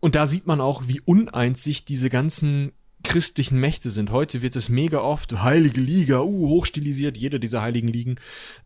[0.00, 2.72] Und da sieht man auch, wie uneins sich diese ganzen
[3.06, 4.10] christlichen Mächte sind.
[4.10, 8.16] Heute wird es mega oft Heilige Liga, uh, hochstilisiert, jede dieser heiligen Ligen,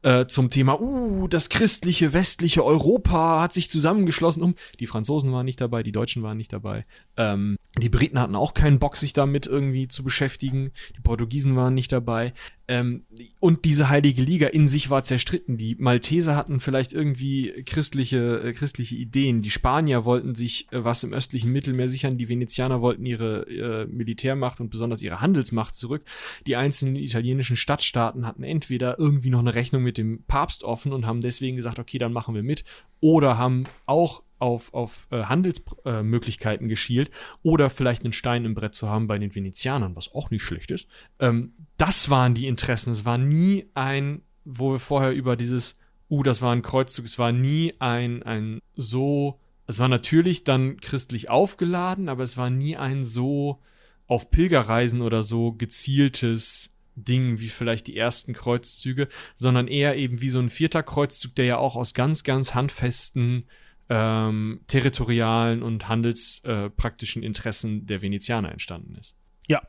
[0.02, 4.54] äh, zum Thema, uh, das christliche westliche Europa hat sich zusammengeschlossen um.
[4.78, 6.86] Die Franzosen waren nicht dabei, die Deutschen waren nicht dabei.
[7.16, 10.72] Ähm, die Briten hatten auch keinen Bock, sich damit irgendwie zu beschäftigen.
[10.96, 12.32] Die Portugiesen waren nicht dabei.
[12.70, 13.02] Ähm,
[13.40, 15.56] und diese heilige Liga in sich war zerstritten.
[15.56, 19.42] Die Malteser hatten vielleicht irgendwie christliche, äh, christliche Ideen.
[19.42, 22.16] Die Spanier wollten sich äh, was im östlichen Mittelmeer sichern.
[22.16, 26.04] Die Venezianer wollten ihre äh, Militärmacht und besonders ihre Handelsmacht zurück.
[26.46, 31.06] Die einzelnen italienischen Stadtstaaten hatten entweder irgendwie noch eine Rechnung mit dem Papst offen und
[31.06, 32.64] haben deswegen gesagt, okay, dann machen wir mit.
[33.00, 37.10] Oder haben auch auf, auf äh, Handelsmöglichkeiten äh, geschielt
[37.42, 40.70] oder vielleicht einen Stein im Brett zu haben bei den Venezianern, was auch nicht schlecht
[40.70, 40.88] ist.
[41.18, 42.90] Ähm, das waren die Interessen.
[42.90, 47.18] Es war nie ein, wo wir vorher über dieses, uh, das war ein Kreuzzug, es
[47.18, 52.76] war nie ein, ein so, es war natürlich dann christlich aufgeladen, aber es war nie
[52.76, 53.60] ein so
[54.06, 60.30] auf Pilgerreisen oder so gezieltes Ding wie vielleicht die ersten Kreuzzüge, sondern eher eben wie
[60.30, 63.46] so ein vierter Kreuzzug, der ja auch aus ganz, ganz handfesten
[63.90, 69.16] ähm, territorialen und handelspraktischen Interessen der Venezianer entstanden ist.
[69.48, 69.60] Ja,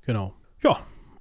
[0.00, 0.34] genau.
[0.62, 0.78] Ja,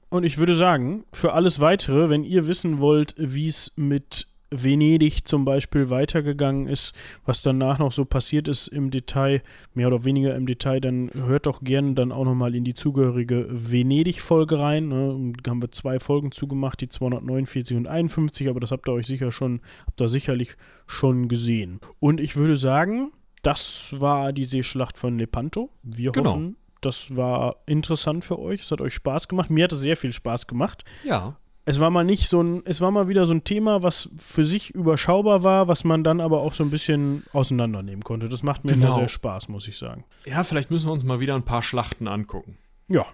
[0.10, 5.26] und ich würde sagen, für alles Weitere, wenn ihr wissen wollt, wie es mit Venedig
[5.26, 6.94] zum Beispiel weitergegangen ist,
[7.26, 9.42] was danach noch so passiert ist im Detail,
[9.74, 13.48] mehr oder weniger im Detail, dann hört doch gerne dann auch nochmal in die zugehörige
[13.50, 14.90] Venedig-Folge rein.
[14.90, 15.34] Ne?
[15.42, 19.08] Da haben wir zwei Folgen zugemacht, die 249 und 51, aber das habt ihr euch
[19.08, 21.80] sicher schon, habt ihr sicherlich schon gesehen.
[22.00, 23.12] Und ich würde sagen,
[23.44, 25.70] das war die Seeschlacht von Lepanto.
[25.82, 26.32] Wir genau.
[26.32, 28.64] hoffen, das war interessant für euch.
[28.64, 29.50] Es hat euch Spaß gemacht.
[29.50, 30.84] Mir hat es sehr viel Spaß gemacht.
[31.04, 34.10] Ja es war mal nicht so ein, es war mal wieder so ein Thema, was
[34.18, 38.30] für sich überschaubar war, was man dann aber auch so ein bisschen auseinandernehmen konnte.
[38.30, 38.96] Das macht mir genau.
[38.96, 40.04] sehr Spaß, muss ich sagen.
[40.26, 42.58] Ja, vielleicht müssen wir uns mal wieder ein paar Schlachten angucken.
[42.88, 43.06] Ja,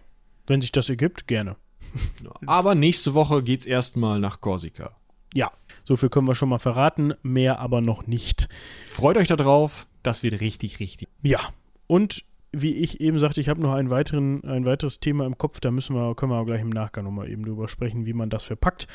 [0.48, 1.58] wenn sich das ergibt, gerne.
[2.46, 4.96] aber nächste Woche geht's erstmal nach Korsika.
[5.34, 5.52] Ja,
[5.84, 8.48] so viel können wir schon mal verraten, mehr aber noch nicht.
[8.86, 11.10] Freut euch darauf, das wird richtig, richtig.
[11.22, 11.40] Ja,
[11.86, 15.60] und wie ich eben sagte, ich habe noch einen weiteren, ein weiteres Thema im Kopf,
[15.60, 18.44] da müssen wir, können wir gleich im Nachgang nochmal eben drüber sprechen, wie man das
[18.44, 18.88] verpackt.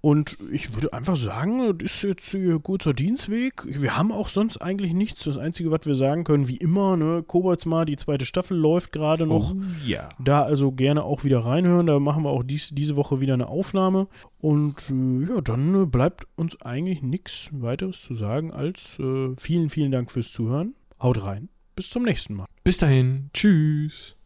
[0.00, 3.64] Und ich würde einfach sagen, das ist jetzt ein guter Dienstweg.
[3.66, 5.24] Wir haben auch sonst eigentlich nichts.
[5.24, 9.26] Das Einzige, was wir sagen können, wie immer, ne, Koboldsmar, die zweite Staffel läuft gerade
[9.26, 9.54] noch.
[9.54, 10.08] Oh, ja.
[10.18, 11.86] Da also gerne auch wieder reinhören.
[11.86, 14.06] Da machen wir auch dies, diese Woche wieder eine Aufnahme.
[14.40, 19.90] Und äh, ja, dann bleibt uns eigentlich nichts weiteres zu sagen als äh, vielen, vielen
[19.90, 20.74] Dank fürs Zuhören.
[21.00, 21.48] Haut rein.
[21.78, 22.46] Bis zum nächsten Mal.
[22.64, 23.30] Bis dahin.
[23.32, 24.16] Tschüss.